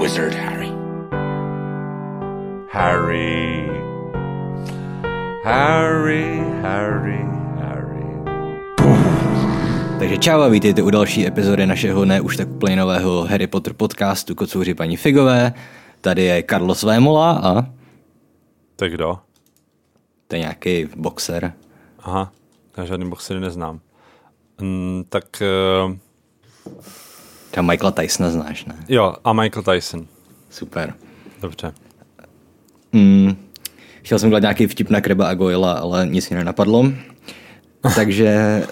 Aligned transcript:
wizard, 0.00 0.34
Harry. 0.34 0.72
Harry. 2.72 3.68
Harry, 5.44 6.40
Harry, 6.62 7.20
Harry. 7.60 8.06
Takže 9.98 10.18
čau 10.18 10.40
a 10.40 10.48
vítejte 10.48 10.82
u 10.82 10.90
další 10.90 11.26
epizody 11.26 11.66
našeho 11.66 12.04
ne 12.04 12.20
už 12.20 12.36
tak 12.36 12.48
úplně 12.48 12.76
nového 12.76 13.22
Harry 13.24 13.46
Potter 13.46 13.72
podcastu 13.72 14.34
Kocouři 14.34 14.74
paní 14.74 14.96
Figové. 14.96 15.52
Tady 16.00 16.22
je 16.22 16.44
Carlos 16.50 16.82
Vémola 16.82 17.30
a 17.44 17.66
Tak 18.76 18.92
kdo? 18.92 19.18
to 20.28 20.36
je 20.36 20.40
nějaký 20.40 20.88
boxer. 20.96 21.52
Aha, 21.98 22.32
já 22.76 22.84
žádný 22.84 23.08
boxery 23.10 23.40
neznám. 23.40 23.80
Mm, 24.60 25.04
tak 25.08 25.24
uh, 25.86 25.94
Třeba 27.50 27.62
Michaela 27.62 27.90
Tysona 27.90 28.30
znáš, 28.30 28.64
ne? 28.64 28.74
jo, 28.88 29.14
a 29.24 29.32
Michael 29.32 29.62
Tyson. 29.62 30.06
Super. 30.50 30.94
Dobře. 31.40 31.72
Mm, 32.92 33.36
chtěl 34.02 34.18
jsem 34.18 34.28
dělat 34.28 34.40
nějaký 34.40 34.66
vtip 34.66 34.90
na 34.90 35.00
Kreba 35.00 35.28
a 35.28 35.34
Goyla, 35.34 35.72
ale 35.72 36.06
nic 36.06 36.30
mi 36.30 36.36
nenapadlo. 36.36 36.84
Takže 37.94 38.62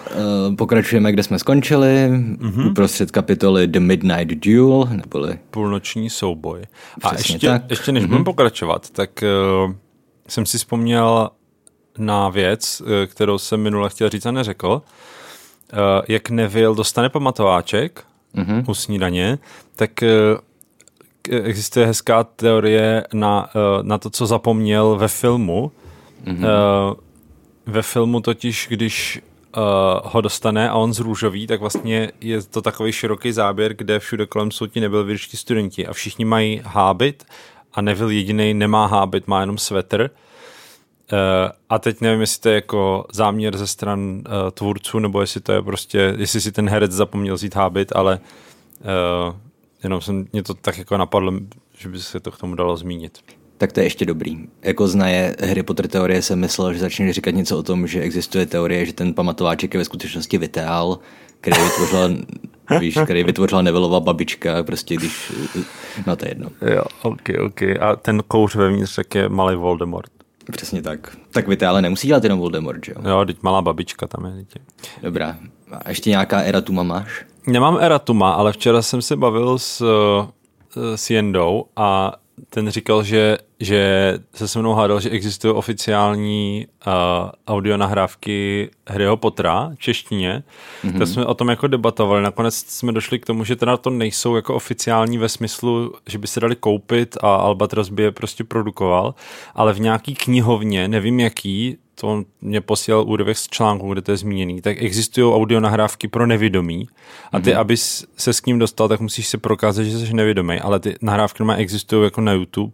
uh, 0.49 0.55
pokračujeme, 0.55 1.11
kde 1.11 1.23
jsme 1.23 1.39
skončili, 1.39 2.09
mm-hmm. 2.11 2.71
uprostřed 2.71 3.11
kapitoly 3.11 3.67
The 3.67 3.79
Midnight 3.79 4.45
Duel, 4.45 4.87
neboli 4.91 5.39
Půlnoční 5.51 6.09
souboj. 6.09 6.61
A 7.03 7.09
Přesně 7.09 7.35
ještě, 7.35 7.47
tak. 7.47 7.63
ještě 7.69 7.91
než 7.91 8.05
budeme 8.05 8.25
pokračovat, 8.25 8.89
tak 8.89 9.23
uh, 9.65 9.73
jsem 10.27 10.45
si 10.45 10.57
vzpomněl 10.57 11.29
na 11.97 12.29
věc, 12.29 12.81
eh, 12.81 13.07
kterou 13.07 13.37
jsem 13.37 13.61
minule 13.61 13.89
chtěl 13.89 14.09
říct 14.09 14.25
a 14.25 14.31
neřekl. 14.31 14.81
Uh, 15.73 15.79
jak 16.07 16.29
Neville 16.29 16.75
dostane 16.75 17.09
pamatováček 17.09 18.03
mm-hmm. 18.35 18.63
u 18.67 18.73
snídaně, 18.73 19.37
tak 19.75 19.91
uh, 20.01 21.39
existuje 21.45 21.85
hezká 21.85 22.23
teorie 22.23 23.03
na, 23.13 23.49
uh, 23.55 23.83
na 23.83 23.97
to, 23.97 24.09
co 24.09 24.25
zapomněl 24.25 24.95
ve 24.95 25.07
filmu. 25.07 25.71
Mm-hmm. 26.25 26.95
Ve 27.65 27.81
filmu 27.81 28.21
totiž, 28.21 28.67
když 28.69 29.21
uh, 29.57 29.63
ho 30.03 30.21
dostane 30.21 30.69
a 30.69 30.75
on 30.75 30.93
zrůžový, 30.93 31.47
tak 31.47 31.59
vlastně 31.59 32.11
je 32.21 32.41
to 32.41 32.61
takový 32.61 32.91
široký 32.91 33.31
záběr, 33.31 33.73
kde 33.73 33.99
všude 33.99 34.25
kolem 34.25 34.51
jsou 34.51 34.67
ti 34.67 34.79
nebyl 34.79 35.17
studenti 35.17 35.87
a 35.87 35.93
všichni 35.93 36.25
mají 36.25 36.61
hábit 36.65 37.25
a 37.73 37.81
Neville 37.81 38.13
jediný 38.13 38.53
nemá 38.53 38.85
hábit, 38.85 39.27
má 39.27 39.39
jenom 39.39 39.57
svetr. 39.57 40.09
Uh, 41.13 41.51
a 41.69 41.79
teď 41.79 42.01
nevím, 42.01 42.21
jestli 42.21 42.41
to 42.41 42.49
je 42.49 42.55
jako 42.55 43.05
záměr 43.13 43.57
ze 43.57 43.67
stran 43.67 43.99
uh, 43.99 44.23
tvůrců, 44.51 44.99
nebo 44.99 45.21
jestli 45.21 45.41
to 45.41 45.51
je 45.51 45.61
prostě, 45.61 46.15
jestli 46.17 46.41
si 46.41 46.51
ten 46.51 46.69
herec 46.69 46.91
zapomněl 46.91 47.35
vzít 47.35 47.55
hábit, 47.55 47.91
ale 47.95 48.19
uh, 49.29 49.35
jenom 49.83 50.01
jsem, 50.01 50.27
mě 50.33 50.43
to 50.43 50.53
tak 50.53 50.77
jako 50.77 50.97
napadlo, 50.97 51.33
že 51.77 51.89
by 51.89 51.99
se 51.99 52.19
to 52.19 52.31
k 52.31 52.37
tomu 52.37 52.55
dalo 52.55 52.77
zmínit. 52.77 53.19
tak 53.57 53.71
to 53.71 53.79
je 53.79 53.85
ještě 53.85 54.05
dobrý. 54.05 54.37
Jako 54.61 54.87
znaje 54.87 55.35
Harry 55.47 55.63
Potter 55.63 55.87
teorie 55.87 56.21
jsem 56.21 56.39
myslel, 56.39 56.73
že 56.73 56.79
začne 56.79 57.13
říkat 57.13 57.31
něco 57.31 57.57
o 57.57 57.63
tom, 57.63 57.87
že 57.87 58.01
existuje 58.01 58.45
teorie, 58.45 58.85
že 58.85 58.93
ten 58.93 59.13
pamatováček 59.13 59.73
je 59.73 59.77
ve 59.77 59.85
skutečnosti 59.85 60.37
Vitál, 60.37 60.99
který 61.41 61.63
vytvořila, 61.63 62.09
víš, 62.79 62.97
který 63.03 63.23
vytvořila 63.23 63.61
Nevillova 63.61 63.99
babička, 63.99 64.63
prostě 64.63 64.95
když, 64.95 65.31
no 66.07 66.15
to 66.15 66.25
je 66.25 66.31
jedno. 66.31 66.49
Jo, 66.75 66.83
ok, 67.01 67.29
ok. 67.45 67.61
A 67.61 67.95
ten 67.95 68.23
kouř 68.27 68.55
vevnitř 68.55 68.95
tak 68.95 69.15
je 69.15 69.29
malý 69.29 69.55
Voldemort. 69.55 70.18
Přesně 70.51 70.81
tak. 70.81 71.17
Tak 71.31 71.47
Vitále 71.47 71.81
nemusí 71.81 72.07
dělat 72.07 72.23
jenom 72.23 72.39
Voldemort, 72.39 72.85
že 72.85 72.93
jo? 72.95 73.09
Jo, 73.09 73.25
teď 73.25 73.37
malá 73.43 73.61
babička 73.61 74.07
tam 74.07 74.25
je. 74.25 74.31
Dítě. 74.31 74.59
Dobrá. 75.03 75.37
A 75.71 75.89
ještě 75.89 76.09
nějaká 76.09 76.39
eratuma 76.39 76.83
máš? 76.83 77.25
Nemám 77.47 77.77
Eratuma, 77.81 78.31
ale 78.31 78.53
včera 78.53 78.81
jsem 78.81 79.01
se 79.01 79.15
bavil 79.15 79.59
s, 79.59 79.81
eh, 79.81 80.97
s 80.97 81.09
Jendou 81.09 81.65
a 81.75 82.13
ten 82.49 82.69
říkal, 82.69 83.03
že, 83.03 83.37
že 83.59 84.13
se 84.33 84.47
se 84.47 84.59
mnou 84.59 84.73
hádal, 84.73 84.99
že 84.99 85.09
existují 85.09 85.53
oficiální 85.53 86.67
uh, 86.87 86.93
audionahrávky 87.47 88.69
Harryho 88.87 89.17
Pottera 89.17 89.71
v 89.75 89.79
češtině. 89.79 90.43
Mm-hmm. 90.83 90.97
Tak 90.99 91.07
jsme 91.07 91.25
o 91.25 91.33
tom 91.33 91.49
jako 91.49 91.67
debatovali. 91.67 92.23
Nakonec 92.23 92.55
jsme 92.55 92.91
došli 92.91 93.19
k 93.19 93.25
tomu, 93.25 93.43
že 93.43 93.55
teda 93.55 93.77
to 93.77 93.89
nejsou 93.89 94.35
jako 94.35 94.55
oficiální 94.55 95.17
ve 95.17 95.29
smyslu, 95.29 95.93
že 96.09 96.17
by 96.17 96.27
se 96.27 96.39
dali 96.39 96.55
koupit 96.55 97.17
a 97.21 97.35
Albatros 97.35 97.89
by 97.89 98.03
je 98.03 98.11
prostě 98.11 98.43
produkoval, 98.43 99.15
ale 99.55 99.73
v 99.73 99.79
nějaký 99.79 100.15
knihovně, 100.15 100.87
nevím 100.87 101.19
jaký, 101.19 101.77
to 101.95 102.23
mě 102.41 102.61
posílal 102.61 103.03
úryvek 103.03 103.37
z 103.37 103.47
článku, 103.47 103.93
kde 103.93 104.01
to 104.01 104.11
je 104.11 104.17
zmíněný, 104.17 104.61
tak 104.61 104.81
existují 104.81 105.33
audionahrávky 105.33 106.07
pro 106.07 106.27
nevědomí 106.27 106.87
a 107.31 107.39
ty, 107.39 107.51
mm-hmm. 107.51 107.59
abys 107.59 108.05
se 108.17 108.33
s 108.33 108.45
ním 108.45 108.59
dostal, 108.59 108.87
tak 108.87 108.99
musíš 108.99 109.27
se 109.27 109.37
prokázat, 109.37 109.85
že 109.85 109.99
jsi 109.99 110.13
nevědomý, 110.13 110.59
ale 110.59 110.79
ty 110.79 110.95
nahrávky 111.01 111.43
normálně 111.43 111.61
existují 111.61 112.03
jako 112.03 112.21
na 112.21 112.31
YouTube, 112.31 112.73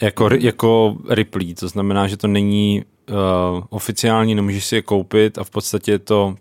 jako, 0.00 0.28
jako 0.38 0.96
Ripley, 1.08 1.54
to 1.54 1.68
znamená, 1.68 2.06
že 2.06 2.16
to 2.16 2.26
není 2.26 2.84
uh, 3.10 3.64
oficiální, 3.70 4.34
nemůžeš 4.34 4.64
si 4.64 4.74
je 4.74 4.82
koupit 4.82 5.38
a 5.38 5.44
v 5.44 5.50
podstatě 5.50 5.90
je 5.90 5.98
to 5.98 6.34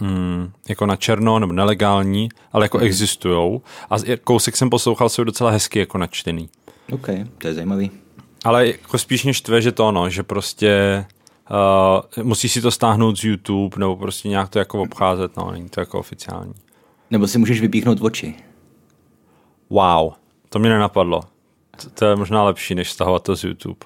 mm, 0.00 0.50
jako 0.68 0.86
na 0.86 0.96
černo 0.96 1.38
nebo 1.38 1.52
nelegální, 1.52 2.28
ale 2.52 2.64
jako 2.64 2.78
mm-hmm. 2.78 2.86
existujou 2.86 3.62
a 3.90 3.96
kousek 4.24 4.56
jsem 4.56 4.70
poslouchal, 4.70 5.08
jsou 5.08 5.24
docela 5.24 5.50
hezky 5.50 5.78
jako 5.78 5.98
načtený. 5.98 6.48
OK, 6.92 7.06
to 7.38 7.48
je 7.48 7.54
zajímavý. 7.54 7.90
Ale 8.44 8.66
jako 8.66 8.98
spíš 8.98 9.24
mě 9.24 9.34
štve, 9.34 9.62
že 9.62 9.72
to 9.72 9.88
ono, 9.88 10.10
že 10.10 10.22
prostě 10.22 11.04
uh, 12.16 12.24
musíš 12.24 12.52
si 12.52 12.60
to 12.60 12.70
stáhnout 12.70 13.18
z 13.18 13.24
YouTube 13.24 13.76
nebo 13.78 13.96
prostě 13.96 14.28
nějak 14.28 14.48
to 14.48 14.58
jako 14.58 14.82
obcházet, 14.82 15.36
no, 15.36 15.50
není 15.50 15.68
to 15.68 15.80
jako 15.80 15.98
oficiální. 15.98 16.54
Nebo 17.10 17.26
si 17.26 17.38
můžeš 17.38 17.60
vypíchnout 17.60 17.98
oči. 18.00 18.34
Wow, 19.70 20.12
to 20.48 20.58
mě 20.58 20.70
nenapadlo. 20.70 21.20
To, 21.82 21.90
to 21.90 22.04
je 22.04 22.16
možná 22.16 22.44
lepší, 22.44 22.74
než 22.74 22.90
stahovat 22.90 23.22
to 23.22 23.36
z 23.36 23.44
YouTube. 23.44 23.78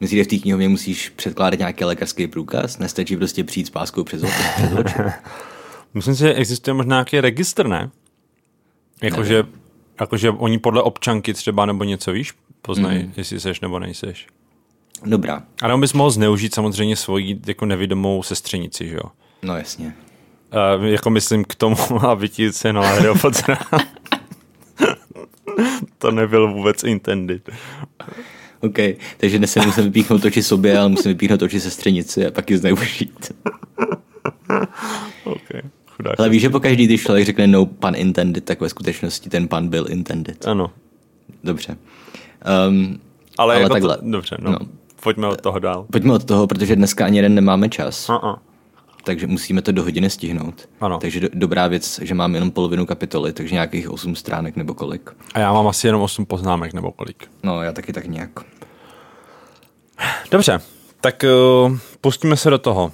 Myslíš, 0.00 0.18
že 0.18 0.24
v 0.24 0.26
té 0.26 0.36
knihovně 0.36 0.68
musíš 0.68 1.08
předkládat 1.08 1.58
nějaký 1.58 1.84
lékařský 1.84 2.26
průkaz? 2.26 2.78
Nestačí 2.78 3.16
prostě 3.16 3.44
přijít 3.44 3.66
s 3.66 3.70
páskou 3.70 4.04
přes 4.04 4.22
oči? 4.22 4.94
Myslím 5.94 6.14
si, 6.14 6.20
že 6.20 6.34
existuje 6.34 6.74
možná 6.74 6.96
nějaký 6.96 7.20
registr, 7.20 7.66
ne? 7.66 7.90
Jakože, 9.02 9.44
jakože 10.00 10.30
oni 10.30 10.58
podle 10.58 10.82
občanky 10.82 11.34
třeba 11.34 11.66
nebo 11.66 11.84
něco, 11.84 12.12
víš, 12.12 12.32
poznají, 12.62 13.02
mm. 13.02 13.12
jestli 13.16 13.40
seš 13.40 13.60
nebo 13.60 13.78
nejseš. 13.78 14.26
Dobrá, 15.04 15.42
A 15.62 15.68
nebo 15.68 15.78
bys 15.78 15.92
mohl 15.92 16.10
zneužít 16.10 16.54
samozřejmě 16.54 16.96
svoji 16.96 17.40
jako 17.46 17.66
nevidomou 17.66 18.22
sestřenici, 18.22 18.88
že 18.88 18.94
jo? 18.94 19.10
no 19.42 19.56
jasně. 19.56 19.94
Uh, 20.78 20.84
jako 20.84 21.10
myslím 21.10 21.44
k 21.44 21.54
tomu, 21.54 21.76
aby 22.08 22.28
ti 22.28 22.52
se 22.52 22.72
na 22.72 22.80
Harryho 22.80 23.14
Pottera. 23.14 23.58
to 25.98 26.10
nebyl 26.10 26.52
vůbec 26.52 26.84
intended. 26.84 27.50
OK, 28.60 28.78
takže 29.16 29.38
dnes 29.38 29.52
se 29.52 29.66
musím 29.66 29.84
vypíchnout 29.84 30.24
oči 30.24 30.42
sobě, 30.42 30.78
ale 30.78 30.88
musím 30.88 31.10
vypíchnout 31.10 31.42
oči 31.42 31.60
sestřenici 31.60 32.26
a 32.26 32.30
pak 32.30 32.50
ji 32.50 32.58
zneužít. 32.58 33.32
Okay. 35.24 35.62
Chudák. 35.86 36.14
Ale 36.20 36.28
víš, 36.28 36.42
že 36.42 36.50
po 36.50 36.60
každý, 36.60 36.86
když 36.86 37.02
člověk 37.02 37.26
řekne 37.26 37.46
no 37.46 37.66
pan 37.66 37.94
intended, 37.96 38.44
tak 38.44 38.60
ve 38.60 38.68
skutečnosti 38.68 39.30
ten 39.30 39.48
pan 39.48 39.68
byl 39.68 39.86
intended. 39.90 40.46
Ano. 40.46 40.70
Dobře. 41.44 41.76
Um, 42.68 43.00
Ale, 43.38 43.54
Ale 43.54 43.62
jako 43.62 43.72
takhle. 43.74 43.96
To, 43.96 44.10
dobře, 44.10 44.36
no. 44.40 44.50
No. 44.50 44.58
no. 44.60 44.66
Pojďme 45.02 45.26
od 45.28 45.40
toho 45.40 45.58
dál. 45.58 45.86
pojďme 45.92 46.12
od 46.12 46.24
toho, 46.24 46.46
protože 46.46 46.76
dneska 46.76 47.04
ani 47.04 47.18
jeden 47.18 47.34
nemáme 47.34 47.68
čas, 47.68 48.08
Uh-uh. 48.08 48.38
Takže 49.08 49.26
musíme 49.26 49.62
to 49.62 49.72
do 49.72 49.82
hodiny 49.82 50.10
stihnout. 50.10 50.68
Ano. 50.80 50.98
Takže 50.98 51.20
do, 51.20 51.28
dobrá 51.32 51.66
věc, 51.66 52.00
že 52.02 52.14
máme 52.14 52.36
jenom 52.36 52.50
polovinu 52.50 52.86
kapitoly, 52.86 53.32
takže 53.32 53.54
nějakých 53.54 53.90
8 53.90 54.14
stránek 54.16 54.56
nebo 54.56 54.74
kolik. 54.74 55.10
A 55.34 55.38
já 55.38 55.52
mám 55.52 55.68
asi 55.68 55.86
jenom 55.86 56.02
8 56.02 56.26
poznámek 56.26 56.72
nebo 56.72 56.92
kolik. 56.92 57.30
No, 57.42 57.62
já 57.62 57.72
taky 57.72 57.92
tak 57.92 58.06
nějak. 58.06 58.30
Dobře, 60.30 60.60
tak 61.00 61.24
uh, 61.64 61.76
pustíme 62.00 62.36
se 62.36 62.50
do 62.50 62.58
toho. 62.58 62.84
Uh, 62.84 62.92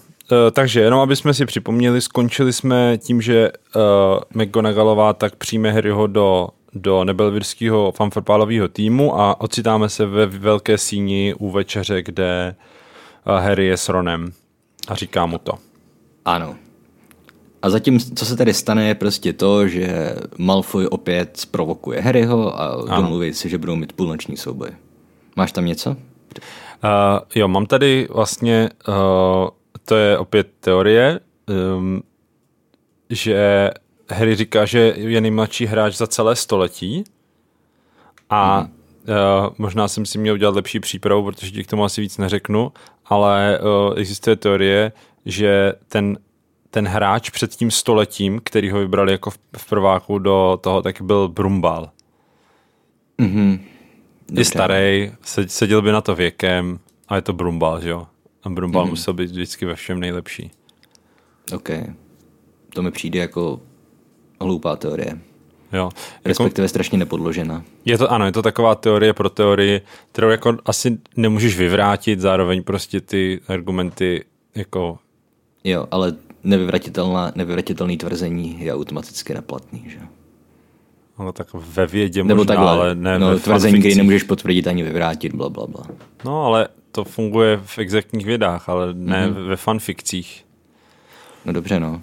takže 0.53 0.81
jenom 0.81 1.01
aby 1.01 1.17
jsme 1.17 1.35
si 1.35 1.47
připomněli, 1.47 2.01
skončili 2.01 2.53
jsme 2.53 2.99
tím, 2.99 3.23
že 3.23 3.51
uh, 3.77 4.43
McGonagallová 4.43 5.13
tak 5.13 5.37
přijme 5.37 5.73
Harryho 5.73 6.07
do, 6.07 6.49
do 6.73 7.05
nebelvirského 7.05 7.93
fanfarpálového 7.93 8.69
týmu 8.69 9.21
a 9.21 9.41
ocitáme 9.41 9.89
se 9.89 10.07
ve 10.07 10.27
velké 10.27 10.79
síni 10.79 11.35
u 11.39 11.51
večeře, 11.51 12.03
kde 12.03 12.55
uh, 13.27 13.35
Harry 13.35 13.67
je 13.67 13.77
s 13.77 13.89
Ronem 13.89 14.33
a 14.89 14.95
říká 14.95 15.27
mu 15.27 15.39
to. 15.39 15.64
Ano. 16.25 16.57
A 17.63 17.71
zatím, 17.71 18.01
co 18.01 18.25
se 18.25 18.37
tady 18.37 18.55
stane, 18.55 18.89
je 18.89 18.95
prostě 18.95 19.33
to, 19.33 19.69
že 19.69 20.17
Malfoy 20.39 20.87
opět 20.87 21.37
zprovokuje 21.37 22.01
Harryho 22.01 22.61
a 22.61 22.97
domluví 22.97 23.35
si, 23.35 23.49
že 23.49 23.59
budou 23.59 23.77
mít 23.77 23.93
půlnoční 23.93 24.37
souboj. 24.37 24.69
Máš 25.37 25.53
tam 25.53 25.67
něco? 25.67 25.91
Uh, 25.91 25.97
jo, 27.35 27.49
mám 27.49 27.67
tady 27.67 28.09
vlastně, 28.11 28.71
uh, 28.89 28.95
to 29.85 29.97
je 29.97 30.19
opět 30.19 30.49
teorie, 30.61 31.21
um, 31.77 32.03
že 33.11 33.71
Harry 34.11 34.37
říká, 34.37 34.65
že 34.65 34.95
je 34.97 35.21
nejmladší 35.21 35.67
hráč 35.67 35.97
za 35.97 36.07
celé 36.07 36.37
století 36.37 37.05
a 38.31 38.61
mm. 38.61 38.69
uh, 38.69 39.55
možná 39.59 39.89
jsem 39.89 40.07
si 40.07 40.19
měl 40.19 40.35
udělat 40.35 40.55
lepší 40.55 40.81
přípravu, 40.81 41.25
protože 41.25 41.51
ti 41.51 41.65
k 41.65 41.71
tomu 41.71 41.85
asi 41.85 42.01
víc 42.01 42.19
neřeknu, 42.19 42.73
ale 43.07 43.59
uh, 43.61 43.99
existuje 43.99 44.37
teorie, 44.37 44.93
že 45.27 45.73
ten 45.89 46.19
ten 46.75 46.89
hráč 46.89 47.31
před 47.31 47.55
tím 47.55 47.71
stoletím, 47.71 48.41
který 48.45 48.71
ho 48.71 48.79
vybrali 48.79 49.13
jako 49.13 49.31
v, 49.31 49.39
v 49.57 49.67
prváku 49.69 50.19
do 50.19 50.59
toho, 50.61 50.83
tak 50.83 51.03
byl 51.03 51.29
Brumbal. 51.29 51.91
Mhm. 53.19 53.65
Je 54.33 54.45
starý, 54.45 55.13
seděl 55.47 55.83
by 55.83 55.93
na 55.93 56.01
to 56.01 56.15
věkem 56.15 56.79
a 57.09 57.17
je 57.17 57.23
to 57.23 57.33
Brumbal, 57.33 57.81
že 57.81 57.89
jo? 57.89 58.07
A 58.43 58.49
Brumbal 58.49 58.85
mm. 58.85 58.91
musel 58.91 59.15
být 59.15 59.31
vždycky 59.31 59.67
ve 59.67 59.75
všem 59.75 60.01
nejlepší. 60.01 60.51
OK. 61.53 61.69
To 62.75 62.83
mi 62.83 62.91
přijde 62.91 63.19
jako 63.19 63.61
hloupá 64.41 64.77
teorie. 64.77 65.19
Jo. 65.73 65.91
Respektive 66.25 66.69
strašně 66.69 66.99
nepodložená. 66.99 67.65
Je 67.85 67.99
to, 67.99 68.13
ano, 68.13 68.27
je 68.27 68.33
to 68.33 68.43
taková 68.43 68.75
teorie 68.75 69.13
pro 69.13 69.31
teorii, 69.31 69.81
kterou 70.13 70.29
jako 70.29 70.57
asi 70.65 70.99
nemůžeš 71.17 71.59
vyvrátit, 71.59 72.21
zároveň 72.21 72.63
prostě 72.63 73.01
ty 73.01 73.41
argumenty 73.49 74.25
jako... 74.55 74.99
Jo, 75.65 75.87
ale 75.91 76.13
nevyvratitelná, 76.45 77.33
nevyvratitelný 77.35 77.97
tvrzení 77.97 78.57
je 78.61 78.75
automaticky 78.75 79.35
neplatný, 79.35 79.85
že? 79.87 79.99
Ale 81.17 81.33
tak 81.33 81.47
ve 81.55 81.87
vědě 81.87 82.25
Nebo 82.25 82.37
možná, 82.41 82.55
takhle, 82.55 82.71
ale 82.71 82.95
ne 82.95 83.19
no, 83.19 83.29
ve 83.31 83.39
tvrzení, 83.41 83.79
který 83.79 83.95
nemůžeš 83.95 84.23
potvrdit 84.23 84.67
ani 84.67 84.83
vyvrátit, 84.83 85.35
bla, 85.35 85.49
bla, 85.49 85.67
bla. 85.67 85.85
No, 86.25 86.45
ale 86.45 86.69
to 86.93 87.05
funguje 87.05 87.61
v 87.65 87.79
exaktních 87.79 88.27
vědách, 88.27 88.69
ale 88.69 88.95
ne 88.95 89.27
Mhm. 89.29 89.37
mm-hmm. 89.37 89.49
ve 89.49 89.57
fanfikcích. 89.57 90.45
No 91.45 91.53
dobře, 91.53 91.81
no. 91.81 92.01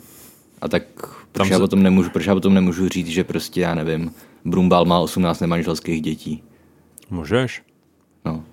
A 0.62 0.68
tak 0.68 0.84
proč, 1.31 1.48
Tam 1.48 1.48
já 1.48 1.58
se- 1.58 1.62
potom 1.63 1.84
nemůžu, 1.84 2.10
proč 2.10 2.25
já 2.25 2.34
potom 2.34 2.54
nemůžu 2.54 2.90
říct, 2.90 3.08
že 3.08 3.24
prostě, 3.24 3.62
já 3.62 3.75
nevím, 3.75 4.12
Brumbal 4.46 4.86
má 4.86 5.00
18 5.00 5.40
nemanželských 5.40 6.02
dětí. 6.02 6.44
Můžeš? 7.10 7.63
No. 8.25 8.44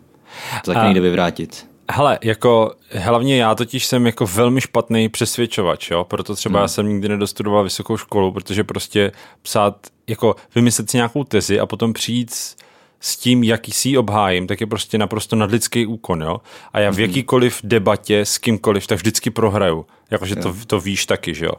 To 0.64 0.70
taky 0.72 0.80
A- 0.80 0.84
nejde 0.84 1.00
vyvrátit. 1.00 1.67
Hele, 1.92 2.18
jako 2.22 2.74
hlavně 2.92 3.36
já 3.36 3.54
totiž 3.54 3.86
jsem 3.86 4.06
jako 4.06 4.26
velmi 4.26 4.60
špatný 4.60 5.08
přesvědčovač, 5.08 5.90
jo? 5.90 6.04
proto 6.04 6.34
třeba 6.34 6.58
hmm. 6.58 6.64
já 6.64 6.68
jsem 6.68 6.88
nikdy 6.88 7.08
nedostudoval 7.08 7.64
vysokou 7.64 7.96
školu, 7.96 8.32
protože 8.32 8.64
prostě 8.64 9.12
psát, 9.42 9.86
jako 10.06 10.36
vymyslet 10.54 10.90
si 10.90 10.96
nějakou 10.96 11.24
tezi 11.24 11.60
a 11.60 11.66
potom 11.66 11.92
přijít 11.92 12.34
s, 12.34 12.56
s 13.00 13.16
tím, 13.16 13.44
jaký 13.44 13.72
si 13.72 13.88
ji 13.88 13.98
obhájím, 13.98 14.46
tak 14.46 14.60
je 14.60 14.66
prostě 14.66 14.98
naprosto 14.98 15.36
nadlidský 15.36 15.86
úkon, 15.86 16.22
jo. 16.22 16.36
A 16.72 16.80
já 16.80 16.92
v 16.92 16.98
jakýkoliv 16.98 17.60
debatě 17.64 18.20
s 18.20 18.38
kýmkoliv, 18.38 18.86
tak 18.86 18.98
vždycky 18.98 19.30
prohraju. 19.30 19.86
Jakože 20.10 20.36
to, 20.36 20.54
to 20.66 20.80
víš 20.80 21.06
taky, 21.06 21.34
že 21.34 21.46
jo. 21.46 21.52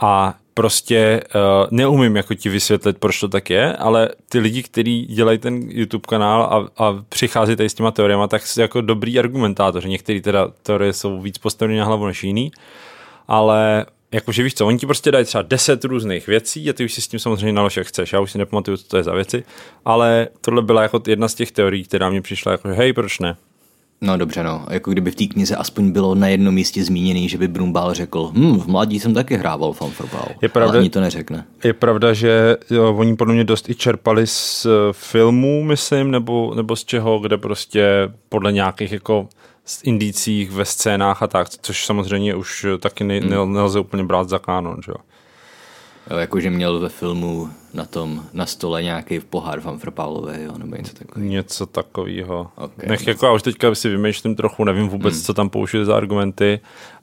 A 0.00 0.34
prostě 0.58 1.22
uh, 1.34 1.66
neumím 1.70 2.16
jako 2.16 2.34
ti 2.34 2.48
vysvětlit, 2.48 2.98
proč 2.98 3.20
to 3.20 3.28
tak 3.28 3.50
je, 3.50 3.76
ale 3.76 4.08
ty 4.28 4.38
lidi, 4.38 4.62
kteří 4.62 5.06
dělají 5.06 5.38
ten 5.38 5.62
YouTube 5.68 6.06
kanál 6.08 6.42
a, 6.42 6.84
a 6.84 7.04
přichází 7.08 7.56
tady 7.56 7.68
s 7.68 7.74
těma 7.74 7.90
teoriemi, 7.90 8.22
tak 8.28 8.46
jsou 8.46 8.60
jako 8.60 8.80
dobrý 8.80 9.18
argumentátoři. 9.18 9.88
Některé 9.88 10.20
teda 10.20 10.48
teorie 10.62 10.92
jsou 10.92 11.20
víc 11.20 11.38
postavené 11.38 11.78
na 11.78 11.84
hlavu 11.84 12.06
než 12.06 12.24
jiný, 12.24 12.50
ale 13.28 13.86
jakože 14.12 14.42
víš 14.42 14.54
co, 14.54 14.66
oni 14.66 14.78
ti 14.78 14.86
prostě 14.86 15.10
dají 15.10 15.24
třeba 15.24 15.42
10 15.42 15.84
různých 15.84 16.26
věcí 16.26 16.70
a 16.70 16.72
ty 16.72 16.84
už 16.84 16.92
si 16.94 17.02
s 17.02 17.08
tím 17.08 17.20
samozřejmě 17.20 17.52
nalož, 17.52 17.76
jak 17.76 17.86
chceš. 17.86 18.12
Já 18.12 18.20
už 18.20 18.32
si 18.32 18.38
nepamatuju, 18.38 18.76
co 18.76 18.88
to 18.88 18.96
je 18.96 19.02
za 19.02 19.14
věci, 19.14 19.44
ale 19.84 20.28
tohle 20.40 20.62
byla 20.62 20.82
jako 20.82 21.02
jedna 21.06 21.28
z 21.28 21.34
těch 21.34 21.52
teorií, 21.52 21.84
která 21.84 22.10
mě 22.10 22.22
přišla 22.22 22.52
jako, 22.52 22.68
že 22.68 22.74
hej, 22.74 22.92
proč 22.92 23.18
ne? 23.18 23.36
No 24.00 24.16
dobře, 24.16 24.42
no. 24.42 24.66
Jako 24.70 24.90
kdyby 24.90 25.10
v 25.10 25.14
té 25.14 25.26
knize 25.26 25.56
aspoň 25.56 25.90
bylo 25.90 26.14
na 26.14 26.28
jednom 26.28 26.54
místě 26.54 26.84
zmíněný, 26.84 27.28
že 27.28 27.38
by 27.38 27.48
Brumbal 27.48 27.94
řekl, 27.94 28.30
hm, 28.34 28.58
v 28.58 28.66
mladí 28.66 29.00
jsem 29.00 29.14
taky 29.14 29.36
hrával 29.36 29.72
fanforbal. 29.72 30.28
Je 30.42 30.48
pravda- 30.48 30.70
Ale 30.70 30.78
ani 30.80 30.90
to 30.90 31.00
neřekne. 31.00 31.44
Je 31.64 31.72
pravda, 31.72 32.12
že 32.12 32.56
jo, 32.70 32.94
oni 32.98 33.16
podle 33.16 33.34
mě 33.34 33.44
dost 33.44 33.68
i 33.70 33.74
čerpali 33.74 34.26
z 34.26 34.66
eh, 34.66 34.92
filmů, 34.92 35.64
myslím, 35.64 36.10
nebo, 36.10 36.52
nebo 36.56 36.76
z 36.76 36.84
čeho, 36.84 37.18
kde 37.18 37.38
prostě 37.38 37.88
podle 38.28 38.52
nějakých 38.52 38.92
jako 38.92 39.28
z 39.64 39.80
indicích 39.84 40.50
ve 40.50 40.64
scénách 40.64 41.22
a 41.22 41.26
tak, 41.26 41.48
což 41.48 41.86
samozřejmě 41.86 42.34
už 42.34 42.66
taky 42.80 43.04
ne, 43.04 43.20
ne, 43.20 43.36
nelze 43.46 43.80
úplně 43.80 44.04
brát 44.04 44.28
za 44.28 44.38
kánon, 44.38 44.76
že 44.86 44.90
jo. 44.92 44.96
Jo, 46.10 46.16
jakože 46.16 46.50
měl 46.50 46.80
ve 46.80 46.88
filmu 46.88 47.48
na 47.74 47.84
tom, 47.84 48.22
na 48.32 48.46
stole 48.46 48.82
nějaký 48.82 49.20
pohár 49.20 49.60
fanfrpálové, 49.60 50.42
jo, 50.42 50.52
nebo 50.58 50.76
něco 50.76 50.94
takového. 50.94 51.28
Něco 51.30 51.66
takového. 51.66 52.50
Ok. 52.56 52.84
Nech, 52.86 53.06
jako 53.06 53.26
já 53.26 53.32
už 53.32 53.42
teďka 53.42 53.74
si 53.74 53.88
vymýšlím 53.88 54.36
trochu, 54.36 54.64
nevím 54.64 54.88
vůbec, 54.88 55.14
hmm. 55.14 55.22
co 55.22 55.34
tam 55.34 55.50
použili 55.50 55.84
za 55.84 55.96
argumenty, 55.96 56.60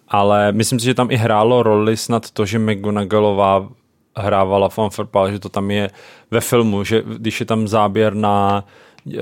ale 0.08 0.52
myslím 0.52 0.80
si, 0.80 0.86
že 0.86 0.94
tam 0.94 1.12
i 1.12 1.16
hrálo 1.16 1.64
roli 1.64 1.98
snad 1.98 2.32
to, 2.32 2.46
že 2.46 2.60
McGonagallová 2.60 3.70
hrávala 4.18 4.70
fanfarpál, 4.70 5.32
že 5.32 5.40
to 5.40 5.50
tam 5.50 5.72
je 5.72 5.90
ve 6.32 6.42
filmu, 6.42 6.84
že 6.84 7.04
když 7.18 7.40
je 7.40 7.46
tam 7.46 7.68
záběr 7.68 8.14
na 8.14 8.66
uh, 9.06 9.14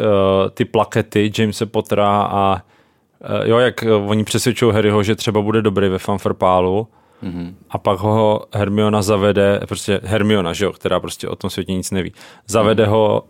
ty 0.54 0.66
plakety 0.66 1.32
Jamese 1.38 1.66
Pottera 1.66 2.22
a 2.22 2.54
uh, 2.54 3.48
jo, 3.48 3.58
jak 3.58 3.84
uh, 3.84 4.10
oni 4.10 4.24
přesvědčují 4.24 4.74
Harryho, 4.74 5.04
že 5.04 5.16
třeba 5.16 5.42
bude 5.42 5.62
dobrý 5.62 5.90
ve 5.90 6.00
fanfarpálu, 6.00 6.88
Mm-hmm. 7.24 7.54
A 7.70 7.78
pak 7.78 8.00
ho 8.00 8.46
Hermiona 8.54 9.02
zavede, 9.02 9.60
prostě 9.68 10.00
Hermiona, 10.04 10.54
že 10.54 10.66
jo, 10.66 10.74
která 10.74 11.00
prostě 11.00 11.28
o 11.28 11.36
tom 11.36 11.50
světě 11.50 11.74
nic 11.74 11.92
neví, 11.92 12.14
zavede 12.48 12.86
mm. 12.86 12.92
ho 12.92 13.24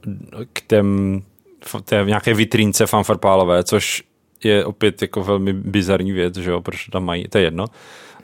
k 0.54 0.62
těm, 0.62 1.22
té 1.86 2.04
nějaké 2.06 2.34
vitrínce 2.34 2.86
fanfarpálové, 2.86 3.64
což 3.64 4.04
je 4.44 4.66
opět 4.66 5.02
jako 5.02 5.24
velmi 5.24 5.54
bizarní 5.54 6.12
věc, 6.12 6.36
že 6.36 6.52
jo, 6.52 6.62
proč 6.62 6.86
to 6.86 6.92
tam 6.92 7.06
mají, 7.06 7.28
to 7.28 7.38
je 7.38 7.44
jedno. 7.44 7.66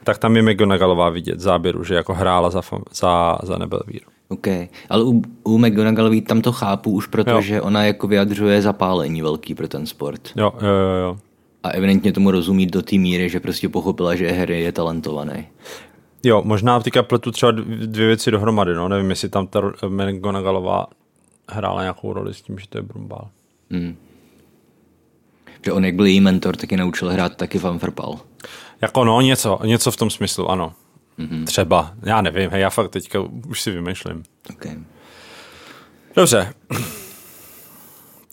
Tak 0.04 0.18
tam 0.18 0.36
je 0.36 0.42
McGonagallová 0.42 1.08
vidět 1.08 1.36
v 1.36 1.40
záběru, 1.40 1.84
že 1.84 1.94
jako 1.94 2.14
hrála 2.14 2.50
za, 2.50 2.62
za, 2.92 3.38
za 3.42 3.58
Nebelvír. 3.58 4.00
OK, 4.28 4.46
ale 4.88 5.04
u, 5.04 5.22
u 5.44 5.58
McGonagallový 5.58 6.20
tam 6.20 6.40
to 6.40 6.52
chápu 6.52 6.90
už, 6.90 7.04
Jo. 7.04 7.10
protože 7.10 7.60
ona 7.60 7.84
jako 7.84 8.08
vyjadřuje 8.08 8.62
zapálení 8.62 9.22
velký 9.22 9.54
pro 9.54 9.68
ten 9.68 9.86
sport. 9.86 10.20
Jo, 10.36 10.52
jo, 10.60 10.68
jo, 10.68 10.96
jo. 11.02 11.18
A 11.62 11.70
evidentně 11.70 12.12
tomu 12.12 12.30
rozumí 12.30 12.66
do 12.66 12.82
té 12.82 12.96
míry, 12.96 13.28
že 13.28 13.40
prostě 13.40 13.68
pochopila, 13.68 14.16
že 14.16 14.32
Harry 14.32 14.60
je 14.60 14.72
talentovaný. 14.72 15.48
Jo, 16.22 16.42
možná 16.44 16.80
teďka 16.80 17.02
pletu 17.02 17.30
třeba 17.30 17.52
dv- 17.52 17.86
dvě 17.86 18.06
věci 18.06 18.30
dohromady, 18.30 18.74
no, 18.74 18.88
nevím, 18.88 19.10
jestli 19.10 19.28
tam 19.28 19.46
ta 19.46 19.60
McGonagallová 19.88 20.86
hrála 21.48 21.82
nějakou 21.82 22.12
roli 22.12 22.34
s 22.34 22.42
tím, 22.42 22.58
že 22.58 22.68
to 22.68 22.78
je 22.78 22.82
Brumbál. 22.82 23.28
Že 25.64 25.72
on, 25.72 25.84
jak 25.84 25.94
byl 25.94 26.06
její 26.06 26.20
mentor, 26.20 26.56
taky 26.56 26.76
naučil 26.76 27.08
hrát 27.08 27.36
taky 27.36 27.58
fanfrpal. 27.58 28.20
Jako 28.80 29.04
no, 29.04 29.20
něco, 29.20 29.58
něco 29.64 29.90
v 29.90 29.96
tom 29.96 30.10
smyslu, 30.10 30.50
ano. 30.50 30.72
Mm-hmm. 31.18 31.44
Třeba, 31.44 31.94
já 32.02 32.22
nevím, 32.22 32.50
hej, 32.50 32.60
já 32.60 32.70
fakt 32.70 32.90
teďka 32.90 33.20
už 33.48 33.60
si 33.62 33.70
vymýšlím. 33.70 34.22
Okay. 34.50 34.78
Dobře. 36.16 36.54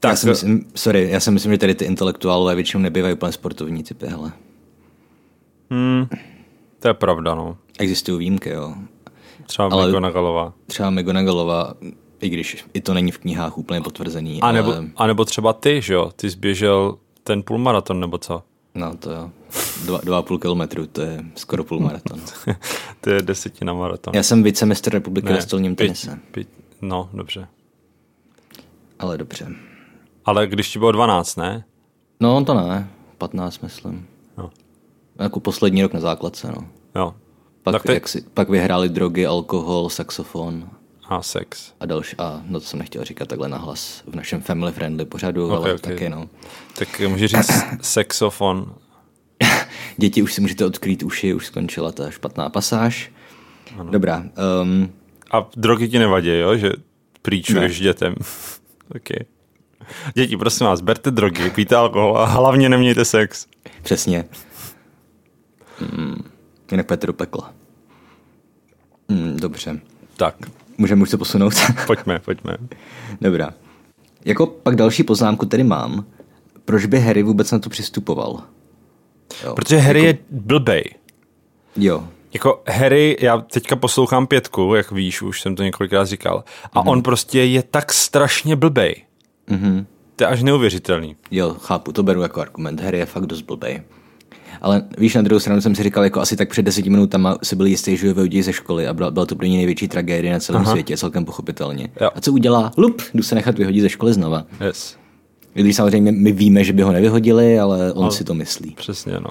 Já 0.04 0.10
Tak, 0.10 0.18
si 0.18 0.28
myslím, 0.28 0.72
sorry, 0.76 1.10
já 1.12 1.20
si 1.20 1.32
myslím, 1.32 1.52
že 1.52 1.58
tady 1.58 1.76
ty 1.76 1.86
intelektuálové 1.86 2.56
většinou 2.56 2.84
nebývají 2.84 3.14
úplně 3.14 3.32
sportovní 3.32 3.84
typy, 3.84 4.06
hele. 4.08 4.32
to 6.80 6.88
je 6.88 6.94
pravda, 6.94 7.36
no. 7.36 7.58
Existují 7.80 8.18
výjimky, 8.20 8.50
jo. 8.50 8.76
Třeba 9.46 9.70
Ale-. 9.72 9.88
McGonagallová. 9.88 10.54
Třeba 10.68 10.90
McGonagallova, 10.90 11.74
i 12.22 12.30
když 12.30 12.66
i 12.74 12.82
to 12.82 12.94
není 12.94 13.12
v 13.12 13.18
knihách 13.18 13.58
úplně 13.58 13.82
potvrzený, 13.82 14.42
A 14.42 14.52
nebo, 14.52 14.72
ale 14.72 14.90
a 14.96 15.08
nebo 15.08 15.26
třeba 15.26 15.54
ty, 15.54 15.82
že 15.82 15.94
jo? 15.94 16.12
Ty 16.16 16.32
jsi 16.32 16.38
běžel 16.38 16.98
ten 17.24 17.44
půlmaraton, 17.44 18.00
nebo 18.00 18.18
co? 18.18 18.44
no 18.76 18.98
to 18.98 19.12
jo, 19.12 19.32
dva, 19.86 20.00
dva 20.04 20.18
a 20.18 20.22
půl 20.22 20.40
kilometru, 20.40 20.88
to 20.88 21.02
je 21.02 21.26
skoro 21.36 21.64
půl 21.64 21.80
maraton. 21.80 22.22
to 23.02 23.10
je 23.10 23.22
desetina 23.22 23.74
maraton. 23.74 24.14
Já 24.16 24.24
jsem 24.24 24.44
vicemistr 24.44 24.92
republiky 24.94 25.28
ve 25.28 25.42
stolním 25.42 25.76
pět- 25.76 25.78
tenise, 25.78 26.20
pět- 26.32 26.48
no, 26.82 27.10
dobře. 27.14 27.48
ale 29.00 29.18
dobře. 29.18 29.48
Ale 30.28 30.48
když 30.48 30.70
ti 30.72 30.80
bylo 30.80 30.92
12, 30.92 31.36
ne? 31.36 31.64
No 32.20 32.46
to 32.46 32.54
ne, 32.54 32.88
15 33.18 33.60
myslím. 33.60 34.08
No. 34.38 34.50
Jako 35.20 35.40
poslední 35.40 35.82
rok 35.82 35.94
na 35.94 36.00
základce, 36.00 36.48
no. 36.56 36.68
Jo. 36.96 37.14
Pak, 37.64 37.74
Tak 37.74 37.84
ty- 37.84 37.94
jak 37.94 38.08
si, 38.08 38.22
pak 38.34 38.50
vyhráli 38.50 38.90
drogy, 38.90 39.26
alkohol, 39.26 39.90
saxofon 39.90 40.70
A 41.10 41.22
sex. 41.22 41.74
a 41.80 41.86
další. 41.86 42.16
A 42.18 42.42
no 42.48 42.60
to 42.60 42.66
jsem 42.66 42.80
nechtěl 42.80 43.04
říkat 43.04 43.28
takhle 43.28 43.50
nahlas 43.50 44.04
v 44.08 44.16
našem 44.16 44.42
family 44.42 44.72
friendly 44.72 45.06
pořadu, 45.06 45.46
Ok, 45.46 45.52
ale 45.66 45.74
ok. 45.74 45.82
taky 45.82 46.10
no. 46.10 46.30
Tak 46.80 47.00
můžu 47.08 47.28
říct 47.28 47.52
sexofon. 47.82 48.74
Děti 49.98 50.22
už 50.22 50.34
si 50.34 50.42
můžete 50.42 50.66
odkrýt 50.66 51.04
uši, 51.04 51.34
už 51.34 51.46
skončila 51.46 51.92
ta 51.92 52.10
špatná 52.12 52.50
pasáž. 52.50 53.12
Ano. 53.80 53.92
Dobrá. 53.92 54.24
Um, 54.62 54.92
A 55.32 55.50
drogy 55.56 55.90
ti 55.90 56.00
nevadí, 56.00 56.30
jo? 56.40 56.58
Že 56.58 56.72
prýčuješ 57.22 57.80
dětem. 57.80 58.16
okay. 58.96 59.20
Děti, 60.14 60.38
prosím 60.38 60.68
vás, 60.68 60.82
berte 60.82 61.12
drogy, 61.12 61.50
pijte 61.50 61.76
alkohol 61.76 62.18
a 62.18 62.26
hlavně 62.26 62.70
nemějte 62.70 63.06
sex. 63.06 63.48
přesně. 63.84 64.26
Mm, 65.82 66.24
jinak 66.72 66.86
půjdete 66.88 67.08
do 67.08 67.14
pekla. 67.14 67.54
Mm, 69.08 69.38
dobře. 69.40 69.80
Tak, 70.18 70.36
Můžeme 70.78 71.02
už 71.02 71.10
se 71.10 71.18
posunout? 71.18 71.54
pojďme, 71.88 72.20
pojďme. 72.20 72.58
Dobrá. 73.22 73.50
Jako 74.26 74.48
pak 74.48 74.76
další 74.76 75.04
poznámku 75.04 75.46
tady 75.46 75.64
mám. 75.64 76.06
Proč 76.66 76.86
by 76.86 77.00
Harry 77.00 77.24
vůbec 77.24 77.52
na 77.52 77.60
to 77.60 77.70
přistupoval? 77.70 78.42
Jo. 79.44 79.54
Protože 79.56 79.78
Harry 79.78 80.04
je 80.04 80.18
blbej. 80.32 80.84
jo. 81.76 82.08
Jako 82.34 82.64
Harry, 82.68 83.18
já 83.20 83.38
teďka 83.38 83.76
poslouchám 83.76 84.28
pětku, 84.28 84.76
jak 84.76 84.92
víš, 84.92 85.22
už 85.22 85.42
jsem 85.42 85.56
to 85.56 85.64
několikrát 85.64 86.06
říkal, 86.06 86.44
a 86.74 86.80
Mhm. 86.82 86.90
on 86.90 87.04
prostě 87.04 87.44
je 87.44 87.64
tak 87.64 87.94
strašně 87.94 88.56
blbej. 88.56 88.96
Mhm. 89.50 89.86
To 90.16 90.24
je 90.24 90.28
až 90.28 90.44
neuvěřitelný. 90.44 91.16
Jo, 91.32 91.56
chápu, 91.60 91.92
to 91.92 92.04
beru 92.04 92.22
jako 92.22 92.42
argument. 92.42 92.82
Harry 92.82 92.98
je 92.98 93.06
fakt 93.06 93.26
dost 93.26 93.42
blbej. 93.42 93.82
Ale 94.62 94.84
víš, 94.98 95.16
na 95.16 95.22
druhou 95.22 95.40
stranu 95.40 95.62
jsem 95.62 95.76
si 95.76 95.84
říkal, 95.84 96.04
jako 96.04 96.20
asi 96.22 96.36
tak 96.36 96.50
před 96.50 96.62
deseti 96.62 96.90
minutama 96.90 97.38
si 97.44 97.56
byl 97.56 97.66
jistý, 97.66 97.98
že 97.98 98.08
ho 98.08 98.14
vyhodí 98.14 98.42
ze 98.42 98.54
školy 98.54 98.88
a 98.88 98.94
byla, 98.94 99.12
byla 99.12 99.26
to 99.26 99.36
pro 99.36 99.46
něj 99.46 99.58
největší 99.58 99.88
tragédie 99.88 100.34
na 100.34 100.40
celém 100.40 100.62
Aha. 100.62 100.72
světě, 100.72 100.98
celkem 100.98 101.26
pochopitelně. 101.26 101.90
Jo. 102.02 102.10
A 102.16 102.22
co 102.22 102.32
udělá? 102.34 102.72
Lup, 102.78 103.02
jdu 103.14 103.24
se 103.24 103.36
nechat 103.36 103.58
vyhodit 103.58 103.82
ze 103.82 103.90
školy 103.90 104.14
znova. 104.14 104.44
Yes. 104.66 104.98
I 105.56 105.62
Když 105.64 105.76
samozřejmě 105.76 106.12
my 106.12 106.32
víme, 106.32 106.64
že 106.64 106.74
by 106.74 106.82
ho 106.82 106.92
nevyhodili, 106.92 107.60
ale 107.60 107.94
on 107.94 108.12
si 108.12 108.24
to 108.24 108.34
myslí. 108.34 108.72
Přesně, 108.78 109.14
no. 109.14 109.30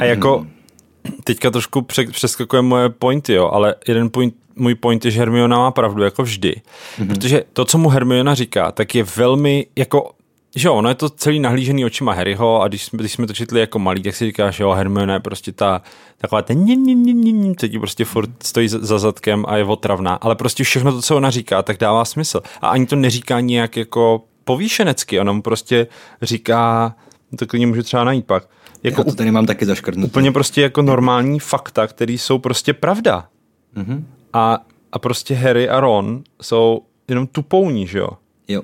A 0.00 0.04
jako 0.04 0.46
teďka 1.24 1.50
trošku 1.50 1.82
pře- 1.82 2.06
přeskakuje 2.06 2.62
moje 2.62 2.88
pointy, 2.88 3.32
jo, 3.32 3.48
ale 3.52 3.74
jeden 3.88 4.10
point, 4.10 4.34
můj 4.56 4.74
point 4.74 5.04
je, 5.04 5.10
že 5.10 5.18
Hermiona 5.18 5.58
má 5.58 5.70
pravdu, 5.70 6.02
jako 6.02 6.22
vždy. 6.22 6.54
Mm-hmm. 6.98 7.08
Protože 7.08 7.44
to, 7.52 7.64
co 7.64 7.78
mu 7.78 7.88
Hermiona 7.88 8.34
říká, 8.34 8.72
tak 8.72 8.94
je 8.94 9.02
velmi, 9.16 9.66
jako 9.76 10.10
že 10.56 10.68
jo, 10.68 10.74
ono 10.74 10.88
je 10.88 10.94
to 10.94 11.08
celý 11.08 11.40
nahlížený 11.40 11.84
očima 11.84 12.12
Harryho 12.12 12.62
a 12.62 12.68
když 12.68 12.84
jsme, 12.84 12.98
když 12.98 13.12
jsme 13.12 13.26
to 13.26 13.32
četli 13.32 13.60
jako 13.60 13.78
malí, 13.78 14.02
tak 14.02 14.16
si 14.16 14.26
říkáš, 14.26 14.56
že 14.56 14.62
jo, 14.62 14.70
Hermiona 14.70 15.14
je 15.14 15.20
prostě 15.20 15.52
ta 15.52 15.82
taková 16.18 16.42
ten 16.42 16.64
ním, 16.64 16.86
ním, 16.86 17.02
ním, 17.02 17.20
ním, 17.20 17.42
ním, 17.42 17.54
teď 17.54 17.78
prostě 17.78 18.04
furt 18.04 18.30
stojí 18.42 18.68
za, 18.68 18.78
za 18.78 18.98
zadkem 18.98 19.44
a 19.48 19.56
je 19.56 19.64
otravná, 19.64 20.14
ale 20.14 20.34
prostě 20.34 20.64
všechno 20.64 20.92
to, 20.92 21.02
co 21.02 21.16
ona 21.16 21.30
říká, 21.30 21.62
tak 21.62 21.78
dává 21.78 22.04
smysl. 22.04 22.40
A 22.60 22.68
ani 22.68 22.86
to 22.86 22.96
neříká 22.96 23.40
nějak 23.40 23.76
jako 23.76 24.24
povýšenecky, 24.44 25.20
ona 25.20 25.32
mu 25.32 25.42
prostě 25.42 25.86
říká, 26.22 26.94
to 27.38 27.46
klidně 27.46 27.66
můžu 27.66 27.82
třeba 27.82 28.04
najít 28.04 28.26
pak, 28.26 28.48
jako 28.82 29.00
Já 29.00 29.04
to 29.04 29.14
tady 29.14 29.30
mám 29.30 29.46
taky 29.46 29.66
zaškrtnuté. 29.66 30.06
úplně 30.06 30.32
prostě 30.32 30.62
jako 30.62 30.82
normální 30.82 31.40
fakta, 31.40 31.86
které 31.86 32.12
jsou 32.12 32.38
prostě 32.38 32.72
pravda. 32.72 33.28
Mhm. 33.74 34.06
A, 34.32 34.58
a 34.92 34.98
prostě 34.98 35.34
Harry 35.34 35.68
a 35.68 35.80
Ron 35.80 36.22
jsou 36.42 36.82
jenom 37.08 37.26
tupouní, 37.26 37.86
že 37.86 37.98
jo? 37.98 38.08
Jo. 38.48 38.62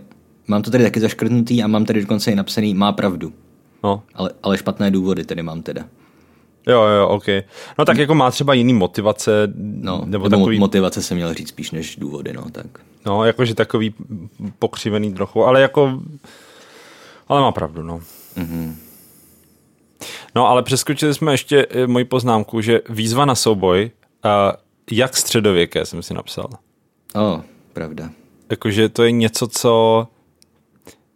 Mám 0.49 0.63
to 0.63 0.71
tady 0.71 0.85
taky 0.85 1.01
zaškrtnutý 1.01 1.63
a 1.63 1.67
mám 1.67 1.85
tady 1.85 2.01
dokonce 2.01 2.31
i 2.31 2.35
napsaný 2.35 2.75
má 2.75 2.93
pravdu. 2.93 3.33
No, 3.85 4.03
Ale, 4.15 4.31
ale 4.43 4.59
špatné 4.59 4.91
důvody 4.91 5.25
tady 5.25 5.43
mám 5.43 5.63
teda. 5.63 5.85
jo, 6.67 6.83
jo, 6.83 7.09
ok. 7.09 7.25
No 7.79 7.85
tak 7.85 7.99
jako 7.99 8.15
má 8.15 8.31
třeba 8.31 8.55
jiný 8.55 8.73
motivace, 8.75 9.53
No, 9.57 9.97
nebo, 9.97 10.07
nebo 10.07 10.29
takový, 10.29 10.59
motivace 10.59 11.03
se 11.03 11.15
měl 11.15 11.35
říct 11.35 11.49
spíš 11.49 11.71
než 11.71 11.97
důvody, 11.97 12.33
no 12.33 12.45
tak. 12.53 12.67
no, 13.07 13.25
jakože 13.25 13.55
takový 13.55 13.95
pokřivený 14.59 15.15
trochu, 15.15 15.45
ale 15.45 15.61
jako, 15.61 16.01
ale 17.29 17.41
má 17.41 17.53
pravdu, 17.53 17.83
no. 17.83 18.01
Mhm. 18.37 18.77
No, 20.35 20.47
ale 20.49 20.63
přeskočili 20.63 21.15
jsme 21.15 21.33
ještě 21.33 21.67
eh, 21.71 21.87
moji 21.87 22.05
poznámku, 22.05 22.61
že 22.61 22.81
výzva 22.89 23.25
na 23.25 23.35
souboj, 23.35 23.91
uh, 24.25 24.31
jak 24.91 25.17
středověké 25.17 25.87
jsem 25.87 26.03
si 26.03 26.15
napsal. 26.15 26.49
O, 27.15 27.43
pravda. 27.73 28.11
Jakože 28.51 28.89
to 28.89 29.05
je 29.05 29.13
něco, 29.13 29.49
co, 29.49 30.07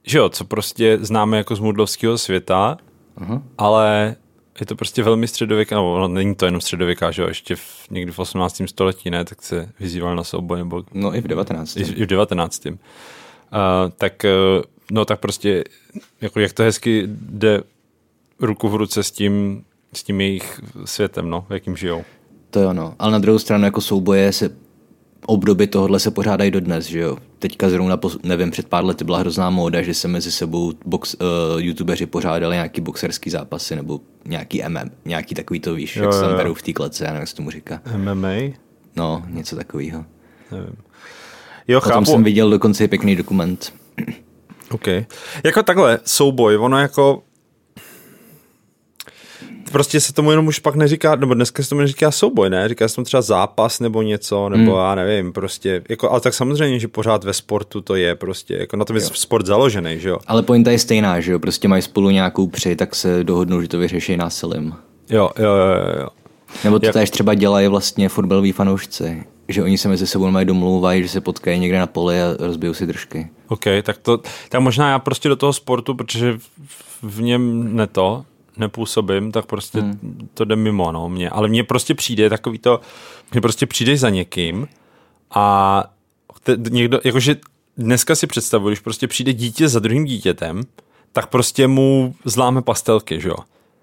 že 0.05 0.19
jo, 0.19 0.29
co 0.29 0.45
prostě 0.45 0.99
známe 1.01 1.37
jako 1.37 1.57
z 1.57 1.61
mudlovského 1.61 2.19
světa, 2.19 2.79
Aha. 3.17 3.43
ale 3.59 4.17
je 4.61 4.67
to 4.67 4.77
prostě 4.77 5.03
velmi 5.03 5.29
středověká, 5.29 5.77
no, 5.77 5.99
no 5.99 6.09
není 6.09 6.35
to 6.35 6.45
jenom 6.45 6.61
středověká, 6.61 7.11
že 7.11 7.23
jo, 7.23 7.29
ještě 7.29 7.57
v, 7.57 7.91
někdy 7.91 8.13
v 8.13 8.19
18. 8.19 8.63
století, 8.67 9.11
ne, 9.11 9.25
tak 9.25 9.43
se 9.43 9.69
vyzýval 9.81 10.17
na 10.17 10.25
souboj, 10.25 10.59
nebo 10.59 10.85
No 10.95 11.15
i 11.15 11.21
v 11.21 11.29
19. 11.29 11.77
i, 11.77 11.81
i 11.81 12.05
v 12.05 12.07
19. 12.07 12.67
Uh, 12.67 12.73
tak, 13.97 14.25
uh, 14.25 14.63
no 14.91 15.05
tak 15.05 15.21
prostě, 15.21 15.65
jako 16.21 16.41
jak 16.41 16.53
to 16.53 16.63
hezky 16.63 17.03
jde 17.07 17.63
ruku 18.41 18.69
v 18.69 18.75
ruce 18.75 19.03
s 19.03 19.11
tím, 19.11 19.65
s 19.93 20.03
tím 20.03 20.21
jejich 20.21 20.61
světem, 20.85 21.31
no, 21.31 21.47
v 21.49 21.53
jakým 21.53 21.77
žijou. 21.77 22.05
To 22.51 22.61
jo, 22.61 22.73
no. 22.73 22.95
Ale 22.99 23.13
na 23.13 23.19
druhou 23.19 23.39
stranu 23.39 23.65
jako 23.65 23.81
souboje 23.81 24.33
se 24.33 24.51
obdoby 25.27 25.67
tohohle 25.67 26.01
se 26.01 26.11
pořádají 26.11 26.51
dodnes, 26.51 26.87
že 26.87 26.99
jo. 26.99 27.17
Teďka 27.39 27.69
zrovna, 27.71 27.97
po, 27.97 28.11
nevím, 28.23 28.51
před 28.51 28.69
pár 28.69 28.85
lety 28.85 29.05
byla 29.05 29.19
hrozná 29.19 29.51
móda, 29.51 29.83
že 29.83 29.95
se 29.95 30.09
mezi 30.09 30.33
sebou 30.33 30.73
box, 30.87 31.15
uh, 31.15 31.21
youtubeři 31.61 32.07
pořádali 32.07 32.57
nějaký 32.57 32.81
boxerský 32.81 33.31
zápasy 33.31 33.77
nebo 33.77 34.01
nějaký 34.25 34.63
MM, 34.69 34.91
nějaký 35.05 35.35
takový 35.35 35.61
to 35.61 35.75
víš, 35.75 35.97
Jo, 35.97 36.03
jak 36.05 36.13
se 36.13 36.19
jo, 36.19 36.23
tam 36.23 36.31
jo. 36.31 36.37
berou 36.37 36.55
v 36.55 36.63
té 36.63 36.73
klece, 36.73 37.05
já 37.05 37.11
nevím, 37.11 37.21
jak 37.21 37.29
se 37.29 37.35
tomu 37.37 37.51
říká. 37.51 37.81
MMA? 37.97 38.29
No, 38.97 39.23
něco 39.29 39.57
takového. 39.57 40.05
Nevím. 40.53 40.77
Jo, 41.69 41.79
O 41.79 41.81
tom 41.81 41.93
chápu. 41.93 42.05
jsem 42.05 42.25
viděl 42.25 42.51
dokonce 42.51 42.85
i 42.85 42.89
pěkný 42.89 43.17
dokument. 43.17 43.73
OK. 44.71 44.87
Jako 45.45 45.63
takhle, 45.63 45.99
souboj, 46.05 46.57
ono 46.57 46.79
jako 46.79 47.23
prostě 49.73 50.01
se 50.01 50.13
tomu 50.13 50.31
jenom 50.31 50.47
už 50.47 50.59
pak 50.59 50.75
neříká, 50.75 51.17
nebo 51.17 51.35
dneska 51.35 51.63
se 51.63 51.69
tomu 51.69 51.81
neříká 51.81 52.11
souboj, 52.11 52.51
ne? 52.51 52.69
Říká 52.69 52.89
se 52.89 52.95
tomu 52.95 53.05
třeba 53.05 53.23
zápas 53.23 53.81
nebo 53.81 54.03
něco, 54.03 54.49
nebo 54.49 54.79
já 54.79 54.95
nevím, 54.95 55.33
prostě, 55.33 55.83
jako, 55.89 56.11
ale 56.11 56.21
tak 56.21 56.35
samozřejmě, 56.35 56.79
že 56.79 56.89
pořád 56.89 57.25
ve 57.25 57.33
sportu 57.33 57.81
to 57.81 57.95
je 57.97 58.15
prostě, 58.15 58.55
jako 58.55 58.77
na 58.77 58.85
tom 58.85 58.97
je 58.97 59.03
sport 59.03 59.47
založený, 59.47 59.99
že 60.01 60.09
jo? 60.09 60.19
Ale 60.27 60.43
pointa 60.43 60.71
je 60.71 60.79
stejná, 60.79 61.21
že 61.21 61.33
jo, 61.33 61.39
prostě 61.39 61.69
mají 61.69 61.83
spolu 61.83 62.11
nějakou 62.11 62.47
při, 62.47 62.77
tak 62.77 62.95
se 62.95 63.25
dohodnou, 63.25 63.63
že 63.63 63.69
to 63.69 63.79
vyřeší 63.79 64.17
násilím. 64.17 64.75
Jo, 65.11 65.31
jo, 65.39 65.45
jo, 65.51 66.01
jo. 66.01 66.09
Nebo 66.65 66.79
to 66.79 66.87
Jak- 66.87 66.93
též 66.93 67.11
třeba 67.11 67.35
dělají 67.35 67.69
vlastně 67.69 68.09
fotbaloví 68.09 68.53
fanoušci, 68.53 69.25
že 69.49 69.63
oni 69.63 69.79
se 69.79 69.89
mezi 69.89 70.07
sebou 70.07 70.31
mají 70.31 70.47
domlouvají, 70.47 71.03
že 71.03 71.09
se 71.09 71.21
potkají 71.21 71.61
někde 71.61 71.79
na 71.79 71.87
poli 71.87 72.23
a 72.23 72.27
rozbijou 72.39 72.75
si 72.75 72.87
držky. 72.87 73.29
OK, 73.49 73.65
tak 73.83 73.99
to, 73.99 74.21
tak 74.49 74.61
možná 74.61 74.91
já 74.91 74.99
prostě 74.99 75.29
do 75.29 75.37
toho 75.37 75.53
sportu, 75.53 75.95
protože 75.95 76.39
v, 76.39 76.49
v 77.03 77.23
něm 77.23 77.77
ne 77.77 77.87
to, 77.87 78.25
nepůsobím, 78.61 79.33
tak 79.33 79.47
prostě 79.47 79.81
hmm. 79.81 80.29
to 80.35 80.45
jde 80.45 80.57
mimo, 80.57 80.93
no, 80.93 81.09
mě. 81.09 81.31
Ale 81.31 81.49
mně 81.49 81.65
prostě 81.65 81.95
přijde 81.95 82.31
takový 82.31 82.59
to, 82.59 82.81
že 83.35 83.41
prostě 83.41 83.67
přijdeš 83.67 84.01
za 84.01 84.11
někým 84.11 84.69
a 85.35 85.85
te, 86.43 86.57
někdo, 86.71 87.01
jakože 87.05 87.37
dneska 87.77 88.15
si 88.15 88.27
představuji, 88.27 88.69
když 88.69 88.81
prostě 88.81 89.09
přijde 89.09 89.33
dítě 89.33 89.69
za 89.69 89.81
druhým 89.81 90.05
dítětem, 90.05 90.63
tak 91.13 91.27
prostě 91.27 91.67
mu 91.67 92.15
zláme 92.25 92.63
pastelky, 92.63 93.21
že 93.21 93.29
jo. 93.29 93.37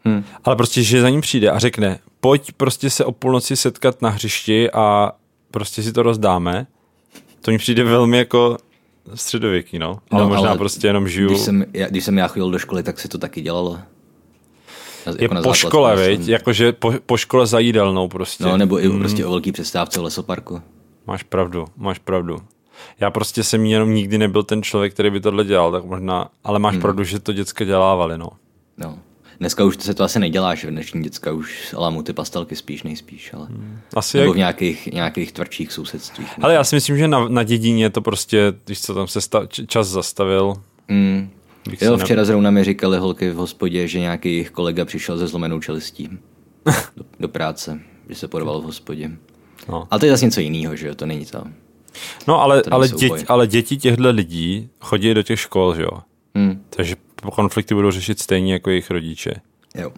Hmm. 0.06 0.24
Ale 0.44 0.56
prostě, 0.56 0.84
že 0.84 1.02
za 1.02 1.10
ním 1.10 1.22
přijde 1.22 1.52
a 1.52 1.60
řekne, 1.60 2.00
pojď 2.20 2.52
prostě 2.52 2.90
se 2.90 3.06
o 3.06 3.12
půlnoci 3.12 3.56
setkat 3.56 4.02
na 4.02 4.10
hřišti 4.10 4.72
a 4.72 5.12
prostě 5.52 5.84
si 5.84 5.94
to 5.94 6.04
rozdáme, 6.04 6.68
to 7.42 7.52
mi 7.52 7.58
přijde 7.58 7.84
velmi 7.84 8.18
jako 8.18 8.58
středověký, 9.16 9.80
no. 9.80 10.00
Ale 10.12 10.24
No, 10.24 10.30
možná 10.30 10.50
ale 10.50 10.58
prostě 10.58 10.88
jenom 10.88 11.08
žiju. 11.08 11.30
Když 11.30 11.42
jsem, 11.42 11.66
já, 11.74 11.88
když 11.88 12.06
jsem 12.06 12.18
já 12.18 12.28
chodil 12.28 12.52
do 12.52 12.60
školy, 12.60 12.84
tak 12.84 13.00
se 13.00 13.08
to 13.08 13.18
taky 13.18 13.42
dělalo. 13.42 13.80
Na- 15.08 15.14
je 15.14 15.24
jako 15.24 15.34
na 15.34 15.42
po 15.42 15.54
škole, 15.54 16.08
viď? 16.08 16.28
Jakože 16.28 16.72
po, 16.72 16.94
po 17.06 17.18
škole 17.18 17.48
za 17.48 17.60
jídelnou 17.60 18.08
prostě. 18.08 18.44
No, 18.44 18.58
nebo 18.58 18.80
i 18.80 18.90
prostě 18.90 19.26
o 19.26 19.30
velký 19.30 19.52
přestávce 19.52 20.00
v 20.00 20.04
lesoparku. 20.04 20.62
Máš 21.08 21.24
pravdu, 21.24 21.66
máš 21.78 22.00
pravdu. 22.00 22.38
Já 23.00 23.12
prostě 23.12 23.44
jsem 23.44 23.66
jenom 23.66 23.94
nikdy 23.94 24.18
nebyl 24.18 24.44
ten 24.44 24.64
člověk, 24.64 24.94
který 24.94 25.10
by 25.10 25.20
tohle 25.20 25.44
dělal, 25.44 25.72
tak 25.72 25.86
možná, 25.86 26.30
ale 26.44 26.60
máš 26.60 26.74
hmm. 26.74 26.82
pravdu, 26.82 27.04
že 27.04 27.20
to 27.20 27.34
děcka 27.34 27.66
dělávali, 27.66 28.18
no. 28.18 28.30
No. 28.78 29.00
Dneska 29.40 29.64
už 29.64 29.78
se 29.80 29.94
to 29.94 30.04
asi 30.04 30.20
nedělá, 30.20 30.56
že 30.56 30.72
dnešní 30.72 31.04
děcka 31.04 31.32
už 31.32 31.76
lámou 31.78 32.02
ty 32.02 32.14
pastelky 32.14 32.56
spíš 32.56 32.84
nejspíš, 32.84 33.34
ale... 33.34 33.48
Asi 33.96 34.18
Nebo 34.18 34.30
jak... 34.30 34.36
v 34.36 34.38
nějakých, 34.38 34.88
nějakých 34.88 35.32
tvrdších 35.32 35.72
sousedstvích. 35.72 36.30
Ale 36.42 36.54
já 36.54 36.64
si 36.64 36.76
myslím, 36.76 36.98
že 36.98 37.08
na, 37.08 37.28
na 37.28 37.44
dědině 37.44 37.90
to 37.90 38.02
prostě, 38.02 38.54
když 38.66 38.82
co 38.82 38.94
tam 38.94 39.08
se 39.08 39.22
sta, 39.22 39.48
čas 39.68 39.88
zastavil, 39.88 40.54
Mm. 40.88 41.30
Bych 41.68 41.82
Jo, 41.82 41.98
včera 41.98 42.26
zrovna 42.26 42.52
mi 42.52 42.64
říkali 42.64 42.98
holky 42.98 43.30
v 43.30 43.36
hospodě, 43.36 43.88
že 43.88 44.00
nějaký 44.00 44.30
jejich 44.30 44.52
kolega 44.52 44.86
přišel 44.86 45.18
ze 45.18 45.28
zlomenou 45.28 45.60
čelistí 45.60 46.10
do, 46.98 47.04
do 47.20 47.28
práce, 47.28 47.80
že 48.10 48.16
se 48.16 48.28
porval 48.28 48.62
v 48.62 48.64
hospodě. 48.64 49.12
No. 49.70 49.88
Ale 49.92 50.00
to 50.00 50.06
je 50.06 50.12
zase 50.12 50.26
něco 50.26 50.40
jiného, 50.40 50.76
že 50.76 50.88
jo, 50.88 50.96
to 50.96 51.06
není 51.06 51.26
to. 51.26 51.44
No 52.28 52.42
ale, 52.42 52.62
To 52.62 52.74
ale, 52.74 52.88
děti, 52.88 53.26
ale 53.28 53.48
děti 53.48 53.78
těchto 53.78 54.10
lidí 54.10 54.70
chodí 54.80 55.14
do 55.14 55.24
těch 55.24 55.40
škol, 55.40 55.76
že 55.76 55.82
jo. 55.82 56.00
Hm. 56.38 56.64
Takže 56.70 56.96
konflikty 57.36 57.74
budou 57.74 57.92
řešit 57.92 58.20
stejně 58.20 58.54
jako 58.54 58.70
jejich 58.70 58.92
rodiče. 58.92 59.34
Jo. 59.76 59.92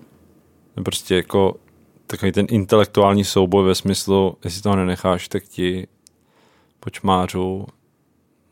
Prostě 0.83 1.15
jako 1.15 1.55
takový 2.07 2.31
ten 2.31 2.45
intelektuální 2.49 3.23
souboj 3.23 3.65
ve 3.65 3.75
smyslu, 3.75 4.37
jestli 4.43 4.61
toho 4.61 4.75
nenecháš, 4.75 5.27
tak 5.27 5.43
ti 5.43 5.87
počmářu, 6.79 7.65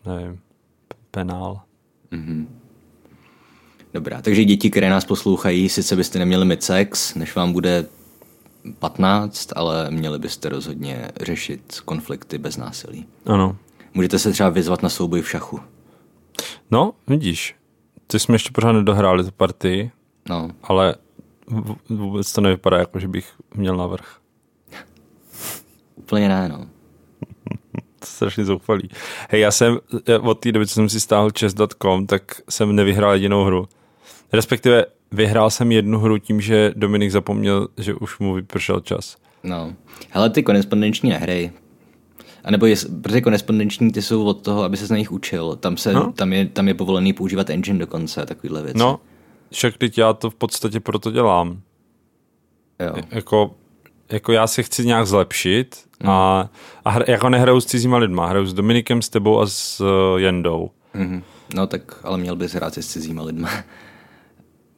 nevím, 0.06 0.40
penál. 1.12 1.62
Dobrá, 3.94 4.22
takže 4.22 4.44
děti, 4.46 4.70
které 4.70 4.90
nás 4.90 5.06
poslouchají, 5.06 5.70
sice 5.70 5.96
byste 5.96 6.20
neměli 6.20 6.46
mít 6.46 6.64
sex, 6.64 7.16
než 7.16 7.36
vám 7.36 7.54
bude 7.54 7.86
15, 8.80 9.50
ale 9.56 9.92
měli 9.92 10.20
byste 10.20 10.50
rozhodně 10.50 11.08
řešit 11.22 11.80
konflikty 11.86 12.38
bez 12.38 12.58
násilí. 12.58 13.06
Ano. 13.26 13.58
Můžete 13.94 14.20
se 14.20 14.32
třeba 14.32 14.50
vyzvat 14.50 14.84
na 14.84 14.90
souboj 14.90 15.22
v 15.22 15.30
šachu. 15.30 15.60
No, 16.72 16.94
vidíš, 17.08 17.56
ty 18.08 18.20
jsme 18.20 18.36
ještě 18.36 18.50
pořád 18.52 18.72
nedohráli 18.72 19.24
tu 19.24 19.32
partii, 19.32 19.92
No, 20.30 20.52
ale 20.64 20.96
vůbec 21.90 22.34
to 22.34 22.42
nevypadá 22.42 22.78
jako, 22.78 23.00
že 23.00 23.08
bych 23.08 23.34
měl 23.56 23.78
navrh. 23.78 24.18
úplně 25.96 26.30
ne, 26.30 26.50
no. 26.50 26.66
Strašně 28.04 28.46
zoufalý. 28.46 28.90
Hej, 29.30 29.42
já 29.42 29.52
jsem 29.52 29.80
od 30.22 30.40
té 30.40 30.52
doby, 30.52 30.68
co 30.68 30.74
jsem 30.74 30.90
si 30.90 31.00
stáhl 31.00 31.30
chess.com, 31.40 32.08
tak 32.08 32.42
jsem 32.50 32.76
nevyhrál 32.76 33.14
jedinou 33.14 33.44
hru. 33.44 33.68
Respektive 34.34 34.86
vyhrál 35.12 35.50
jsem 35.50 35.72
jednu 35.72 36.00
hru 36.00 36.18
tím, 36.18 36.42
že 36.42 36.72
Dominik 36.76 37.12
zapomněl, 37.12 37.68
že 37.78 37.94
už 37.94 38.20
mu 38.20 38.34
vypršel 38.34 38.80
čas. 38.80 39.18
No. 39.44 39.74
Hele, 40.10 40.30
ty 40.30 40.44
korespondenční 40.44 41.10
nehry. 41.10 41.52
A 42.44 42.52
nebo 42.52 42.66
je, 42.66 42.76
protože 43.02 43.22
korespondenční 43.22 43.92
ty 43.92 44.02
jsou 44.02 44.26
od 44.26 44.34
toho, 44.42 44.64
aby 44.64 44.78
se 44.78 44.94
na 44.94 44.98
nich 44.98 45.12
učil. 45.12 45.56
Tam, 45.56 45.78
se, 45.78 45.94
No. 45.94 46.12
tam, 46.12 46.34
je, 46.34 46.46
tam 46.46 46.68
je 46.68 46.74
povolený 46.74 47.14
používat 47.14 47.50
engine 47.50 47.80
dokonce 47.80 48.22
a 48.22 48.26
takovýhle 48.26 48.62
věci. 48.64 48.78
No, 48.80 49.00
však 49.52 49.78
teď 49.78 49.98
já 49.98 50.14
to 50.14 50.30
v 50.30 50.36
podstatě 50.36 50.80
proto 50.80 51.12
dělám. 51.12 51.62
Jo. 52.80 52.94
Jako, 53.12 53.56
jako 54.12 54.32
já 54.32 54.48
se 54.48 54.64
chci 54.64 54.86
nějak 54.86 55.08
zlepšit 55.08 55.76
a, 56.06 56.50
a 56.86 56.90
hra, 56.90 57.06
jako 57.08 57.30
nehraju 57.30 57.62
s 57.62 57.66
cizíma 57.66 57.98
lidma, 57.98 58.28
hraju 58.28 58.46
s 58.46 58.54
Dominikem, 58.54 59.02
s 59.02 59.10
tebou 59.10 59.40
a 59.40 59.48
s 59.48 59.80
uh, 59.82 60.20
Jendou. 60.20 60.72
Mhm. 60.94 61.24
No 61.56 61.68
tak, 61.68 61.82
ale 62.04 62.18
měl 62.18 62.36
bys 62.36 62.54
hrát 62.54 62.74
se 62.74 62.82
s 62.82 62.88
cizíma 62.88 63.24
lidma. 63.24 63.50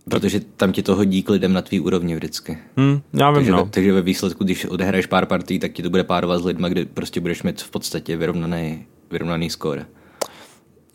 Protože 0.09 0.39
tam 0.39 0.71
ti 0.71 0.83
to 0.83 0.95
hodí 0.95 1.23
k 1.23 1.29
lidem 1.29 1.53
na 1.53 1.61
tvý 1.61 1.79
úrovni 1.79 2.15
vždycky. 2.15 2.57
Hm, 2.77 3.01
já 3.13 3.29
vím, 3.29 3.35
Takže, 3.35 3.51
no. 3.51 3.63
ve, 3.63 3.69
takže 3.69 3.93
ve 3.93 4.01
výsledku, 4.01 4.43
když 4.43 4.65
odehraješ 4.65 5.05
pár 5.05 5.25
partí, 5.25 5.59
tak 5.59 5.71
ti 5.71 5.83
to 5.83 5.89
bude 5.89 6.03
párovat 6.03 6.41
s 6.41 6.45
lidma, 6.45 6.69
kde 6.69 6.85
prostě 6.85 7.21
budeš 7.21 7.43
mít 7.43 7.61
v 7.61 7.69
podstatě 7.69 8.17
vyrovnaný, 8.17 8.85
vyrovnaný 9.11 9.49
skóre. 9.49 9.85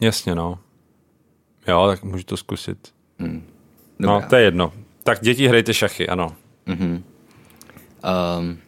Jasně, 0.00 0.34
no. 0.34 0.58
Jo, 1.68 1.86
tak 1.86 2.04
můžu 2.04 2.24
to 2.24 2.36
zkusit. 2.36 2.78
Dobrá. 3.18 3.40
No, 3.98 4.22
to 4.28 4.36
je 4.36 4.42
jedno. 4.42 4.72
Tak 5.02 5.18
děti 5.22 5.48
hrajte 5.48 5.74
šachy, 5.74 6.08
ano. 6.08 6.36
Um, 6.66 8.58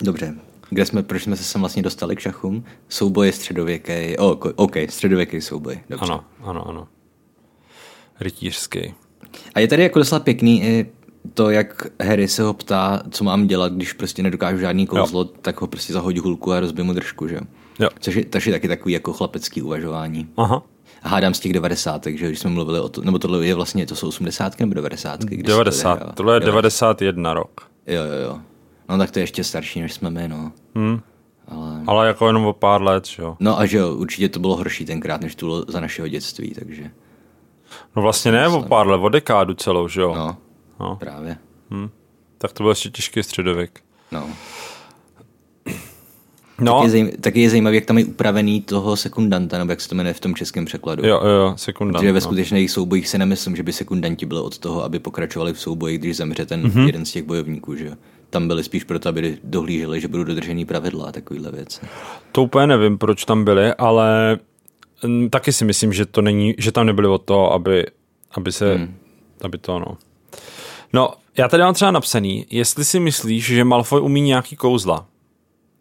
dobře. 0.00 0.34
Kde 0.68 0.86
jsme, 0.86 1.02
proč 1.02 1.22
jsme 1.22 1.36
se 1.36 1.44
sem 1.44 1.60
vlastně 1.60 1.82
dostali 1.82 2.16
k 2.16 2.20
šachům? 2.20 2.64
Souboje 2.88 3.32
středověký. 3.32 4.16
Oh, 4.18 4.36
OK, 4.56 4.76
středověký 4.88 5.40
souboj. 5.40 5.80
Dobře. 5.90 6.04
Ano, 6.04 6.24
ano, 6.42 6.68
ano. 6.68 6.88
Rytířský. 8.20 8.94
A 9.54 9.60
je 9.60 9.68
tady 9.68 9.82
jako 9.82 9.98
docela 9.98 10.20
pěkný 10.20 10.62
i 10.62 10.86
to, 11.34 11.50
jak 11.50 11.86
Harry 12.02 12.28
se 12.28 12.42
ho 12.42 12.54
ptá, 12.54 13.02
co 13.10 13.24
mám 13.24 13.46
dělat, 13.46 13.72
když 13.72 13.92
prostě 13.92 14.22
nedokážu 14.22 14.58
žádný 14.58 14.86
kouzlo, 14.86 15.20
jo. 15.20 15.28
tak 15.42 15.60
ho 15.60 15.66
prostě 15.66 15.92
zahodí 15.92 16.18
hulku 16.18 16.52
a 16.52 16.60
rozbiju 16.60 16.84
mu 16.84 16.92
držku, 16.92 17.28
že 17.28 17.34
jo? 17.34 17.88
Což 18.00 18.14
je, 18.14 18.24
což 18.32 18.46
je 18.46 18.52
taky 18.52 18.68
takový 18.68 18.94
jako 18.94 19.12
chlapecký 19.12 19.62
uvažování. 19.62 20.28
Aha. 20.36 20.62
A 21.02 21.08
hádám 21.08 21.34
z 21.34 21.40
těch 21.40 21.52
90, 21.52 22.06
že 22.06 22.26
když 22.26 22.38
jsme 22.38 22.50
mluvili 22.50 22.80
o 22.80 22.88
to, 22.88 23.02
nebo 23.02 23.18
tohle 23.18 23.46
je 23.46 23.54
vlastně, 23.54 23.86
to 23.86 23.96
jsou 23.96 24.08
80 24.08 24.60
nebo 24.60 24.74
90? 24.74 25.20
Když 25.24 25.38
se 25.38 25.44
to 25.44 25.50
90. 25.50 25.90
odehrává? 25.90 26.12
Tohle 26.12 26.34
je 26.34 26.40
Jo. 26.40 26.46
91 26.46 27.34
rok. 27.34 27.60
Jo, 27.86 28.02
jo, 28.02 28.28
jo. 28.28 28.38
No 28.88 28.98
tak 28.98 29.10
to 29.10 29.18
je 29.18 29.22
ještě 29.22 29.44
starší, 29.44 29.80
než 29.80 29.92
jsme 29.92 30.10
my, 30.10 30.28
no. 30.28 30.52
Hm. 30.78 31.00
Ale... 31.48 31.82
Ale 31.86 32.06
jako 32.06 32.26
jenom 32.26 32.46
o 32.46 32.52
pár 32.52 32.82
let, 32.82 33.06
že 33.06 33.22
jo. 33.22 33.36
No 33.40 33.58
a 33.58 33.66
že 33.66 33.78
jo, 33.78 33.94
určitě 33.94 34.28
to 34.28 34.40
bylo 34.40 34.56
horší 34.56 34.84
tenkrát, 34.84 35.20
než 35.20 35.34
to 35.34 35.46
bylo 35.46 35.64
za 35.68 35.80
našeho 35.80 36.08
dětství, 36.08 36.54
takže 36.58 36.90
No 37.96 38.02
vlastně 38.02 38.32
ne 38.32 38.48
o 38.48 38.62
pár 38.62 38.86
let, 38.88 38.98
o 39.02 39.08
dekádu 39.08 39.54
celou, 39.54 39.88
že 39.88 40.00
jo. 40.00 40.14
no, 40.14 40.36
No. 40.80 40.96
právě. 40.96 41.36
Tak 42.38 42.52
to 42.52 42.62
byl 42.62 42.70
ještě 42.72 42.90
těžký 42.90 43.22
středověk. 43.22 43.80
No. 44.12 44.26
No, 46.62 46.80
Je 46.84 46.90
zajím, 46.90 47.10
taky 47.20 47.40
je 47.42 47.50
zajímavé, 47.50 47.74
jak 47.76 47.84
tam 47.84 47.98
je 47.98 48.04
upravený 48.04 48.60
toho 48.60 48.96
sekundanta, 48.96 49.58
nebo 49.58 49.72
jak 49.72 49.80
se 49.80 49.88
to 49.88 49.94
jmenuje 49.94 50.14
v 50.14 50.20
tom 50.20 50.34
českém 50.34 50.64
překladu. 50.64 51.06
jo, 51.06 51.20
jo, 51.26 51.52
sekunda. 51.56 51.98
Protože 51.98 52.12
ve 52.12 52.16
no. 52.16 52.20
skutečných 52.20 52.70
soubojích 52.70 53.08
si 53.08 53.18
nemyslím, 53.18 53.56
že 53.56 53.62
by 53.62 53.72
sekundanti 53.72 54.26
byli 54.26 54.40
od 54.40 54.58
toho, 54.58 54.84
aby 54.84 54.98
pokračovali 54.98 55.52
v 55.52 55.60
souboji, 55.60 55.98
když 55.98 56.16
zemře 56.16 56.46
ten 56.46 56.60
Mhm. 56.60 56.70
mm-hmm. 56.70 56.86
jeden 56.86 57.04
z 57.04 57.12
těch 57.12 57.22
bojovníků, 57.22 57.74
že 57.76 57.86
jo. 57.86 57.92
Tam 58.30 58.48
byli 58.48 58.64
spíš 58.64 58.84
proto, 58.84 59.08
aby 59.08 59.38
dohlíželi, 59.44 60.00
že 60.00 60.08
budou 60.08 60.24
dodržený 60.24 60.64
pravidla 60.64 61.08
a 61.08 61.12
takovýhle 61.12 61.50
věci. 61.52 61.80
To 62.32 62.42
úplně 62.42 62.66
nevím, 62.66 62.98
proč 62.98 63.24
tam 63.24 63.44
byli, 63.44 63.74
ale 63.74 64.38
taky 65.30 65.52
si 65.52 65.64
myslím, 65.64 65.92
že 65.92 66.06
to 66.06 66.22
není, 66.22 66.54
že 66.58 66.72
tam 66.72 66.86
nebyli 66.86 67.08
od 67.08 67.22
toho, 67.22 67.52
aby, 67.52 67.86
aby 68.30 68.52
se, 68.52 68.74
hmm. 68.74 68.94
aby 69.42 69.58
to, 69.58 69.78
no. 69.78 69.96
No, 70.92 71.12
já 71.38 71.48
tady 71.48 71.62
mám 71.62 71.74
třeba 71.74 71.90
napsaný, 71.90 72.46
jestli 72.50 72.84
si 72.84 73.00
myslíš, 73.00 73.44
že 73.44 73.64
Malfoy 73.64 74.00
umí 74.00 74.20
nějaký 74.20 74.56
kouzla. 74.56 75.06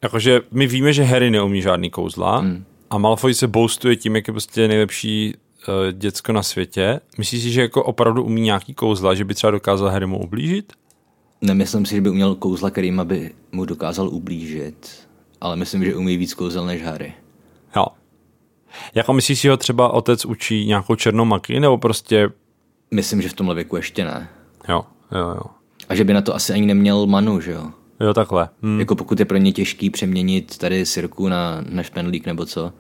Jakože 0.04 0.42
my 0.52 0.68
víme, 0.68 0.94
že 0.94 1.04
Harry 1.04 1.32
neumí 1.32 1.62
žádný 1.62 1.90
kouzla 1.90 2.38
hmm. 2.38 2.66
a 2.90 2.98
Malfoy 2.98 3.34
se 3.34 3.48
boostuje 3.48 3.96
tím, 3.96 4.16
jak 4.16 4.28
je 4.28 4.34
prostě 4.34 4.68
nejlepší 4.68 5.34
uh, 5.34 5.92
děcko 5.92 6.34
na 6.34 6.44
světě. 6.44 7.00
Myslíš 7.18 7.44
si, 7.44 7.52
že 7.52 7.62
jako 7.62 7.84
opravdu 7.84 8.24
umí 8.24 8.42
nějaký 8.42 8.74
kouzla, 8.74 9.16
že 9.16 9.26
by 9.26 9.34
třeba 9.34 9.52
dokázal 9.52 9.90
Harry 9.90 10.06
mu 10.06 10.24
ublížit? 10.24 10.74
Nemyslím 11.42 11.86
si, 11.86 11.96
že 11.96 12.02
by 12.02 12.10
uměl 12.10 12.36
kouzla, 12.36 12.70
kterým 12.70 13.02
by 13.04 13.32
mu 13.52 13.66
dokázal 13.66 14.10
ublížit, 14.10 15.08
ale 15.42 15.56
myslím, 15.56 15.86
že 15.86 15.96
umí 15.96 16.18
víc 16.18 16.34
kouzel 16.34 16.66
než 16.66 16.84
Harry. 16.84 17.14
Jo. 17.76 17.86
Jako 18.96 19.14
myslíš 19.14 19.40
si, 19.40 19.42
že 19.44 19.50
ho 19.52 19.58
třeba 19.58 19.94
otec 19.94 20.26
učí 20.26 20.66
nějakou 20.66 20.96
černou 20.96 21.26
magii, 21.26 21.60
nebo 21.60 21.78
prostě, 21.78 22.30
Myslím, 22.92 23.22
že 23.22 23.30
v 23.30 23.34
tomhle 23.34 23.56
věku 23.56 23.76
ještě 23.76 24.06
ne. 24.06 24.30
jo, 24.70 24.84
jo, 25.12 25.20
jo. 25.30 25.42
A 25.90 25.96
že 25.96 26.04
by 26.04 26.14
na 26.14 26.22
to 26.22 26.36
asi 26.36 26.54
ani 26.54 26.66
neměl 26.66 27.06
manu, 27.06 27.42
že 27.42 27.52
jo? 27.52 27.64
Jo, 28.00 28.14
takhle. 28.14 28.50
Hm. 28.62 28.68
Hmm. 28.68 28.80
Jako 28.80 28.96
pokud 28.96 29.20
je 29.20 29.26
pro 29.26 29.38
ně 29.38 29.52
těžký 29.52 29.90
přeměnit 29.90 30.58
tady 30.58 30.86
sirku 30.86 31.28
na, 31.28 31.64
na 31.70 31.84
špenlík 31.84 32.26
nebo 32.26 32.46
co. 32.46 32.74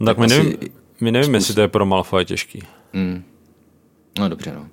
No, 0.00 0.06
tak 0.06 0.18
my 0.18 0.26
asi- 0.26 0.36
nevím, 0.36 0.56
my 1.00 1.12
nevím 1.12 1.34
jestli 1.34 1.54
to 1.54 1.60
je 1.60 1.68
pro 1.68 1.86
Malfoy 1.86 2.24
těžký. 2.24 2.62
No 4.18 4.28
dobře, 4.28 4.52
no. 4.54 4.66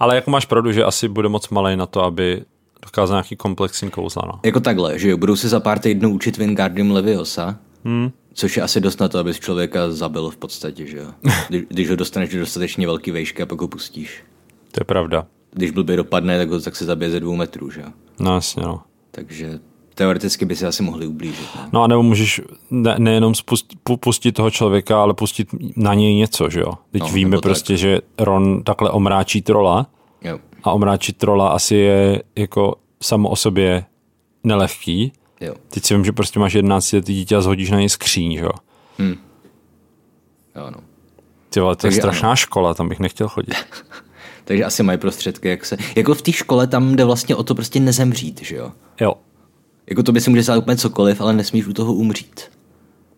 Ale 0.00 0.14
jako 0.14 0.30
máš 0.30 0.46
pravdu, 0.46 0.72
že 0.72 0.84
asi 0.84 1.08
bude 1.08 1.28
moc 1.28 1.48
malý 1.48 1.76
na 1.76 1.86
to, 1.86 2.02
aby 2.04 2.44
dokázal 2.82 3.14
nějaký 3.16 3.36
komplexní 3.36 3.90
kouzla. 3.90 4.22
No. 4.26 4.40
Jako 4.44 4.60
takhle, 4.60 4.98
že 4.98 5.10
jo, 5.10 5.16
budou 5.16 5.36
se 5.36 5.48
za 5.48 5.60
pár 5.60 5.78
týdnů 5.78 6.10
učit 6.10 6.36
Wingardium 6.36 6.90
Leviosa, 6.90 7.58
hmm. 7.86 8.10
což 8.34 8.56
je 8.56 8.62
asi 8.62 8.80
dost 8.80 9.00
na 9.00 9.08
to, 9.08 9.18
abys 9.18 9.40
člověka 9.40 9.90
zabil 9.92 10.30
v 10.30 10.36
podstatě, 10.36 10.86
že 10.86 10.98
jo. 10.98 11.06
Když, 11.48 11.62
když 11.68 11.90
ho 11.90 11.96
dostaneš 11.96 12.30
do 12.30 12.40
dostatečně 12.40 12.86
velký 12.86 13.10
vejšky 13.10 13.42
a 13.42 13.46
pak 13.46 13.60
ho 13.60 13.68
pustíš. 13.68 14.24
To 14.72 14.80
je 14.80 14.84
pravda. 14.84 15.26
Když 15.52 15.70
blbě 15.70 15.96
dopadne, 15.96 16.38
tak 16.38 16.48
ho 16.50 16.60
tak 16.60 16.76
se 16.76 16.84
zabije 16.84 17.10
ze 17.10 17.20
dvou 17.20 17.36
metrů, 17.36 17.70
že 17.70 17.80
jo. 17.80 17.86
No 18.20 18.34
jasně, 18.34 18.62
no. 18.62 18.80
Takže 19.10 19.58
teoreticky 19.94 20.44
by 20.44 20.56
si 20.56 20.66
asi 20.66 20.82
mohli 20.82 21.06
ublížit. 21.06 21.48
No. 21.56 21.68
No 21.72 21.82
a 21.82 21.86
nebo 21.86 22.02
můžeš 22.02 22.40
ne, 22.70 22.94
nejenom 22.98 23.34
spust, 23.34 23.66
pu- 23.84 23.96
pustit 23.96 24.32
toho 24.32 24.50
člověka, 24.50 25.02
ale 25.02 25.14
pustit 25.14 25.48
na 25.76 25.94
něj 25.94 26.14
něco, 26.14 26.50
že 26.50 26.60
jo? 26.60 26.72
Teď 26.90 27.02
No, 27.02 27.08
víme 27.08 27.30
nebo 27.30 27.40
tak. 27.40 27.50
prostě, 27.50 27.76
že 27.76 28.00
Ron 28.18 28.62
takhle 28.62 28.90
omráčí 28.90 29.42
trola 29.42 29.86
Jo, 30.22 30.38
a 30.64 30.72
omráčit 30.72 31.16
trola 31.16 31.48
asi 31.48 31.74
je 31.74 32.22
jako 32.36 32.74
samo 33.02 33.28
o 33.28 33.36
sobě 33.36 33.84
nelehký. 34.44 35.12
Jo. 35.40 35.54
Teď 35.68 35.84
si 35.84 35.94
vím, 35.94 36.04
že 36.04 36.12
prostě 36.12 36.38
máš 36.38 36.54
11 36.54 36.92
letý 36.92 37.14
dítě 37.14 37.36
a 37.36 37.40
zhodíš 37.40 37.70
na 37.70 37.78
něj 37.78 37.88
skříň, 37.88 38.36
že 38.36 38.44
jo? 38.44 38.50
jo 40.56 40.70
no. 40.70 40.78
Ty 41.50 41.60
vole, 41.60 41.76
to 41.76 41.86
je 41.86 41.90
Takže 41.90 42.00
strašná 42.00 42.36
škola, 42.36 42.74
tam 42.74 42.88
bych 42.88 43.00
nechtěl 43.00 43.28
chodit. 43.28 43.54
Takže 44.44 44.64
asi 44.64 44.82
mají 44.82 44.98
prostředky, 44.98 45.48
jak 45.48 45.64
se... 45.66 45.76
Jako 45.96 46.14
v 46.14 46.22
té 46.22 46.32
škole 46.32 46.66
tam 46.66 46.96
jde 46.96 47.04
vlastně 47.04 47.36
o 47.36 47.42
to 47.42 47.54
prostě 47.54 47.80
nezemřít, 47.80 48.42
že 48.42 48.56
jo. 48.56 48.72
Jo. 49.00 49.14
Jako 49.86 50.02
to 50.02 50.12
by 50.12 50.20
si 50.20 50.30
může 50.30 50.42
stát 50.42 50.58
úplně 50.58 50.76
cokoliv, 50.76 51.20
ale 51.20 51.32
nesmíš 51.32 51.66
u 51.66 51.72
toho 51.72 51.94
umřít. 51.94 52.40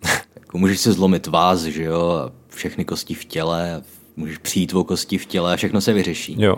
jako 0.40 0.58
můžeš 0.58 0.80
si 0.80 0.92
zlomit 0.92 1.26
vás, 1.26 1.62
že 1.62 1.82
jo, 1.82 2.10
a 2.10 2.32
všechny 2.48 2.84
kosti 2.84 3.14
v 3.14 3.24
těle, 3.24 3.82
můžeš 4.16 4.38
přijít 4.38 4.74
o 4.74 4.84
kosti 4.84 5.18
v 5.18 5.26
těle 5.26 5.52
a 5.52 5.56
všechno 5.56 5.80
se 5.80 5.92
vyřeší. 5.92 6.36
Jo. 6.38 6.56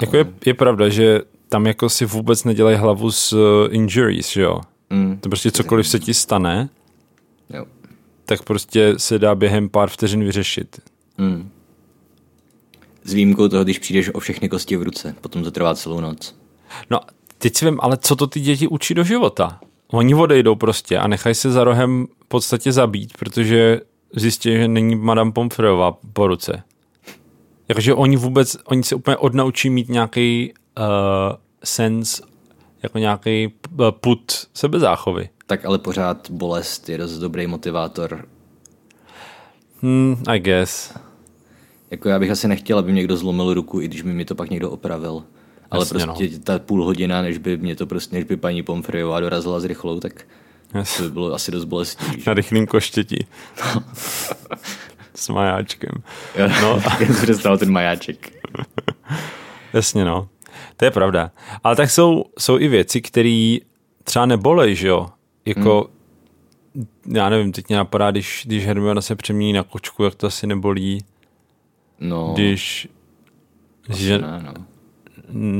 Jako 0.00 0.16
je, 0.16 0.26
je 0.46 0.54
pravda, 0.54 0.88
že 0.88 1.20
tam 1.48 1.66
jako 1.66 1.88
si 1.88 2.04
vůbec 2.04 2.44
nedělají 2.44 2.76
hlavu 2.76 3.10
s 3.10 3.32
uh, 3.32 3.40
injuries, 3.70 4.28
že 4.30 4.42
jo? 4.42 4.60
Mm. 4.90 5.18
To 5.20 5.28
prostě 5.28 5.50
cokoliv 5.50 5.88
se 5.88 5.98
ti 5.98 6.14
stane, 6.14 6.68
Jo. 7.54 7.64
tak 8.24 8.42
prostě 8.42 8.94
se 8.96 9.18
dá 9.18 9.34
během 9.34 9.68
pár 9.68 9.88
vteřin 9.90 10.24
vyřešit. 10.24 10.80
Mm. 11.18 11.50
S 13.04 13.12
výjimkou 13.12 13.48
toho, 13.48 13.64
když 13.64 13.78
přijdeš 13.78 14.10
o 14.14 14.20
všechny 14.20 14.48
kosti 14.48 14.76
v 14.76 14.82
ruce, 14.82 15.14
potom 15.20 15.42
to 15.44 15.50
trvá 15.50 15.74
celou 15.74 16.00
noc. 16.00 16.34
No, 16.90 17.00
teď 17.38 17.56
si 17.56 17.64
vím, 17.64 17.78
ale 17.82 17.96
co 17.96 18.16
to 18.16 18.26
ty 18.26 18.40
děti 18.40 18.68
učí 18.68 18.94
do 18.94 19.04
života? 19.04 19.60
Oni 19.88 20.14
odejdou 20.14 20.54
prostě 20.54 20.98
a 20.98 21.08
nechají 21.08 21.34
se 21.34 21.50
za 21.52 21.64
rohem 21.64 22.06
v 22.24 22.28
podstatě 22.28 22.72
zabít, 22.72 23.12
protože 23.18 23.80
zjistí, 24.16 24.52
že 24.52 24.68
není 24.68 24.96
Madame 24.96 25.32
Pomfreyová 25.32 25.98
po 26.12 26.26
ruce. 26.26 26.62
Jakože 27.68 27.94
oni 27.94 28.16
vůbec, 28.16 28.56
oni 28.64 28.82
se 28.82 28.94
úplně 28.94 29.16
odnaučí 29.16 29.70
mít 29.70 29.88
nějaký 29.88 30.52
uh, 30.78 31.36
sense, 31.64 32.22
jako 32.82 32.98
nějaký 32.98 33.46
uh, 33.78 33.90
put 33.90 34.46
sebezáchovy. 34.54 35.28
Tak 35.46 35.64
ale 35.64 35.78
pořád 35.78 36.30
bolest 36.30 36.88
je 36.88 36.98
dost 36.98 37.18
dobrý 37.18 37.46
motivátor. 37.46 38.24
Hmm, 39.82 40.22
I 40.32 40.38
guess. 40.38 40.94
Jako 41.90 42.08
já 42.08 42.18
bych 42.18 42.30
asi 42.30 42.48
nechtěl, 42.48 42.78
aby 42.78 42.92
mě 42.92 42.98
někdo 42.98 43.16
zlomil 43.16 43.54
ruku, 43.54 43.80
i 43.80 43.84
když 43.88 44.02
by 44.02 44.12
mi 44.12 44.24
to 44.24 44.34
pak 44.34 44.50
někdo 44.50 44.70
opravil. 44.70 45.22
Ale 45.70 45.82
Jasně, 45.82 46.04
prostě 46.04 46.38
ta 46.38 46.58
půl 46.58 46.84
hodina, 46.84 47.22
než 47.22 47.38
by 47.38 47.56
mě 47.56 47.76
to 47.76 47.86
prostě, 47.86 48.16
než 48.16 48.24
by 48.24 48.36
paní 48.36 48.62
Pomfreyová 48.62 49.20
dorazila 49.20 49.60
s 49.60 49.64
rychlou, 49.64 50.00
tak 50.00 50.26
Yes. 50.74 50.96
to 50.96 51.02
by 51.02 51.10
bylo 51.10 51.34
asi 51.34 51.50
dost 51.52 51.64
bolestivý. 51.64 52.22
Na 52.26 52.34
rychlým 52.34 52.66
koštěti. 52.66 53.26
S 55.14 55.28
majáčkem. 55.28 55.90
No. 56.62 56.82
Já 57.28 57.34
jsem 57.34 57.58
ten 57.58 57.70
majáček. 57.70 58.32
Jasně, 59.72 60.04
no. 60.04 60.28
To 60.76 60.84
je 60.84 60.90
pravda. 60.90 61.30
Ale 61.64 61.76
tak 61.76 61.90
jsou, 61.90 62.24
jsou 62.38 62.58
i 62.58 62.68
věci, 62.68 63.02
které 63.02 63.56
třeba 64.04 64.26
nebolej, 64.26 64.74
že 64.74 64.88
jo? 64.88 65.08
Jako, 65.44 65.90
hmm. 66.74 67.16
já 67.16 67.28
nevím, 67.28 67.52
teď 67.52 67.68
mě 67.68 67.76
napadá, 67.76 68.10
když, 68.10 68.42
když 68.46 68.66
Hermiona 68.66 69.00
se 69.00 69.16
přemění 69.16 69.52
na 69.52 69.62
kočku, 69.62 70.04
jak 70.04 70.14
to 70.14 70.26
asi 70.26 70.46
nebolí. 70.46 71.04
No, 72.00 72.32
Když, 72.34 72.88
že, 73.88 74.18
ne, 74.18 74.42
no. 74.42 74.64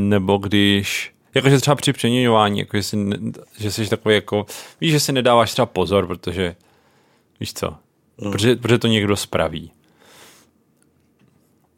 nebo 0.08 0.38
když, 0.38 1.12
jakože 1.34 1.58
třeba 1.58 1.74
při 1.74 1.92
přeměňování, 1.92 2.58
jako 2.58 2.76
že, 2.76 2.82
si, 2.82 2.96
ne, 2.96 3.16
že 3.58 3.70
jsi 3.70 3.88
takový 3.88 4.14
jako, 4.14 4.46
víš, 4.80 4.92
že 4.92 5.00
si 5.00 5.12
nedáváš 5.12 5.52
třeba 5.52 5.66
pozor, 5.66 6.06
protože, 6.06 6.56
víš 7.40 7.52
co, 7.52 7.76
protože, 8.16 8.56
protože 8.56 8.78
to 8.78 8.87
někdo 8.87 9.16
spraví. 9.16 9.72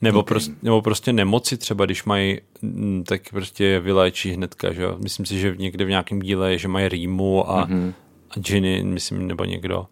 Nebo, 0.02 0.20
okay. 0.20 0.28
prostě, 0.28 0.54
nebo 0.62 0.82
prostě 0.82 1.12
nemoci 1.12 1.56
třeba, 1.56 1.84
když 1.84 2.04
mají, 2.04 2.40
mm, 2.62 3.04
tak 3.06 3.30
prostě 3.30 3.80
vyléčí 3.80 4.30
hnedka, 4.30 4.72
že 4.72 4.82
jo. 4.82 4.96
Myslím 5.02 5.26
si, 5.26 5.38
že 5.38 5.56
někde 5.58 5.84
v 5.84 5.88
nějakém 5.88 6.20
díle 6.20 6.52
je, 6.52 6.58
že 6.58 6.68
mají 6.68 6.88
rýmu 6.88 7.50
a, 7.50 7.66
mm-hmm. 7.66 7.92
a 8.30 8.40
džiny, 8.40 8.82
myslím, 8.84 9.26
nebo 9.26 9.44
někdo. 9.44 9.86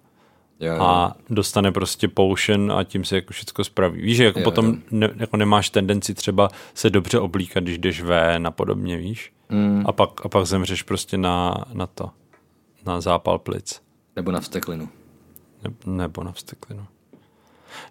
Jo, 0.61 0.75
jo. 0.75 0.83
A 0.83 1.17
dostane 1.31 1.73
prostě 1.73 2.09
potion 2.09 2.73
a 2.73 2.85
tím 2.85 3.05
se 3.05 3.17
jako 3.17 3.33
všechno 3.33 3.65
spraví. 3.65 4.03
Víš, 4.03 4.17
že 4.17 4.25
jako 4.25 4.39
jo, 4.39 4.45
potom 4.45 4.67
jo. 4.67 4.77
Ne, 4.91 5.11
jako 5.17 5.37
nemáš 5.37 5.71
tendenci 5.71 6.15
třeba 6.15 6.49
se 6.75 6.91
dobře 6.91 7.19
oblíkat, 7.19 7.65
když 7.65 7.79
jdeš 7.79 8.03
ven 8.03 8.47
a 8.47 8.51
podobně, 8.51 8.97
víš? 8.97 9.33
Mm. 9.49 9.83
A, 9.87 9.93
pak, 9.93 10.27
a 10.27 10.29
pak 10.29 10.47
zemřeš 10.47 10.83
prostě 10.83 11.19
na, 11.19 11.65
na 11.73 11.87
to, 11.87 12.11
na 12.87 13.01
zápal 13.01 13.39
plic. 13.39 13.81
Nebo 14.17 14.33
na 14.33 14.41
vsteklinu. 14.41 14.89
Ne, 15.65 15.71
nebo 15.87 16.25
na 16.25 16.33
vsteklinu. 16.33 16.87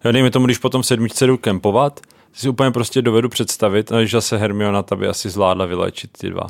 Jo, 0.05 0.11
dejme 0.11 0.31
tomu, 0.31 0.45
když 0.45 0.57
potom 0.57 0.81
v 0.81 0.85
sedmičce 0.85 1.27
jdu 1.27 1.37
kempovat, 1.37 1.99
si 2.33 2.49
úplně 2.49 2.71
prostě 2.71 3.01
dovedu 3.01 3.29
představit, 3.29 3.91
že 4.03 4.17
zase 4.17 4.37
Hermiona 4.37 4.83
by 4.95 5.07
asi 5.07 5.29
zvládla 5.29 5.65
vyléčit 5.65 6.11
ty 6.17 6.29
dva. 6.29 6.47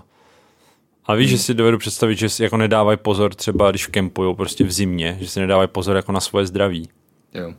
A 1.05 1.15
víš, 1.15 1.29
hmm. 1.29 1.37
že 1.37 1.43
si 1.43 1.53
dovedu 1.53 1.77
představit, 1.77 2.15
že 2.15 2.29
si 2.29 2.43
jako 2.43 2.57
nedávají 2.57 2.97
pozor 2.97 3.35
třeba, 3.35 3.69
když 3.69 3.87
kempují 3.87 4.35
prostě 4.35 4.63
v 4.63 4.71
zimě, 4.71 5.17
že 5.19 5.27
si 5.27 5.39
nedávají 5.39 5.67
pozor 5.67 5.95
jako 5.95 6.11
na 6.11 6.19
svoje 6.19 6.45
zdraví. 6.45 6.89
Jo. 7.33 7.53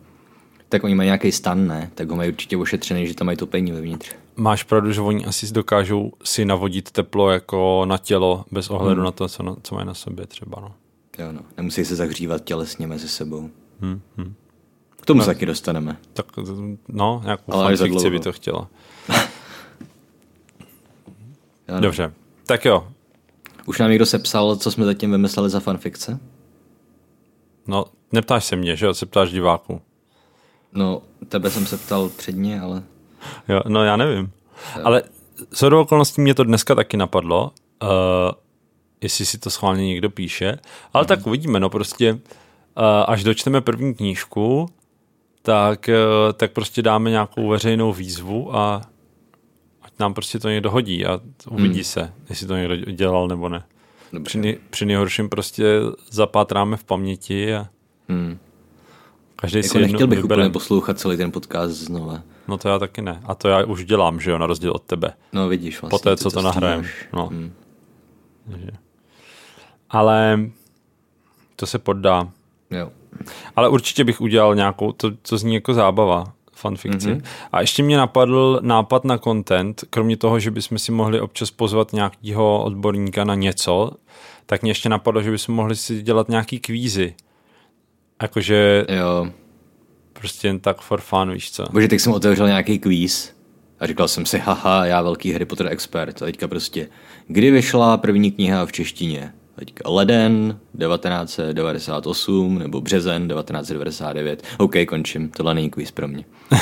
Tak 0.69 0.85
oni 0.85 0.95
mají 0.95 1.07
nějaký 1.07 1.33
stan, 1.33 1.67
ne? 1.67 1.91
Tak 1.95 2.11
ho 2.11 2.17
mají 2.17 2.31
určitě 2.31 2.57
ošetřený, 2.57 3.07
že 3.07 3.15
tam 3.15 3.27
mají 3.27 3.37
topení 3.37 3.73
vevnitř. 3.73 4.11
Máš 4.37 4.63
pravdu, 4.63 4.93
že 4.93 5.01
oni 5.01 5.25
asi 5.25 5.53
dokážou 5.53 6.13
si 6.25 6.45
navodit 6.45 6.91
teplo 6.91 7.31
jako 7.31 7.85
na 7.89 7.99
tělo, 7.99 8.45
bez 8.51 8.71
ohledu 8.71 9.01
hmm. 9.01 9.05
na 9.05 9.11
to, 9.11 9.29
co, 9.29 9.43
na, 9.43 9.57
co 9.63 9.75
mají 9.75 9.87
na 9.87 9.95
sobě 9.95 10.27
třeba. 10.27 10.61
No. 10.61 10.75
Jo, 11.19 11.33
no. 11.33 11.41
Nemusí 11.57 11.85
se 11.85 11.97
zahřívat 11.97 12.45
tělesně 12.45 12.87
mezi 12.87 13.09
sebou. 13.09 13.51
Hmm. 13.81 14.01
Hmm. 14.17 14.35
Tomu 15.09 15.19
no, 15.19 15.25
se 15.25 15.31
taky 15.31 15.47
dostaneme. 15.47 15.97
Tak, 16.13 16.27
no, 16.89 17.21
nějakou 17.25 17.53
Ale 17.53 17.77
fanfikci 17.77 18.11
by 18.11 18.21
to 18.21 18.33
chtěla. 18.33 18.69
Dobře, 21.81 22.13
tak 22.47 22.65
jo, 22.65 22.89
už 23.67 23.79
nám 23.79 23.91
někdo 23.91 24.07
sepsal, 24.07 24.57
co 24.57 24.71
jsme 24.71 24.85
zatím 24.85 25.11
vymysleli 25.11 25.51
za 25.51 25.61
fanfikce? 25.61 26.21
No, 27.67 27.85
neptáš 28.13 28.45
se 28.45 28.57
mě, 28.57 28.77
že 28.77 28.87
jo? 28.87 28.95
Se 28.95 29.07
ptáš 29.07 29.31
diváků. 29.31 29.81
No, 30.73 31.03
tebe 31.29 31.51
jsem 31.51 31.67
se 31.67 31.77
ptal 31.77 32.09
předně, 32.09 32.61
ale... 32.61 32.83
Jo, 33.49 33.61
no 33.69 33.85
já 33.85 33.97
nevím. 33.97 34.33
Jo. 34.77 34.83
Ale 34.85 35.03
do 35.69 35.81
okolností 35.81 36.21
mě 36.21 36.35
to 36.35 36.45
dneska 36.45 36.75
taky 36.75 36.97
napadlo, 36.97 37.53
uh, 37.83 37.89
jestli 39.01 39.27
si 39.27 39.39
to 39.39 39.51
schválně 39.51 39.87
někdo 39.87 40.11
píše, 40.11 40.59
ale 40.93 41.03
hmm. 41.03 41.09
tak 41.09 41.27
uvidíme, 41.27 41.61
no 41.61 41.71
prostě 41.71 42.13
uh, 42.13 42.21
až 43.07 43.25
dočteme 43.25 43.61
první 43.61 43.95
knížku, 43.95 44.69
tak, 45.49 45.89
uh, 45.89 46.33
tak 46.33 46.53
prostě 46.53 46.83
dáme 46.83 47.11
nějakou 47.11 47.49
veřejnou 47.49 47.93
výzvu 47.93 48.57
a 48.57 48.83
nám 49.99 50.15
prostě 50.15 50.39
to 50.39 50.49
někdo 50.49 50.71
hodí 50.71 51.07
a 51.07 51.21
uvidí 51.51 51.75
hmm. 51.75 51.85
se, 51.85 52.13
jestli 52.29 52.47
to 52.47 52.57
někdo 52.57 52.77
dělal 52.77 53.29
nebo 53.29 53.49
ne. 53.49 53.65
Při, 54.23 54.59
při 54.71 54.87
nejhorším 54.87 55.29
prostě 55.29 55.65
zapátráme 56.11 56.77
v 56.77 56.85
paměti 56.85 57.55
a 57.55 57.69
hmm. 58.09 58.39
každý 59.37 59.59
jako 59.59 59.69
si 59.69 59.79
nechtěl 59.79 60.07
bych 60.07 60.23
vybere. 60.23 60.43
úplně 60.43 60.53
poslouchat 60.53 60.99
celý 60.99 61.17
ten 61.17 61.33
podcast 61.33 61.75
znova. 61.75 62.23
No 62.49 62.59
to 62.59 62.69
já 62.69 62.79
taky 62.79 63.03
ne. 63.03 63.21
A 63.25 63.35
to 63.35 63.49
já 63.49 63.65
už 63.65 63.85
dělám, 63.85 64.21
že 64.21 64.31
jo, 64.31 64.39
na 64.39 64.47
rozdíl 64.47 64.73
od 64.73 64.83
tebe. 64.83 65.13
No 65.33 65.49
vidíš 65.49 65.81
vlastně. 65.81 65.99
Poté, 65.99 66.17
co 66.17 66.31
to, 66.31 66.37
to 66.37 66.43
nahrajem. 66.43 66.87
No. 67.13 67.27
Hmm. 67.27 67.53
Ale 69.91 70.41
to 71.57 71.67
se 71.67 71.79
poddá. 71.79 72.29
Jo. 72.71 72.91
Ale 73.57 73.69
určitě 73.69 74.05
bych 74.05 74.21
udělal 74.21 74.55
nějakou, 74.55 74.93
to, 74.93 75.11
to 75.11 75.39
zní 75.39 75.55
jako 75.55 75.75
zábava 75.75 76.25
fanfikci. 76.53 77.09
Mm-hmm. 77.09 77.23
A 77.53 77.61
ještě 77.61 77.83
mě 77.83 77.97
napadl 77.97 78.61
nápad 78.63 79.05
na 79.05 79.19
content, 79.19 79.85
kromě 79.91 80.17
toho, 80.17 80.41
že 80.41 80.51
bychom 80.51 80.79
si 80.79 80.93
mohli 80.93 81.21
občas 81.21 81.51
pozvat 81.51 81.93
nějakého 81.93 82.65
odborníka 82.65 83.25
na 83.25 83.35
něco, 83.35 83.91
tak 84.47 84.63
mě 84.63 84.71
ještě 84.71 84.89
napadlo, 84.89 85.23
že 85.23 85.31
bychom 85.31 85.55
mohli 85.55 85.77
si 85.77 86.03
dělat 86.03 86.29
nějaký 86.29 86.61
kvízy. 86.61 87.15
Jakože... 88.23 88.87
Jo. 88.89 89.27
Prostě 90.13 90.49
jen 90.49 90.61
tak 90.61 90.81
for 90.81 91.01
fun, 91.01 91.33
víš 91.33 91.51
co. 91.51 91.65
Bože, 91.73 91.89
tak 91.89 92.01
jsem 92.01 92.13
otevřel 92.13 92.47
nějaký 92.47 92.79
kvíz 92.79 93.33
a 93.81 93.87
říkal 93.87 94.09
jsem 94.09 94.27
si, 94.27 94.39
haha, 94.39 94.87
já 94.87 95.03
velký 95.03 95.33
Harry 95.33 95.45
Potter 95.45 95.67
expert. 95.67 96.23
A 96.23 96.25
teďka 96.25 96.49
prostě, 96.49 96.89
kdy 97.27 97.51
vyšla 97.51 97.97
první 97.97 98.33
kniha 98.33 98.67
v 98.67 98.73
češtině? 98.73 99.33
Teďka 99.59 99.91
leden 99.91 100.59
1998 100.79 102.59
nebo 102.59 102.81
březen 102.81 103.29
1999. 103.29 104.45
OK, 104.59 104.75
končím, 104.89 105.29
tohle 105.29 105.55
není 105.55 105.71
quiz 105.71 105.91
pro 105.91 106.09
mě. 106.09 106.25
no. 106.51 106.59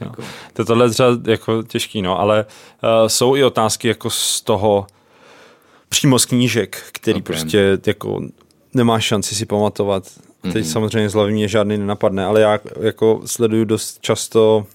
jako. 0.00 0.22
To 0.52 0.64
tohle 0.64 0.86
je 0.86 0.90
třeba 0.90 1.08
jako 1.26 1.62
těžký, 1.62 2.02
no, 2.02 2.20
ale 2.20 2.44
uh, 2.44 3.08
jsou 3.08 3.36
i 3.36 3.44
otázky 3.44 3.88
jako 3.88 4.10
z 4.10 4.40
toho 4.40 4.86
přímo 5.88 6.18
z 6.18 6.24
knížek, 6.24 6.82
který 6.92 7.20
okay. 7.20 7.22
prostě 7.22 7.78
jako 7.86 8.20
nemáš 8.74 9.04
šanci 9.04 9.34
si 9.34 9.46
pamatovat. 9.46 10.04
Teď 10.42 10.54
mm-hmm. 10.54 10.72
samozřejmě 10.72 11.08
z 11.08 11.14
hlavy 11.14 11.32
mě 11.32 11.48
žádný 11.48 11.78
nenapadne, 11.78 12.24
ale 12.24 12.40
já 12.40 12.58
jako 12.80 13.20
sleduju 13.26 13.64
dost 13.64 13.98
často 14.00 14.66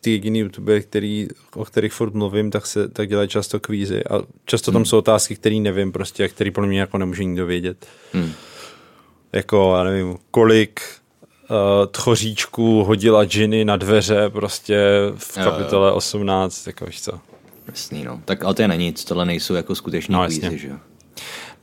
ty 0.00 0.10
jediný 0.10 0.38
YouTube, 0.38 0.80
který, 0.80 1.28
o 1.54 1.64
kterých 1.64 1.92
furt 1.92 2.14
mluvím, 2.14 2.50
tak, 2.50 2.66
se, 2.66 2.88
tak 2.88 3.08
dělají 3.08 3.28
často 3.28 3.60
kvízy 3.60 4.04
a 4.04 4.22
často 4.44 4.72
tam 4.72 4.78
hmm. 4.78 4.86
jsou 4.86 4.98
otázky, 4.98 5.36
které 5.36 5.56
nevím 5.56 5.92
prostě, 5.92 6.24
a 6.24 6.28
které 6.28 6.50
pro 6.50 6.66
mě 6.66 6.80
jako 6.80 6.98
nemůže 6.98 7.24
nikdo 7.24 7.46
vědět. 7.46 7.86
Hmm. 8.12 8.32
Jako, 9.32 9.74
já 9.76 9.84
nevím, 9.84 10.18
kolik 10.30 10.80
uh, 11.50 11.86
tchoříčků 11.90 12.84
hodila 12.84 13.24
Ginny 13.24 13.64
na 13.64 13.76
dveře 13.76 14.30
prostě 14.30 14.78
v 15.16 15.34
kapitole 15.34 15.92
18, 15.92 16.66
jako 16.66 16.86
víš 16.86 17.02
co. 17.02 17.20
Jasný, 17.66 18.04
no. 18.04 18.22
Tak 18.24 18.44
ale 18.44 18.54
to 18.54 18.62
je 18.62 18.68
na 18.68 18.74
nic, 18.74 19.04
tohle 19.04 19.24
nejsou 19.24 19.54
jako 19.54 19.74
skutečný 19.74 20.12
no, 20.12 20.26
kvízy, 20.26 20.58
že 20.58 20.68
jo. 20.68 20.76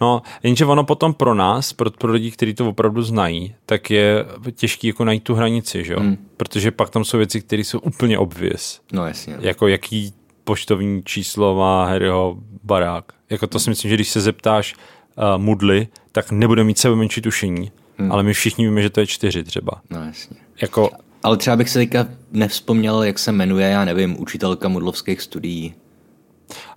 No, 0.01 0.21
jenže 0.43 0.65
ono 0.65 0.83
potom 0.83 1.13
pro 1.13 1.33
nás, 1.33 1.73
pro, 1.73 1.91
pro 1.91 2.11
lidi, 2.11 2.31
kteří 2.31 2.53
to 2.53 2.69
opravdu 2.69 3.01
znají, 3.01 3.55
tak 3.65 3.91
je 3.91 4.25
těžké 4.55 4.87
jako 4.87 5.05
najít 5.05 5.23
tu 5.23 5.35
hranici, 5.35 5.83
že 5.83 5.93
jo? 5.93 5.99
Hmm. 5.99 6.17
Protože 6.37 6.71
pak 6.71 6.89
tam 6.89 7.05
jsou 7.05 7.17
věci, 7.17 7.41
které 7.41 7.61
jsou 7.61 7.79
úplně 7.79 8.17
obvious. 8.17 8.81
No 8.91 9.07
jasně. 9.07 9.37
Jako 9.39 9.67
jaký 9.67 10.13
poštovní 10.43 11.03
číslo 11.03 11.55
má 11.55 11.85
Harryho 11.85 12.37
barák. 12.63 13.05
Jako 13.29 13.47
to 13.47 13.59
si 13.59 13.69
myslím, 13.69 13.89
že 13.89 13.95
když 13.95 14.09
se 14.09 14.21
zeptáš 14.21 14.75
uh, 14.75 15.41
Mudly, 15.41 15.87
tak 16.11 16.31
nebude 16.31 16.63
mít 16.63 16.77
sebe 16.77 16.95
menší 16.95 17.21
tušení, 17.21 17.71
hmm. 17.97 18.11
ale 18.11 18.23
my 18.23 18.33
všichni 18.33 18.65
víme, 18.65 18.81
že 18.81 18.89
to 18.89 18.99
je 18.99 19.07
čtyři 19.07 19.43
třeba. 19.43 19.81
No 19.89 20.03
jasně. 20.03 20.37
Jako... 20.61 20.89
Ale 21.23 21.37
třeba 21.37 21.55
bych 21.55 21.69
se 21.69 21.79
teďka 21.79 22.07
nevzpomněl, 22.31 23.03
jak 23.03 23.19
se 23.19 23.31
jmenuje, 23.31 23.67
já 23.69 23.85
nevím, 23.85 24.21
učitelka 24.21 24.67
mudlovských 24.67 25.21
studií. 25.21 25.73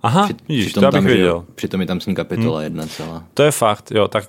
Aha, 0.03 0.23
Při, 0.23 0.35
vidíš, 0.47 0.65
přitom 0.65 0.81
to 0.81 0.85
já 0.85 0.91
bych 0.91 0.97
tam, 0.97 1.05
věděl. 1.05 1.45
Přitom 1.55 1.81
je 1.81 1.87
tam 1.87 2.01
s 2.01 2.05
ní 2.05 2.15
kapitola 2.15 2.57
hmm. 2.57 2.63
jedna 2.63 2.87
celá. 2.87 3.23
To 3.33 3.43
je 3.43 3.51
fakt, 3.51 3.91
jo, 3.91 4.07
tak 4.07 4.27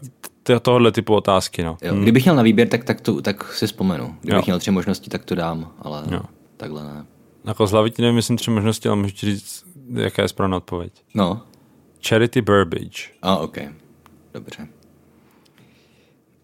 tohle 0.62 0.92
typu 0.92 1.14
otázky, 1.14 1.62
no. 1.62 1.76
Jo, 1.82 1.92
hmm. 1.92 2.02
Kdybych 2.02 2.24
měl 2.24 2.36
na 2.36 2.42
výběr, 2.42 2.68
tak, 2.68 2.84
tak, 2.84 3.00
to, 3.00 3.22
tak 3.22 3.52
si 3.52 3.66
vzpomenu. 3.66 4.16
Kdybych 4.20 4.38
jo. 4.38 4.42
měl 4.46 4.58
tři 4.58 4.70
možnosti, 4.70 5.10
tak 5.10 5.24
to 5.24 5.34
dám, 5.34 5.72
ale 5.82 6.02
jo. 6.10 6.22
takhle 6.56 6.84
ne. 6.84 7.04
Jako 7.44 7.66
z 7.66 7.70
hlavy 7.70 7.90
ti 7.90 8.02
nevím, 8.02 8.14
myslím 8.14 8.36
tři 8.36 8.50
možnosti, 8.50 8.88
ale 8.88 8.96
můžu 8.96 9.14
ti 9.14 9.26
říct, 9.26 9.64
jaká 9.94 10.22
je 10.22 10.28
správná 10.28 10.56
odpověď. 10.56 10.92
No. 11.14 11.40
Charity 12.08 12.42
Burbage. 12.42 13.02
A, 13.22 13.36
ok. 13.36 13.58
Dobře. 14.34 14.68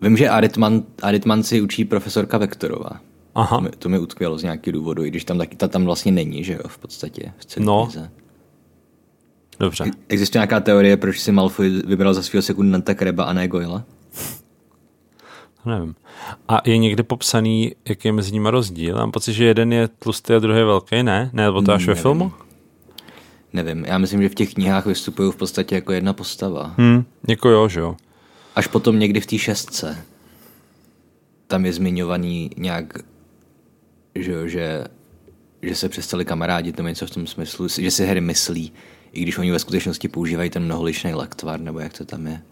Vím, 0.01 0.17
že 0.17 0.29
Aritman, 0.29 0.83
Aritman 1.03 1.43
si 1.43 1.61
učí 1.61 1.85
profesorka 1.85 2.39
Vektorová. 2.39 3.01
Aha. 3.35 3.57
To 3.57 3.61
mi, 3.61 3.71
to 3.71 3.89
mi 3.89 3.99
utkvělo 3.99 4.39
z 4.39 4.43
nějakého 4.43 4.73
důvodu, 4.73 5.05
i 5.05 5.11
když 5.11 5.25
tam 5.25 5.39
taky 5.39 5.57
ta 5.57 5.69
tam 5.69 5.85
vlastně 5.85 6.13
není, 6.13 6.45
že 6.45 6.53
jo, 6.53 6.61
v 6.67 6.79
podstatě. 6.79 7.33
V 7.47 7.57
no, 7.57 7.85
knize. 7.85 8.11
Dobře. 9.61 9.85
Existuje 10.09 10.41
nějaká 10.41 10.61
teorie, 10.61 10.97
proč 10.97 11.21
si 11.21 11.33
Malfoy 11.33 11.71
vybral 11.87 12.15
za 12.15 12.23
svého 12.23 12.43
sekundanta 12.43 12.95
Kreba 12.95 13.25
a 13.25 13.33
ne 13.33 13.49
Goyle? 13.49 13.83
Nevím. 15.67 15.95
A 16.49 16.61
je 16.65 16.79
někde 16.79 17.03
popsaný, 17.03 17.75
jaký 17.89 18.09
je 18.09 18.13
mezi 18.13 18.33
nimi 18.33 18.51
rozdíl? 18.51 18.97
Mám 18.97 19.11
pocit, 19.11 19.33
že 19.33 19.45
jeden 19.45 19.73
je 19.73 19.89
tlustý 19.89 20.35
a 20.35 20.39
druhý 20.39 20.59
je 20.59 20.65
velký, 20.65 21.03
ne? 21.03 21.31
Ne, 21.33 21.43
nebo 21.43 21.63
to 21.63 21.73
až 21.73 21.87
ve 21.87 21.95
filmu? 21.95 22.33
Nevím, 23.53 23.85
já 23.85 23.99
myslím, 23.99 24.23
že 24.23 24.29
v 24.29 24.35
těch 24.35 24.55
knihách 24.55 24.87
vystupují 24.87 25.33
v 25.33 25.37
podstatě 25.37 25.75
jako 25.75 25.93
jedna 25.93 26.13
postava. 26.13 26.75
Hmm, 26.79 27.05
jako 27.29 27.49
jo, 27.49 27.69
že 27.69 27.81
jo. 27.81 27.97
Až 28.55 28.67
potom 28.67 28.99
někdy 28.99 29.21
v 29.21 29.27
té 29.27 29.39
šestce. 29.39 30.05
Tam 31.47 31.67
je 31.67 31.73
zmiňovaný 31.73 32.51
nějak, 32.57 32.99
že, 34.15 34.33
jo, 34.33 34.47
že, 34.47 34.85
že 35.63 35.75
se 35.75 35.89
přestali 35.89 36.25
kamarádit 36.25 36.77
nebo 36.77 36.89
něco 36.89 37.07
v 37.07 37.11
tom 37.11 37.27
smyslu, 37.27 37.69
že 37.69 37.91
si 37.91 38.07
Harry 38.07 38.21
myslí, 38.21 38.73
i 39.13 39.23
když 39.23 39.39
oni 39.39 39.53
ve 39.53 39.59
skutečnosti 39.59 40.09
používají 40.09 40.51
ten 40.51 40.65
mnoholičný 40.65 41.15
lektvar, 41.15 41.61
nebo 41.61 41.79
jak 41.81 41.99
to 41.99 42.05
tam 42.05 42.27
je. 42.27 42.43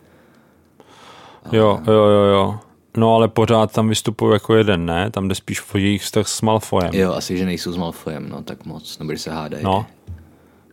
Ale... 1.45 1.59
Jo, 1.59 1.81
jo, 1.87 1.93
jo, 1.93 2.25
jo. 2.25 2.59
No 2.97 3.15
ale 3.15 3.29
pořád 3.29 3.73
tam 3.73 3.89
vystupují 3.89 4.33
jako 4.33 4.55
jeden, 4.55 4.87
ne? 4.87 5.11
Tam 5.11 5.29
jde 5.29 5.35
spíš 5.35 5.63
o 5.75 5.79
jejich 5.79 6.03
vztah 6.03 6.29
s 6.29 6.43
Malfojem. 6.43 6.91
Jo, 6.95 7.13
asi, 7.13 7.39
že 7.39 7.47
nejsou 7.47 7.73
s 7.73 7.77
Malfojem, 7.77 8.29
no 8.29 8.43
tak 8.43 8.67
moc, 8.67 8.99
nebo 8.99 9.13
že 9.13 9.19
se 9.19 9.31
hádají. 9.31 9.65
No. 9.65 9.87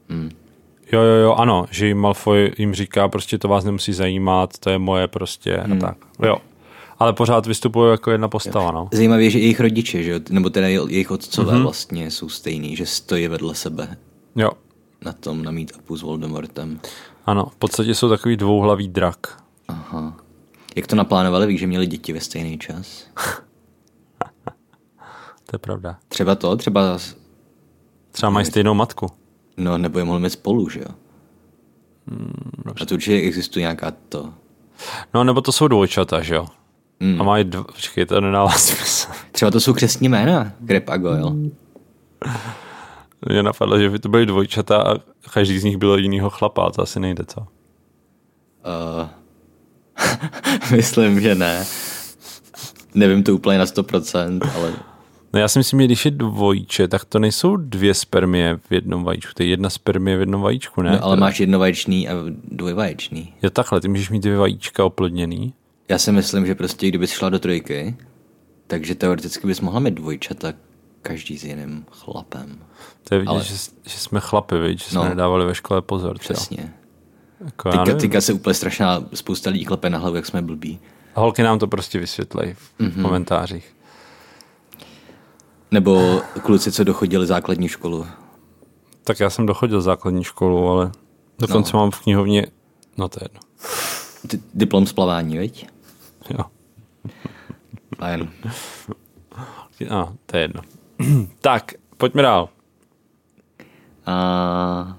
Hmm. 0.09 0.29
Jo, 0.91 1.01
jo, 1.01 1.15
jo, 1.15 1.33
ano, 1.33 1.65
že 1.71 1.87
jim 1.87 1.97
Malfoy 1.97 2.51
jim 2.57 2.73
říká, 2.73 3.07
prostě 3.07 3.37
to 3.37 3.47
vás 3.47 3.63
nemusí 3.63 3.93
zajímat, 3.93 4.57
to 4.57 4.69
je 4.69 4.77
moje 4.77 5.07
prostě 5.07 5.57
hmm. 5.57 5.77
a 5.77 5.79
tak. 5.79 5.97
Jo. 6.25 6.37
Ale 7.03 7.13
pořád 7.13 7.45
vystupují 7.45 7.91
jako 7.91 8.11
jedna 8.11 8.27
postava, 8.27 8.71
no. 8.71 8.89
Zajímavé 8.91 9.23
je, 9.23 9.29
že 9.29 9.39
jejich 9.39 9.59
rodiče, 9.59 10.03
že 10.03 10.21
nebo 10.29 10.49
teda 10.49 10.67
jejich 10.67 11.11
otcové 11.11 11.53
mm-hmm. 11.53 11.61
vlastně 11.63 12.11
jsou 12.11 12.29
stejný, 12.29 12.75
že 12.75 12.85
stojí 12.85 13.27
vedle 13.27 13.55
sebe 13.55 13.97
Jo. 14.35 14.49
na 15.05 15.13
tom, 15.13 15.43
na 15.43 15.51
meetupu 15.51 15.97
s 15.97 16.01
Voldemortem. 16.01 16.79
Ano, 17.25 17.45
v 17.45 17.55
podstatě 17.55 17.95
jsou 17.95 18.09
takový 18.09 18.37
dvouhlavý 18.37 18.87
drak. 18.87 19.43
Aha. 19.67 20.17
Jak 20.75 20.87
to 20.87 20.95
naplánovali, 20.95 21.47
víš, 21.47 21.59
že 21.59 21.67
měli 21.67 21.87
děti 21.87 22.13
ve 22.13 22.19
stejný 22.19 22.57
čas? 22.57 23.03
To 25.45 25.55
je 25.55 25.59
pravda. 25.59 25.97
Třeba 26.07 26.35
to, 26.35 26.55
třeba, 26.55 26.97
Třeba 28.11 28.29
mají 28.29 28.45
stejnou 28.45 28.73
matku. 28.73 29.07
no 29.57 29.77
nebo 29.77 29.99
je 29.99 30.05
mohli 30.05 30.21
mít 30.21 30.29
spolu, 30.29 30.69
že 30.69 30.79
jo? 30.79 30.95
A 32.81 32.85
to 32.85 32.95
určitě 32.95 33.17
existuje 33.27 33.61
nějaká 33.61 33.93
to. 34.09 34.33
No, 35.13 35.23
nebo 35.23 35.41
to 35.41 35.51
jsou 35.51 35.67
dvojčata, 35.67 36.21
že 36.21 36.35
jo? 36.35 36.45
Hmm. 37.01 37.21
A 37.21 37.23
mají 37.23 37.43
dva... 37.43 37.63
Počkej, 37.63 38.05
to 38.05 38.21
nedává 38.21 38.49
smysl. 38.49 39.07
Třeba 39.31 39.51
to 39.51 39.59
jsou 39.59 39.73
křesní 39.73 40.09
jména, 40.09 40.51
Grep 40.59 40.89
a 40.89 40.97
Goyle. 40.97 41.31
Mě 43.29 43.43
napadlo, 43.43 43.79
že 43.79 43.89
by 43.89 43.99
to 43.99 44.09
byly 44.09 44.25
dvojčata 44.25 44.77
a 44.77 44.95
každý 45.33 45.59
z 45.59 45.63
nich 45.63 45.77
byl 45.77 45.97
jinýho 45.97 46.29
chlapa, 46.29 46.71
to 46.71 46.81
asi 46.81 46.99
nejde, 46.99 47.23
co? 47.25 47.39
Uh, 47.41 49.07
myslím, 50.75 51.21
že 51.21 51.35
ne. 51.35 51.65
Nevím 52.95 53.23
to 53.23 53.35
úplně 53.35 53.57
na 53.57 53.65
100%, 53.65 54.39
ale 54.55 54.73
No 55.33 55.39
já 55.39 55.47
si 55.47 55.59
myslím, 55.59 55.79
že 55.79 55.85
když 55.85 56.05
je 56.05 56.11
dvojče, 56.11 56.87
tak 56.87 57.05
to 57.05 57.19
nejsou 57.19 57.57
dvě 57.57 57.93
spermie 57.93 58.57
v 58.57 58.71
jednom 58.71 59.03
vajíčku, 59.03 59.31
to 59.35 59.43
je 59.43 59.49
jedna 59.49 59.69
spermie 59.69 60.17
v 60.17 60.19
jednom 60.19 60.41
vajíčku, 60.41 60.81
ne? 60.81 60.91
No, 60.91 61.03
ale 61.03 61.15
máš 61.17 61.39
jednovaječný 61.39 62.09
a 62.09 62.13
dvojvaječný. 62.51 63.33
Jo 63.41 63.49
takhle, 63.49 63.81
ty 63.81 63.87
můžeš 63.87 64.09
mít 64.09 64.23
dvě 64.23 64.37
vajíčka 64.37 64.85
oplodněný. 64.85 65.53
Já 65.89 65.97
si 65.97 66.11
myslím, 66.11 66.45
že 66.45 66.55
prostě 66.55 66.87
kdybys 66.87 67.11
šla 67.11 67.29
do 67.29 67.39
trojky, 67.39 67.95
takže 68.67 68.95
teoreticky 68.95 69.47
bys 69.47 69.61
mohla 69.61 69.79
mít 69.79 69.93
dvojčata 69.93 70.53
každý 71.01 71.37
s 71.37 71.43
jiným 71.43 71.85
chlapem. 71.91 72.57
To 73.03 73.15
je 73.15 73.19
vidět, 73.19 73.29
Ale- 73.29 73.43
že, 73.43 73.53
že, 73.83 73.97
jsme 73.97 74.19
chlapy, 74.19 74.57
viď? 74.59 74.79
že 74.79 74.85
jsme 74.89 74.99
No. 75.03 75.09
nedávali 75.09 75.45
ve 75.45 75.55
škole 75.55 75.81
pozor. 75.81 76.17
třeba. 76.17 76.37
Přesně. 76.37 76.73
Jako, 77.45 77.69
Teďka, 77.71 77.95
teďka 77.95 78.21
se 78.21 78.33
úplně 78.33 78.53
strašná 78.53 79.03
spousta 79.13 79.49
lidí 79.49 79.65
klepe 79.65 79.89
na 79.89 79.97
hlavu, 79.97 80.15
jak 80.15 80.25
jsme 80.25 80.41
blbí. 80.41 80.79
Holky 81.13 81.43
nám 81.43 81.59
to 81.59 81.67
prostě 81.67 81.99
vysvětlej 81.99 82.53
v 82.53 82.73
Mhm. 82.79 82.89
mm-hmm. 82.91 83.01
komentářích. 83.01 83.75
Nebo 85.71 86.21
kluci, 86.41 86.71
co 86.71 86.83
dochodili 86.83 87.27
základní 87.27 87.67
školu. 87.67 88.05
Tak 89.03 89.19
já 89.19 89.29
jsem 89.29 89.45
dochodil 89.45 89.81
základní 89.81 90.23
školu, 90.23 90.67
ale 90.69 90.91
dokonce 91.39 91.71
no. 91.73 91.79
mám 91.79 91.91
v 91.91 91.99
knihovně, 91.99 92.45
no 92.97 93.09
to 93.09 93.19
je 93.21 93.25
jedno. 93.25 93.39
Ty, 94.27 94.39
diplom 94.53 94.87
z 94.87 94.93
plavání, 94.93 95.37
viď? 95.37 95.67
Jo. 97.93 97.97
Fajn. 97.99 98.29
A, 99.89 100.13
to 100.25 100.37
je 100.37 100.43
jedno. 100.43 100.61
tak, 101.41 101.71
pojďme 101.97 102.21
dál. 102.21 102.49
A 104.05 104.97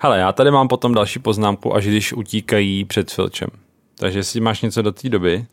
Hele, 0.00 0.18
já 0.18 0.32
tady 0.32 0.50
mám 0.50 0.68
potom 0.68 0.94
další 0.94 1.18
poznámku, 1.18 1.74
až 1.74 1.86
když 1.86 2.12
utíkají 2.12 2.84
před 2.84 3.10
filčem. 3.10 3.48
Takže 3.98 4.18
jestli 4.18 4.40
máš 4.40 4.62
něco 4.62 4.82
do 4.82 4.92
té 4.92 5.08
doby, 5.08 5.46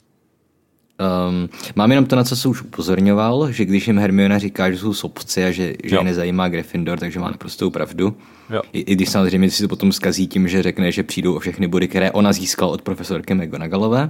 Um, 1.29 1.49
mám 1.75 1.91
jenom 1.91 2.05
to, 2.05 2.15
na 2.15 2.23
co 2.23 2.35
se 2.35 2.47
už 2.47 2.61
upozorňoval, 2.61 3.51
že 3.51 3.65
když 3.65 3.87
jim 3.87 3.97
Hermiona 3.97 4.39
říká, 4.39 4.71
že 4.71 4.77
jsou 4.77 4.93
sobci 4.93 5.45
a 5.45 5.51
že, 5.51 5.73
že 5.83 5.95
Jo. 5.95 6.01
je 6.01 6.03
nezajímá 6.05 6.47
Gryffindor, 6.47 6.99
takže 6.99 7.19
má 7.19 7.31
naprostou 7.31 7.69
pravdu. 7.69 8.17
Jo. 8.49 8.61
I, 8.73 8.79
I 8.79 8.95
když 8.95 9.09
samozřejmě 9.09 9.49
si 9.51 9.63
to 9.63 9.67
potom 9.67 9.91
zkazí 9.91 10.27
tím, 10.27 10.47
že 10.47 10.63
řekne, 10.63 10.91
že 10.91 11.03
přijdou 11.03 11.35
o 11.35 11.39
všechny 11.39 11.67
body, 11.67 11.87
které 11.87 12.11
ona 12.11 12.33
získala 12.33 12.71
od 12.71 12.81
profesorky 12.81 13.33
McGonagallové. 13.33 14.09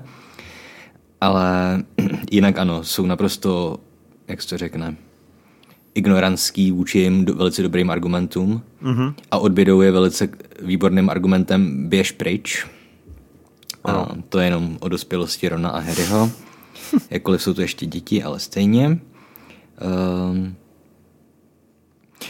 Ale 1.21 1.83
jinak 2.31 2.57
ano, 2.57 2.83
jsou 2.83 3.05
naprosto, 3.05 3.77
jak 4.27 4.41
se 4.41 4.49
to 4.49 4.57
řekne, 4.57 4.95
ignorantský 5.93 6.71
vůči 6.71 6.99
jim 6.99 7.25
do, 7.25 7.35
velice 7.35 7.61
dobrým 7.61 7.89
argumentům 7.89 8.61
mm-hmm. 8.83 9.13
a 9.31 9.37
odbědou 9.37 9.81
je 9.81 9.91
velice 9.91 10.29
výborným 10.61 11.09
argumentem 11.09 11.89
běž 11.89 12.11
pryč. 12.11 12.67
A 13.85 14.07
to 14.29 14.39
je 14.39 14.45
jenom 14.45 14.77
o 14.79 14.89
dospělosti 14.89 15.49
Rona 15.49 15.69
a 15.69 15.79
Harryho. 15.79 16.31
Jakkoliv 17.09 17.41
jsou 17.41 17.53
to 17.53 17.61
ještě 17.61 17.85
děti, 17.85 18.23
ale 18.23 18.39
stejně. 18.39 18.99
Um, 20.29 20.55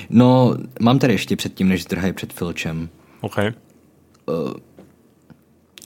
no, 0.10 0.56
mám 0.80 1.00
tady 1.00 1.14
ještě 1.14 1.36
předtím, 1.36 1.70
než 1.70 1.84
zdrhají 1.84 2.14
před 2.14 2.34
Filčem. 2.34 2.90
OK. 3.22 3.36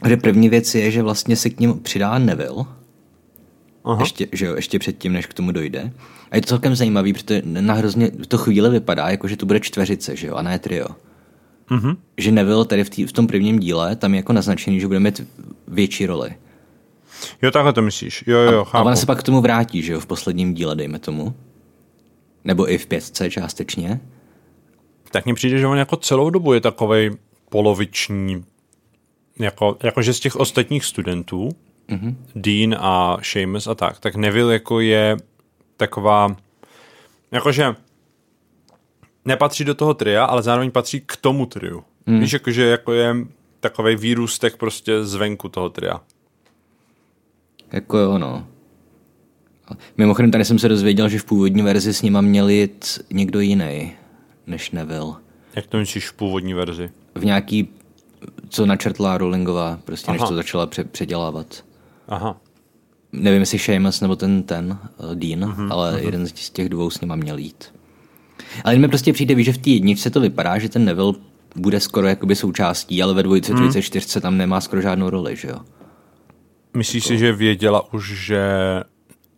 Že 0.07 0.17
první 0.17 0.49
věc 0.49 0.75
je, 0.75 0.91
že 0.91 1.03
vlastně 1.03 1.35
se 1.35 1.49
k 1.49 1.59
ním 1.59 1.79
přidá 1.79 2.19
Neville. 2.19 2.65
Aha. 3.85 4.01
Ještě, 4.01 4.27
že 4.31 4.45
jo, 4.45 4.55
ještě 4.55 4.79
předtím, 4.79 5.13
než 5.13 5.25
k 5.25 5.33
tomu 5.33 5.51
dojde. 5.51 5.91
A 6.31 6.35
je 6.35 6.41
to 6.41 6.47
celkem 6.47 6.75
zajímavý, 6.75 7.13
protože 7.13 7.41
na 7.45 7.73
hrozně 7.73 8.11
to 8.27 8.37
chvíli 8.37 8.69
vypadá, 8.69 9.09
jako 9.09 9.27
že 9.27 9.37
to 9.37 9.45
bude 9.45 9.59
čtveřice, 9.59 10.15
že 10.15 10.27
jo, 10.27 10.35
a 10.35 10.41
ne 10.41 10.59
trio. 10.59 10.87
Mhm. 11.69 11.97
Že 12.17 12.31
Neville 12.31 12.65
tady 12.65 12.83
v, 12.83 12.89
tý, 12.89 13.05
v 13.05 13.11
tom 13.11 13.27
prvním 13.27 13.59
díle, 13.59 13.95
tam 13.95 14.13
je 14.13 14.17
jako 14.17 14.33
naznačený, 14.33 14.79
že 14.79 14.87
bude 14.87 14.99
mít 14.99 15.27
větší 15.67 16.05
roli. 16.05 16.35
Jo, 17.41 17.51
takhle 17.51 17.73
to 17.73 17.81
myslíš. 17.81 18.23
Jo, 18.27 18.37
jo, 18.39 18.61
A 18.61 18.63
chápu. 18.63 18.85
ona 18.87 18.95
se 18.95 19.05
pak 19.05 19.19
k 19.19 19.23
tomu 19.23 19.41
vrátí, 19.41 19.81
že 19.81 19.93
jo, 19.93 19.99
v 19.99 20.05
posledním 20.05 20.53
díle, 20.53 20.75
dejme 20.75 20.99
tomu. 20.99 21.35
Nebo 22.43 22.71
i 22.71 22.77
v 22.77 22.85
pětce 22.87 23.29
částečně. 23.31 23.99
Tak 25.11 25.25
mně 25.25 25.33
přijde, 25.33 25.57
že 25.57 25.67
on 25.67 25.77
jako 25.77 25.95
celou 25.97 26.29
dobu 26.29 26.53
je 26.53 26.61
takovej 26.61 27.11
poloviční, 27.49 28.43
jako, 29.39 29.77
jakože 29.83 30.13
z 30.13 30.19
těch 30.19 30.35
ostatních 30.35 30.85
studentů, 30.85 31.49
mm-hmm. 31.89 32.15
Dean 32.35 32.75
a 32.79 33.17
Seamus 33.21 33.67
a 33.67 33.75
tak, 33.75 33.99
tak 33.99 34.15
Neville 34.15 34.53
jako 34.53 34.79
je 34.79 35.17
taková, 35.77 36.35
jakože 37.31 37.75
nepatří 39.25 39.63
do 39.63 39.75
toho 39.75 39.93
tria, 39.93 40.25
ale 40.25 40.43
zároveň 40.43 40.71
patří 40.71 41.01
k 41.05 41.17
tomu 41.17 41.45
triu. 41.45 41.83
Mm. 42.05 42.19
Víš, 42.19 42.33
jakože 42.33 42.65
jako 42.65 42.93
je 42.93 43.15
takový 43.59 43.95
výrůstek 43.95 44.57
prostě 44.57 45.03
zvenku 45.03 45.49
toho 45.49 45.69
tria. 45.69 46.01
Jako 47.71 47.97
jo, 47.97 48.17
no. 48.17 48.47
Mimochodem, 49.97 50.31
tady 50.31 50.45
jsem 50.45 50.59
se 50.59 50.69
dozvěděl, 50.69 51.09
že 51.09 51.19
v 51.19 51.25
původní 51.25 51.61
verzi 51.61 51.93
s 51.93 52.01
nima 52.01 52.21
měl 52.21 52.49
jít 52.49 52.99
někdo 53.11 53.39
jiný 53.39 53.93
než 54.47 54.71
Neville. 54.71 55.13
Jak 55.55 55.67
to 55.67 55.77
myslíš 55.77 56.09
v 56.09 56.13
původní 56.13 56.53
verzi? 56.53 56.89
V 57.15 57.25
nějaký, 57.25 57.69
co 58.49 58.65
načrtla 58.65 59.17
Rowlingová, 59.17 59.79
prostě 59.85 60.11
než 60.11 60.21
Aha. 60.21 60.29
to 60.29 60.35
začala 60.35 60.67
pře- 60.67 60.83
předělávat. 60.83 61.63
Aha. 62.07 62.41
Nevím, 63.11 63.39
jestli 63.39 63.59
Seamus 63.59 64.01
nebo 64.01 64.15
ten, 64.15 64.43
ten 64.43 64.77
uh, 64.97 65.15
Dean, 65.15 65.39
uh-huh, 65.39 65.71
ale 65.71 65.93
uh-huh. 65.93 66.05
jeden 66.05 66.27
z 66.27 66.49
těch 66.49 66.69
dvou 66.69 66.89
s 66.89 67.01
nima 67.01 67.15
měl 67.15 67.37
jít. 67.37 67.73
Ale 68.63 68.75
mi 68.75 68.87
prostě 68.87 69.13
přijde, 69.13 69.35
víš, 69.35 69.45
že 69.45 69.53
v 69.53 69.57
té 69.57 69.69
jedničce 69.69 70.09
to 70.09 70.19
vypadá, 70.21 70.57
že 70.59 70.69
ten 70.69 70.85
Neville 70.85 71.13
bude 71.55 71.79
skoro 71.79 72.07
jakoby 72.07 72.35
součástí, 72.35 73.03
ale 73.03 73.13
ve 73.13 73.23
dvojce, 73.23 73.51
Mhm. 73.51 73.61
hmm. 73.61 73.71
trojce, 73.71 73.85
čtyřce 73.87 74.21
tam 74.21 74.37
nemá 74.37 74.61
skoro 74.61 74.81
žádnou 74.81 75.09
roli, 75.09 75.35
že 75.35 75.47
jo? 75.47 75.59
Myslíš 76.73 77.03
si, 77.03 77.17
že 77.17 77.33
věděla 77.33 77.93
už, 77.93 78.25
že 78.25 78.43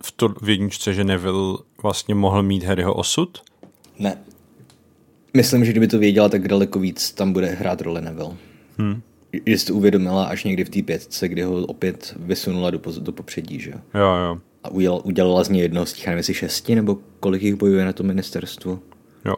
v, 0.04 0.12
to, 0.12 0.30
v 0.42 0.50
jedničce, 0.50 0.94
že 0.94 1.04
Neville 1.04 1.58
vlastně 1.84 2.16
mohl 2.16 2.44
mít 2.44 2.64
Harryho 2.64 2.94
osud? 2.94 3.42
Ne. 4.00 4.18
Myslím, 5.34 5.66
že 5.66 5.72
kdyby 5.72 5.88
to 5.88 6.00
věděla, 6.00 6.30
tak 6.30 6.48
daleko 6.48 6.80
víc 6.80 7.12
tam 7.12 7.34
bude 7.34 7.48
hrát 7.48 7.82
roli 7.82 8.02
Neville. 8.02 8.36
Hmm. 8.78 9.02
Že 9.46 9.58
jsi 9.58 9.66
to 9.66 9.74
uvědomila 9.74 10.26
až 10.26 10.44
někdy 10.44 10.64
v 10.64 10.70
té 10.70 10.82
pětce, 10.82 11.28
kdy 11.28 11.42
ho 11.42 11.66
opět 11.66 12.16
vysunula 12.20 12.70
do, 12.70 12.82
do 13.00 13.12
popředí, 13.12 13.60
že 13.60 13.72
jo? 13.72 14.00
Jo. 14.00 14.40
A 14.64 14.70
udělala, 14.70 15.06
udělala 15.06 15.44
z 15.44 15.50
něj 15.50 15.62
jednoho 15.62 15.86
z 15.86 15.94
těch, 15.94 16.06
nevím, 16.06 16.18
jestli 16.18 16.34
šesti, 16.34 16.76
nebo 16.76 16.98
kolik 17.20 17.42
jich 17.44 17.56
bojuje 17.56 17.86
na 17.86 17.94
tom 17.94 18.08
ministerstvu. 18.08 18.80
Jo. 19.26 19.36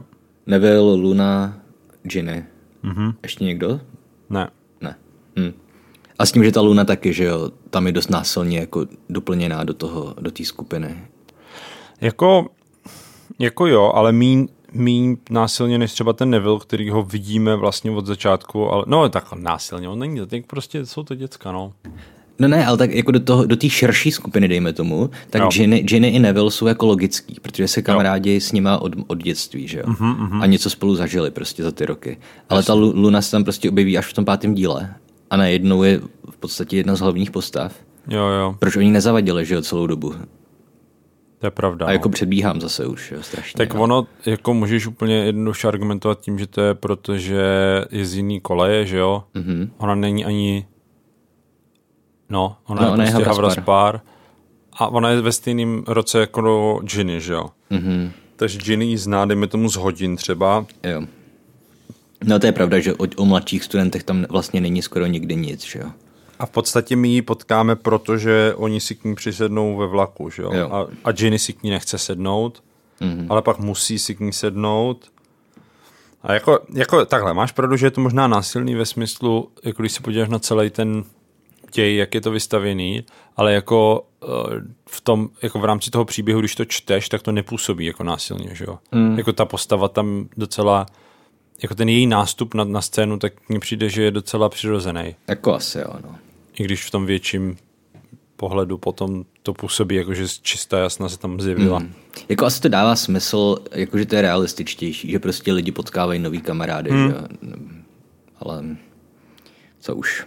Neville, 0.47 0.95
Luna, 0.95 1.61
Ginny. 2.03 2.45
Mm-hmm. 2.83 3.13
Ještě 3.23 3.43
někdo? 3.43 3.79
Ne. 4.29 4.49
Ne. 4.81 4.95
Hm. 5.39 5.53
A 6.19 6.25
s 6.25 6.31
tím, 6.31 6.43
že 6.43 6.51
ta 6.51 6.61
Luna 6.61 6.85
taky, 6.85 7.13
že 7.13 7.23
jo, 7.23 7.51
tam 7.69 7.87
je 7.87 7.91
dost 7.91 8.09
násilně 8.09 8.59
jako 8.59 8.85
doplněná 9.09 9.63
do 9.63 9.73
toho, 9.73 10.15
do 10.21 10.31
té 10.31 10.45
skupiny. 10.45 10.97
Jako, 12.01 12.49
jako 13.39 13.67
jo, 13.67 13.91
ale 13.95 14.11
míň, 14.11 14.47
míň 14.73 15.17
násilně 15.29 15.77
než 15.77 15.91
třeba 15.93 16.13
ten 16.13 16.29
Neville, 16.29 16.59
který 16.59 16.89
ho 16.89 17.03
vidíme 17.03 17.55
vlastně 17.55 17.91
od 17.91 18.05
začátku, 18.05 18.71
ale 18.71 18.83
no 18.87 19.09
tak 19.09 19.33
násilně, 19.33 19.89
on 19.89 19.99
není, 19.99 20.27
tak 20.27 20.45
prostě 20.47 20.85
jsou 20.85 21.03
to 21.03 21.15
děcka, 21.15 21.51
no. 21.51 21.73
No 22.39 22.47
ne, 22.47 22.65
ale 22.65 22.77
tak 22.77 22.91
jako 22.91 23.11
do 23.11 23.19
toho, 23.19 23.45
do 23.45 23.55
té 23.55 23.69
širší 23.69 24.11
skupiny, 24.11 24.47
dejme 24.47 24.73
tomu, 24.73 25.09
tak 25.29 25.41
Jo. 25.41 25.49
Ginny, 25.51 25.83
Ginny 25.83 26.07
i 26.07 26.19
Neville 26.19 26.51
jsou 26.51 26.67
jako 26.67 26.85
logický, 26.85 27.37
protože 27.41 27.67
se 27.67 27.81
kamarádi 27.81 28.41
s 28.41 28.51
nima 28.51 28.77
od, 28.77 28.93
od 29.07 29.23
dětství, 29.23 29.67
že 29.67 29.79
jo? 29.79 29.85
Uh-huh, 29.85 30.41
a 30.41 30.45
něco 30.45 30.69
spolu 30.69 30.95
zažili 30.95 31.31
prostě 31.31 31.63
za 31.63 31.71
ty 31.71 31.85
roky. 31.85 32.17
Ale 32.49 32.63
ta 32.63 32.73
Lu- 32.73 32.93
Luna 32.95 33.21
se 33.21 33.31
tam 33.31 33.43
prostě 33.43 33.69
objeví 33.69 33.97
až 33.97 34.05
v 34.05 34.13
tom 34.13 34.25
pátém 34.25 34.53
díle 34.53 34.93
a 35.29 35.37
najednou 35.37 35.83
je 35.83 36.01
v 36.29 36.37
podstatě 36.39 36.77
jedna 36.77 36.95
z 36.95 36.99
hlavních 36.99 37.31
postav. 37.31 37.73
Jo, 38.07 38.25
jo, 38.27 38.55
Proč 38.59 38.75
oni 38.75 38.91
nezavadili, 38.91 39.45
že 39.45 39.55
jo, 39.55 39.61
celou 39.61 39.87
dobu? 39.87 40.13
To 41.39 41.47
je 41.47 41.51
pravda. 41.51 41.85
A 41.85 41.89
no. 41.89 41.93
jako 41.93 42.09
předbíhám 42.09 42.61
zase 42.61 42.85
už, 42.85 43.11
jo, 43.11 43.23
strašně. 43.23 43.57
Tak 43.57 43.73
no. 43.73 43.81
ono, 43.81 44.07
jako 44.25 44.53
můžeš 44.53 44.87
úplně 44.87 45.15
jednoduše 45.15 45.67
argumentovat 45.67 46.19
tím, 46.19 46.39
že 46.39 46.47
to 46.47 46.61
je 46.61 46.73
proto, 46.73 47.17
že 47.17 47.41
je 47.91 48.05
z 48.05 48.15
jiný 48.15 48.41
koleje, 48.41 48.85
že 48.85 48.97
jo? 48.97 49.23
Mm-hmm. 49.35 49.69
Ona 49.77 49.95
není 49.95 50.25
ani, 50.25 50.67
no, 52.29 52.55
ona 52.67 52.81
No, 52.81 52.87
je 52.87 52.93
ona 52.93 53.03
je 53.03 53.11
prostě 53.11 53.25
Havraspar. 53.25 53.75
Havraspar 53.75 54.01
a 54.73 54.87
ona 54.87 55.09
je 55.09 55.21
ve 55.21 55.31
stejném 55.31 55.83
roce 55.87 56.19
jako 56.19 56.79
Ginny, 56.83 57.21
že 57.21 57.33
jo? 57.33 57.49
Mm-hmm. 57.71 58.11
Takže 58.35 58.57
Ginny 58.57 58.85
ji 58.85 58.97
zná, 58.97 59.25
dejme 59.25 59.47
tomu 59.47 59.69
z 59.69 59.75
hodin 59.75 60.15
třeba. 60.15 60.65
Jo. 60.83 61.01
No 62.23 62.39
to 62.39 62.45
je 62.45 62.51
pravda, 62.51 62.79
že 62.79 62.93
o, 62.93 63.07
o 63.15 63.25
mladších 63.25 63.63
studentech 63.63 64.03
tam 64.03 64.25
vlastně 64.29 64.61
není 64.61 64.81
skoro 64.81 65.05
nikdy 65.05 65.35
nic, 65.35 65.65
že 65.65 65.79
jo? 65.79 65.91
A 66.39 66.45
v 66.45 66.49
podstatě 66.49 66.95
my 66.95 67.09
ji 67.09 67.21
potkáme, 67.21 67.75
protože 67.75 68.53
oni 68.55 68.79
si 68.81 68.95
k 68.95 69.03
ní 69.03 69.15
přisednou 69.15 69.77
ve 69.77 69.87
vlaku, 69.87 70.29
že 70.29 70.41
jo? 70.41 70.51
Jo. 70.53 70.69
A, 70.71 70.87
a 71.03 71.11
Ginny 71.11 71.39
si 71.39 71.53
k 71.53 71.63
ní 71.63 71.69
nechce 71.69 71.97
sednout, 71.97 72.63
mm-hmm. 73.01 73.25
ale 73.29 73.41
pak 73.41 73.59
musí 73.59 73.99
si 73.99 74.15
k 74.15 74.19
ní 74.19 74.33
sednout. 74.33 75.11
A 76.21 76.33
jako, 76.33 76.59
jako 76.73 77.05
takhle, 77.05 77.33
máš 77.33 77.51
pravdu, 77.51 77.75
že 77.75 77.85
je 77.85 77.91
to 77.91 78.01
možná 78.01 78.27
násilný 78.27 78.75
ve 78.75 78.85
smyslu, 78.85 79.49
jako 79.63 79.83
když 79.83 79.91
se 79.91 80.01
podíváš 80.01 80.29
na 80.29 80.39
celý 80.39 80.69
ten 80.69 81.03
děj, 81.73 81.95
jak 81.95 82.15
je 82.15 82.21
to 82.21 82.31
vystavěný, 82.31 83.03
ale 83.37 83.53
jako 83.53 84.05
eh, 84.23 84.27
v 84.89 85.01
tom, 85.01 85.29
jako 85.41 85.59
v 85.59 85.65
rámci 85.65 85.91
toho 85.91 86.05
příběhu, 86.05 86.39
když 86.39 86.55
to 86.55 86.65
čteš, 86.65 87.09
tak 87.09 87.21
to 87.21 87.31
nepůsobí 87.31 87.85
jako 87.85 88.03
násilně, 88.03 88.55
že 88.55 88.65
jo? 88.65 88.79
Mm. 88.91 89.17
Jako 89.17 89.33
ta 89.33 89.45
postava 89.45 89.87
tam 89.87 90.29
docela, 90.37 90.85
jako 91.61 91.75
ten 91.75 91.89
její 91.89 92.07
nástup 92.07 92.53
na, 92.53 92.63
na 92.63 92.81
scénu, 92.81 93.19
tak 93.19 93.33
mně 93.49 93.59
přijde, 93.59 93.89
že 93.89 94.03
je 94.03 94.11
docela 94.11 94.49
přirozený. 94.49 95.15
Jako 95.27 95.53
asi 95.53 95.79
jo, 95.79 95.93
no. 96.03 96.15
I 96.59 96.63
když 96.63 96.85
v 96.85 96.91
tom 96.91 97.05
větším 97.05 97.57
pohledu 98.35 98.77
potom 98.77 99.25
to 99.43 99.53
působí, 99.53 99.95
jako 99.95 100.13
že 100.13 100.23
čistá 100.41 100.79
jasna 100.79 101.09
se 101.09 101.19
tam 101.19 101.41
zjevila. 101.41 101.79
Mm. 101.79 101.93
Jako 102.29 102.45
asi 102.45 102.61
to 102.61 102.69
dává 102.69 102.95
smysl, 102.95 103.57
jakože 103.71 104.05
to 104.05 104.15
je 104.15 104.21
realističtější, 104.21 105.11
že 105.11 105.19
prostě 105.19 105.53
lidi 105.53 105.71
potkávají 105.71 106.19
nový 106.19 106.41
kamarády, 106.41 106.91
mm. 106.91 107.09
že? 107.09 107.15
Ale 108.39 108.63
co 109.79 109.95
už. 109.95 110.25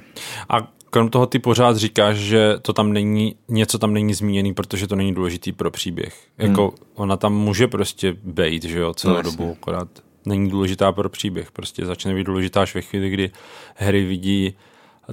A 0.49 0.73
krom 0.91 1.09
toho 1.11 1.27
ty 1.27 1.39
pořád 1.39 1.77
říkáš, 1.77 2.17
že 2.17 2.57
to 2.63 2.73
tam 2.73 2.93
není, 2.93 3.37
něco 3.49 3.79
tam 3.79 3.95
není 3.95 4.15
zmíněný, 4.15 4.55
protože 4.55 4.87
to 4.87 4.97
není 4.97 5.15
důležitý 5.15 5.53
pro 5.53 5.71
příběh. 5.71 6.15
Jako 6.39 6.69
hmm. 6.69 6.77
ona 6.95 7.17
tam 7.17 7.35
může 7.35 7.67
prostě 7.67 8.17
být, 8.23 8.65
že 8.65 8.79
jo, 8.79 8.95
celou 8.95 9.13
No, 9.13 9.19
jasně. 9.19 9.37
dobu, 9.37 9.57
akorát 9.61 9.89
není 10.27 10.51
důležitá 10.51 10.93
pro 10.93 11.09
příběh. 11.09 11.53
Prostě 11.53 11.87
začne 11.87 12.15
být 12.15 12.25
důležitá 12.27 12.63
až 12.63 12.75
ve 12.75 12.81
chvíli, 12.81 13.11
kdy 13.11 13.31
Harry 13.77 14.05
vidí 14.05 14.55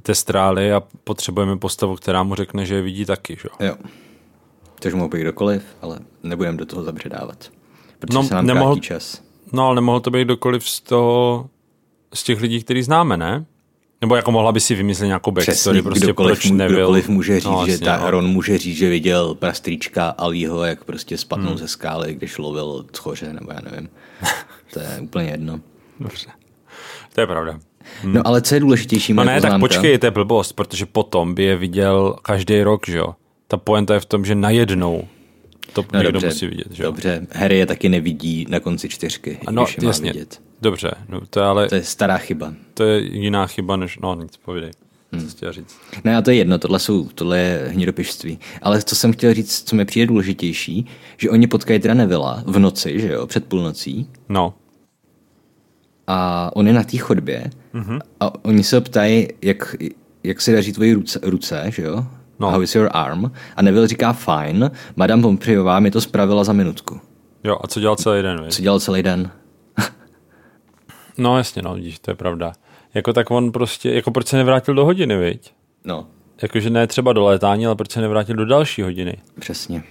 testrály 0.01 0.73
a 0.73 0.83
potřebujeme 1.03 1.57
postavu, 1.57 1.95
která 1.95 2.23
mu 2.23 2.35
řekne, 2.35 2.65
že 2.65 2.75
je 2.75 2.81
vidí 2.81 3.05
taky, 3.05 3.37
že 3.41 3.49
jo. 3.67 3.75
Což 4.79 4.93
mohl 4.93 5.09
být 5.09 5.21
kdokoliv, 5.21 5.63
ale 5.81 5.99
nebudem 6.23 6.57
do 6.57 6.65
toho 6.65 6.83
zabředávat. 6.83 7.49
Protože 7.99 8.15
No, 8.17 8.23
se 8.23 8.35
nám 8.35 8.45
nemohl- 8.45 8.79
čas. 8.79 9.21
No, 9.51 9.65
ale 9.65 9.75
nemohl 9.75 9.99
to 9.99 10.11
být 10.11 10.23
kdokoliv 10.25 10.69
z 10.69 10.81
toho, 10.81 11.49
z 12.13 12.23
těch 12.23 12.41
lidí, 12.41 12.63
který 12.63 12.83
známe, 12.83 13.17
ne? 13.17 13.45
Nebo 14.01 14.15
jako 14.15 14.31
mohla 14.31 14.51
by 14.51 14.59
si 14.59 14.75
vymyslet 14.75 15.07
nějakou 15.07 15.31
backstory, 15.31 15.55
Přesně, 15.75 15.83
prostě 15.83 16.05
kdokoliv, 16.05 16.39
proč 16.39 16.51
nebyl. 16.51 16.77
kdokoliv 16.77 17.09
může 17.09 17.35
říct, 17.39 17.45
no, 17.45 17.65
že 17.65 17.71
jasně, 17.71 17.85
ta 17.85 17.97
no. 17.97 18.11
Ron 18.11 18.27
může 18.27 18.57
říct, 18.57 18.77
že 18.77 18.89
viděl 18.89 19.35
prastrýčka 19.35 20.09
Alího, 20.09 20.63
jak 20.63 20.83
prostě 20.83 21.17
spadnul 21.17 21.49
hmm. 21.49 21.57
ze 21.57 21.67
skály, 21.67 22.13
když 22.13 22.37
lovil 22.37 22.85
tchoře, 22.91 23.33
nebo 23.33 23.51
já 23.51 23.59
nevím. 23.71 23.89
To 24.73 24.79
je 24.79 24.99
úplně 25.01 25.29
jedno. 25.29 25.59
Dobře. 25.99 26.27
To 27.13 27.21
je 27.21 27.27
pravda. 27.27 27.59
No 28.03 28.21
ale 28.27 28.41
co 28.41 28.53
je 28.55 28.59
důležitější, 28.59 29.13
No 29.13 29.23
ne, 29.23 29.33
tak 29.33 29.41
poznámka? 29.41 29.59
počkej, 29.67 29.97
to 29.97 30.05
je 30.07 30.11
blbost, 30.11 30.53
protože 30.53 30.85
potom 30.85 31.33
by 31.33 31.43
je 31.43 31.57
viděl 31.57 32.15
každý 32.21 32.61
rok, 32.63 32.87
že 32.87 32.97
jo. 32.97 33.15
Ta 33.47 33.57
poenta 33.57 33.93
je 33.93 33.99
v 33.99 34.05
tom, 34.05 34.25
že 34.25 34.35
najednou 34.35 35.03
to 35.73 35.85
No 35.93 35.99
někdo 35.99 36.11
dobře, 36.11 36.27
musí 36.27 36.47
vidět, 36.47 36.67
že 36.71 36.83
jo. 36.83 36.89
dobře, 36.91 37.27
Harry 37.31 37.57
je 37.57 37.65
taky 37.65 37.89
nevidí 37.89 38.45
na 38.49 38.59
konci 38.59 38.89
čtyřky, 38.89 39.37
No, 39.51 39.63
když 39.63 39.77
je 39.77 39.83
má 39.83 39.89
jasně, 39.89 40.11
vidět. 40.13 40.41
dobře, 40.61 40.91
no, 41.09 41.21
to 41.29 41.39
je 41.39 41.45
ale, 41.45 41.67
To 41.69 41.75
je 41.75 41.83
stará 41.83 42.17
chyba. 42.17 42.53
to 42.73 42.83
je 42.83 43.01
jiná 43.01 43.47
chyba, 43.47 43.75
než, 43.75 43.99
no 44.03 44.15
nic, 44.15 44.37
povídej, 44.37 44.71
hmm. 45.11 45.27
co 45.27 45.31
chtěl 45.37 45.53
říct. 45.53 45.75
Ne, 46.03 46.17
a 46.17 46.21
to 46.21 46.31
je 46.31 46.37
jedno, 46.37 46.59
tohle, 46.59 46.79
jsou, 46.79 47.09
tohle 47.15 47.39
je 47.39 47.69
hnidopišství. 47.73 48.39
Ale 48.61 48.81
co 48.81 48.95
jsem 48.95 49.13
chtěl 49.13 49.33
říct, 49.33 49.63
co 49.69 49.75
mi 49.75 49.85
přijde 49.85 50.05
důležitější, 50.05 50.85
že 51.17 51.29
oni 51.29 51.47
potkají 51.47 51.79
teda 51.79 51.93
Nevilla 51.93 52.43
v 52.45 52.59
noci, 52.59 52.99
že 52.99 53.07
jo, 53.13 53.27
před 53.27 53.45
půlnocí, 53.45 54.09
No, 54.29 54.53
a 56.11 56.49
on 56.55 56.67
je 56.67 56.73
na 56.73 56.83
té 56.83 56.97
chodbě 56.97 57.49
mm-hmm. 57.73 57.99
a 58.19 58.45
oni 58.45 58.63
se 58.63 58.81
ptají, 58.81 59.27
jak, 59.41 59.75
jak 60.23 60.41
se 60.41 60.51
daří 60.53 60.73
tvoji 60.73 60.93
ruce, 60.93 61.19
ruce 61.23 61.63
že 61.67 61.83
jo? 61.83 62.05
No. 62.39 62.51
How 62.51 62.61
is 62.61 62.75
your 62.75 62.89
arm? 62.91 63.31
A 63.55 63.61
Neville 63.61 63.87
říká 63.87 64.13
fine, 64.13 64.71
Madame 64.95 65.21
Pompriová 65.21 65.79
mi 65.79 65.91
to 65.91 66.01
spravila 66.01 66.43
za 66.43 66.53
minutku. 66.53 66.99
jo, 67.43 67.57
a 67.63 67.67
co 67.67 67.79
dělal 67.79 67.95
celý 67.95 68.21
den, 68.21 68.43
víš? 68.45 68.55
Co 68.55 68.61
dělal 68.61 68.79
celý 68.79 69.03
den? 69.03 69.31
No 71.17 71.37
jasně, 71.37 71.61
no, 71.61 71.75
vidíš, 71.75 71.99
to 71.99 72.11
je 72.11 72.15
pravda. 72.15 72.53
Jako 72.93 73.13
tak 73.13 73.31
on 73.31 73.51
prostě, 73.51 73.93
jako 73.93 74.11
proč 74.11 74.27
se 74.27 74.37
nevrátil 74.37 74.73
do 74.73 74.85
hodiny, 74.85 75.17
viď? 75.17 75.53
No, 75.85 76.07
Jakože 76.41 76.69
ne 76.69 76.87
třeba 76.87 77.13
do 77.13 77.23
létání, 77.23 77.65
ale 77.65 77.75
proč 77.75 77.91
se 77.91 78.01
nevrátil 78.01 78.35
do 78.35 78.45
další 78.45 78.81
hodiny? 78.81 79.17
přesně. 79.39 79.83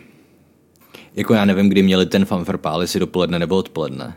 Jako 1.16 1.34
já 1.34 1.44
nevím, 1.44 1.68
kdy 1.68 1.82
měli 1.82 2.06
ten 2.06 2.24
fanfarpál, 2.24 2.82
jestli 2.82 3.00
dopoledne 3.00 3.38
nebo 3.38 3.56
odpoledne. 3.56 4.16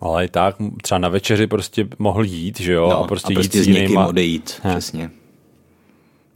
Ale 0.00 0.24
i 0.24 0.28
tak, 0.28 0.56
třeba 0.82 0.98
na 0.98 1.08
večeři 1.08 1.46
prostě 1.46 1.88
mohl 1.98 2.24
jít, 2.24 2.60
že 2.60 2.72
jo? 2.72 2.88
No, 2.90 2.98
a 2.98 3.06
prostě, 3.06 3.32
a 3.32 3.34
prostě 3.34 3.58
jít 3.58 3.64
s 3.64 3.66
někým 3.66 3.82
jinýma. 3.82 4.06
odejít, 4.06 4.60
He. 4.62 4.70
přesně. 4.70 5.10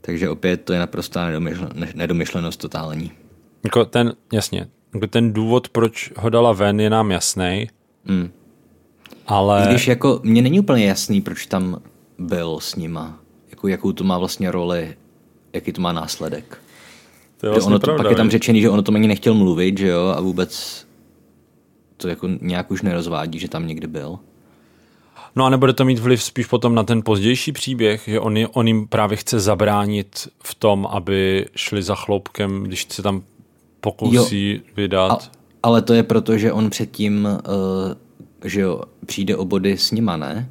Takže 0.01 0.29
opět 0.29 0.57
to 0.57 0.73
je 0.73 0.79
naprostá 0.79 1.25
nedomyšle, 1.25 1.69
ne- 1.73 1.91
nedomyšlenost 1.95 2.59
totální. 2.59 3.11
Jako 3.63 3.85
ten, 3.85 4.13
jasně, 4.33 4.67
jako 4.93 5.07
ten 5.07 5.33
důvod, 5.33 5.69
proč 5.69 6.11
ho 6.17 6.29
dala 6.29 6.51
ven, 6.53 6.79
je 6.79 6.89
nám 6.89 7.11
jasný. 7.11 7.67
Mm. 8.05 8.31
Ale 9.27 9.63
I 9.65 9.69
když 9.69 9.87
jako 9.87 10.19
mně 10.23 10.41
není 10.41 10.59
úplně 10.59 10.85
jasný, 10.85 11.21
proč 11.21 11.45
tam 11.45 11.81
byl 12.17 12.59
s 12.59 12.75
nima. 12.75 13.19
Jako, 13.49 13.67
jakou 13.67 13.91
to 13.91 14.03
má 14.03 14.17
vlastně 14.17 14.51
roli, 14.51 14.95
jaký 15.53 15.71
to 15.73 15.81
má 15.81 15.91
následek. 15.91 16.57
to 17.37 17.45
je 17.45 17.51
vlastně 17.51 17.67
ono 17.69 17.79
to, 17.79 17.85
pravda, 17.85 18.03
pak 18.03 18.11
je 18.11 18.15
tam 18.17 18.29
řečený, 18.29 18.61
že 18.61 18.69
ono 18.69 18.81
to 18.81 18.93
ani 18.93 19.07
nechtěl 19.07 19.33
mluvit, 19.33 19.77
že 19.77 19.87
jo, 19.87 20.13
a 20.17 20.21
vůbec 20.21 20.85
to 22.01 22.07
jako 22.07 22.27
nějak 22.41 22.71
už 22.71 22.81
nerozvádí, 22.81 23.39
že 23.39 23.49
tam 23.49 23.67
někdy 23.67 23.87
byl. 23.87 24.19
No 25.35 25.45
a 25.45 25.49
nebude 25.49 25.73
to 25.73 25.85
mít 25.85 25.99
vliv 25.99 26.23
spíš 26.23 26.45
potom 26.45 26.75
na 26.75 26.83
ten 26.83 27.01
pozdější 27.03 27.51
příběh, 27.51 28.03
že 28.07 28.19
on, 28.19 28.37
on 28.53 28.67
jim 28.67 28.87
právě 28.87 29.17
chce 29.17 29.39
zabránit 29.39 30.27
v 30.43 30.55
tom, 30.55 30.87
aby 30.91 31.45
šli 31.55 31.83
za 31.83 31.95
chloupkem, 31.95 32.63
když 32.63 32.87
se 32.89 33.01
tam 33.01 33.23
pokusí 33.81 34.53
jo. 34.53 34.73
vydat. 34.75 35.11
A, 35.11 35.37
ale 35.63 35.81
to 35.81 35.93
je 35.93 36.03
proto, 36.03 36.37
že 36.37 36.53
on 36.53 36.69
předtím, 36.69 37.25
uh, 37.25 38.49
že 38.49 38.61
jo, 38.61 38.81
přijde 39.05 39.35
o 39.35 39.45
body 39.45 39.77
s 39.77 39.91
nima, 39.91 40.17
ne? 40.17 40.49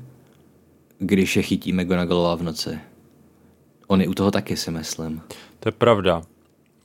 Když 0.99 1.37
je 1.37 1.43
chytí 1.43 1.73
McGonagallová 1.73 2.35
v 2.35 2.43
noci. 2.43 2.79
On 3.87 4.01
je 4.01 4.09
u 4.09 4.15
toho 4.15 4.31
taky, 4.31 4.57
si 4.57 4.71
myslím. 4.71 5.23
To 5.61 5.69
je 5.69 5.73
pravda. 5.73 6.23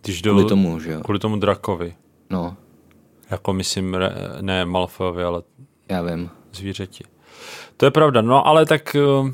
Když 0.03 0.21
jdou, 0.21 0.31
Kvůli 0.31 0.49
tomu, 0.49 0.79
že 0.79 0.91
jo. 0.91 1.01
kvůli 1.01 1.19
tomu 1.19 1.37
drakovi. 1.37 1.95
No, 2.29 2.57
Jako 3.35 3.53
myslím, 3.53 3.97
ne 4.41 4.65
Malfoyovi, 4.65 5.23
ale 5.23 5.41
já 5.89 6.01
vím. 6.01 6.29
zvířeti. 6.53 7.03
To 7.77 7.85
je 7.85 7.91
pravda, 7.91 8.21
no 8.21 8.47
ale 8.47 8.65
tak, 8.65 8.95
eh, 8.95 9.33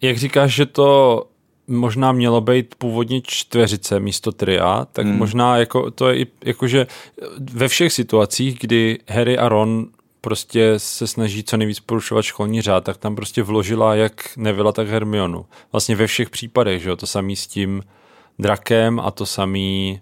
jak 0.00 0.16
říkáš, 0.16 0.54
že 0.54 0.66
to 0.66 1.22
možná 1.66 2.12
mělo 2.12 2.40
být 2.40 2.74
původně 2.74 3.20
čtveřice 3.24 4.00
místo 4.00 4.32
tria, 4.32 4.86
tak 4.92 5.06
hmm. 5.06 5.18
možná 5.18 5.58
jako, 5.58 5.90
to 5.90 6.08
je 6.08 6.18
i, 6.18 6.26
jakože 6.44 6.86
ve 7.40 7.68
všech 7.68 7.92
situacích, 7.92 8.58
kdy 8.58 8.98
Harry 9.08 9.38
a 9.38 9.48
Ron 9.48 9.86
prostě 10.20 10.74
se 10.76 11.06
snaží 11.06 11.44
co 11.44 11.56
nejvíc 11.56 11.80
porušovat 11.80 12.24
školní 12.24 12.62
řád, 12.62 12.84
tak 12.84 12.96
tam 12.96 13.16
prostě 13.16 13.42
vložila 13.42 13.94
jak 13.94 14.36
Nevilla, 14.36 14.72
tak 14.72 14.88
Hermionu. 14.88 15.46
Vlastně 15.72 15.96
ve 15.96 16.06
všech 16.06 16.30
případech, 16.30 16.82
že 16.82 16.88
jo, 16.88 16.96
to 16.96 17.06
samý 17.06 17.36
s 17.36 17.46
tím 17.46 17.82
drakem 18.38 19.00
a 19.00 19.10
to 19.10 19.26
samý 19.26 20.00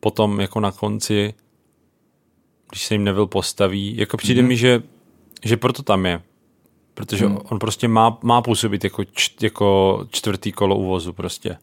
potom 0.00 0.40
jako 0.40 0.60
na 0.60 0.72
konci, 0.72 1.34
když 2.70 2.86
se 2.86 2.94
jim 2.94 3.04
Neville 3.04 3.26
postaví, 3.26 3.96
jako 3.96 4.16
přijde 4.16 4.42
mm-hmm. 4.42 4.46
mi, 4.46 4.56
že, 4.56 4.82
že 5.44 5.56
proto 5.56 5.82
tam 5.82 6.06
je. 6.06 6.22
Protože 6.94 7.26
mm. 7.26 7.38
on 7.44 7.58
prostě 7.58 7.88
má, 7.88 8.18
má 8.22 8.42
působit 8.42 8.84
jako, 8.84 9.04
č, 9.04 9.30
jako 9.40 9.98
čtvrtý 10.10 10.52
kolo 10.52 10.76
uvozu 10.76 11.12
prostě. 11.12 11.56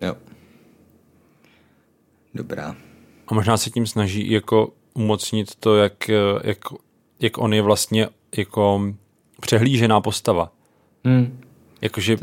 Jo. 0.00 0.14
Dobrá. 2.34 2.76
A 3.26 3.34
možná 3.34 3.56
se 3.56 3.70
tím 3.70 3.86
snaží 3.86 4.30
jako 4.30 4.72
umocnit 4.94 5.54
to, 5.54 5.76
jak, 5.76 6.10
jak, 6.44 6.58
jak 7.20 7.38
on 7.38 7.54
je 7.54 7.62
vlastně 7.62 8.08
jako 8.36 8.94
přehlížená 9.40 10.00
postava. 10.00 10.52
Hmm. 11.04 11.40
Jakože, 11.80 12.16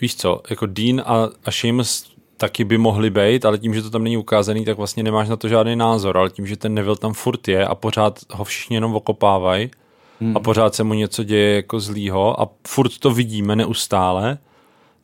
víš 0.00 0.16
co, 0.16 0.42
jako 0.50 0.66
Dean 0.66 1.00
a, 1.00 1.28
a 1.44 1.50
Seamus 1.50 2.13
taky 2.44 2.64
by 2.64 2.78
mohli 2.78 3.10
být, 3.10 3.44
ale 3.44 3.58
tím, 3.58 3.74
že 3.74 3.82
to 3.82 3.90
tam 3.90 4.04
není 4.04 4.16
ukázaný, 4.16 4.64
tak 4.64 4.76
vlastně 4.76 5.02
nemáš 5.02 5.28
na 5.28 5.36
to 5.36 5.48
žádný 5.48 5.76
názor, 5.76 6.18
ale 6.18 6.30
tím, 6.30 6.46
že 6.46 6.56
ten 6.56 6.74
Neville 6.74 6.96
tam 6.96 7.12
furt 7.12 7.48
je 7.48 7.66
a 7.66 7.74
pořád 7.74 8.20
ho 8.30 8.44
všichni 8.44 8.76
jenom 8.76 8.94
okopávají 8.94 9.70
hmm. 10.20 10.36
a 10.36 10.40
pořád 10.40 10.74
se 10.74 10.84
mu 10.84 10.94
něco 10.94 11.24
děje 11.24 11.56
jako 11.56 11.80
zlýho 11.80 12.40
a 12.40 12.48
furt 12.66 12.98
to 12.98 13.10
vidíme 13.10 13.56
neustále, 13.56 14.38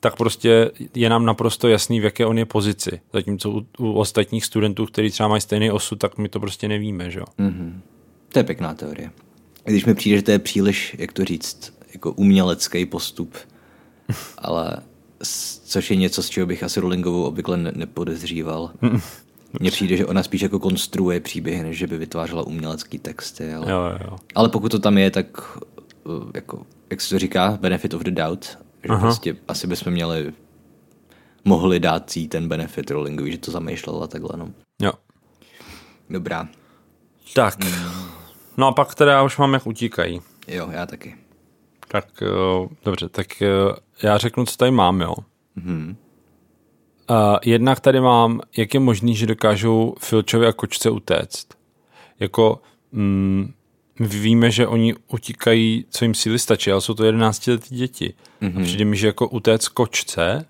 tak 0.00 0.16
prostě 0.16 0.70
je 0.94 1.08
nám 1.08 1.24
naprosto 1.24 1.68
jasný, 1.68 2.00
v 2.00 2.04
jaké 2.04 2.26
on 2.26 2.38
je 2.38 2.44
pozici. 2.44 3.00
Zatímco 3.12 3.50
u, 3.50 3.66
u 3.78 3.92
ostatních 3.92 4.44
studentů, 4.44 4.86
kteří 4.86 5.10
třeba 5.10 5.28
mají 5.28 5.40
stejný 5.40 5.70
osud, 5.70 5.96
tak 5.96 6.18
my 6.18 6.28
to 6.28 6.40
prostě 6.40 6.68
nevíme, 6.68 7.10
že 7.10 7.18
jo. 7.18 7.26
Mm-hmm. 7.38 7.72
To 8.32 8.38
je 8.38 8.44
pěkná 8.44 8.74
teorie. 8.74 9.10
Když 9.64 9.84
mi 9.84 9.94
přijde, 9.94 10.16
že 10.16 10.22
to 10.22 10.30
je 10.30 10.38
příliš, 10.38 10.96
jak 10.98 11.12
to 11.12 11.24
říct, 11.24 11.72
jako 11.92 12.12
umělecký 12.12 12.86
postup, 12.86 13.36
ale 14.38 14.89
což 15.64 15.90
je 15.90 15.96
něco, 15.96 16.22
z 16.22 16.28
čeho 16.28 16.46
bych 16.46 16.62
asi 16.62 16.80
Rowlingovou 16.80 17.22
obvykle 17.24 17.56
ne- 17.56 17.72
nepodezříval. 17.74 18.70
Mně 19.60 19.70
přijde, 19.70 19.96
že 19.96 20.06
ona 20.06 20.22
spíš 20.22 20.40
jako 20.40 20.58
konstruuje 20.58 21.20
příběhy, 21.20 21.62
než 21.62 21.78
že 21.78 21.86
by 21.86 21.98
vytvářela 21.98 22.42
umělecký 22.42 22.98
texty. 22.98 23.54
Ale, 23.54 23.70
Jo, 23.72 23.78
jo, 24.04 24.16
ale 24.34 24.48
pokud 24.48 24.68
to 24.68 24.78
tam 24.78 24.98
je, 24.98 25.10
tak 25.10 25.56
uh, 26.04 26.30
jako, 26.34 26.66
jak 26.90 27.00
se 27.00 27.10
to 27.14 27.18
říká, 27.18 27.58
benefit 27.60 27.94
of 27.94 28.02
the 28.02 28.10
doubt, 28.10 28.58
že 28.84 28.88
Aha. 28.88 29.00
prostě 29.00 29.36
asi 29.48 29.66
bychom 29.66 29.92
měli 29.92 30.32
mohli 31.44 31.80
dát 31.80 32.16
jí 32.16 32.28
ten 32.28 32.48
benefit 32.48 32.90
Rowlingovi, 32.90 33.32
že 33.32 33.38
to 33.38 33.50
zamýšlela 33.50 34.06
takhle, 34.06 34.30
no. 34.36 34.52
jo. 34.82 34.92
Dobrá. 36.10 36.48
Tak. 37.34 37.58
No 38.56 38.66
a 38.66 38.72
pak 38.72 38.94
teda 38.94 39.12
já 39.12 39.22
už 39.22 39.36
mám, 39.38 39.54
jak 39.54 39.66
utíkají. 39.66 40.20
Jo, 40.48 40.68
já 40.72 40.86
taky. 40.86 41.16
Tak 41.92 42.06
uh, 42.22 42.68
dobře, 42.84 43.08
tak 43.08 43.26
uh, 43.40 43.76
já 44.02 44.18
řeknu, 44.18 44.44
co 44.44 44.56
tady 44.56 44.70
mám, 44.70 45.00
jo. 45.00 45.14
Mhm. 45.56 45.96
Uh, 47.10 47.16
jednak 47.44 47.80
tady 47.80 48.00
mám, 48.00 48.40
jak 48.56 48.74
je 48.74 48.80
možný, 48.80 49.16
že 49.16 49.26
dokážou 49.26 49.94
Filčovi 49.98 50.46
a 50.46 50.52
kočce 50.52 50.90
utéct. 50.90 51.48
Jako, 52.20 52.60
mm, 52.92 53.52
víme, 54.00 54.50
že 54.50 54.66
oni 54.66 54.94
utíkají, 55.08 55.84
co 55.90 56.04
jim 56.04 56.14
síly 56.14 56.38
stačí, 56.38 56.72
ale 56.72 56.80
jsou 56.80 56.94
to 56.94 57.04
11 57.04 57.46
letí 57.46 57.74
děti. 57.74 58.14
Mm-hmm. 58.42 58.60
A 58.60 58.64
přijde 58.64 58.84
mi, 58.84 58.96
že 58.96 59.06
jako 59.06 59.28
utéct 59.28 59.68
kočce 59.68 60.46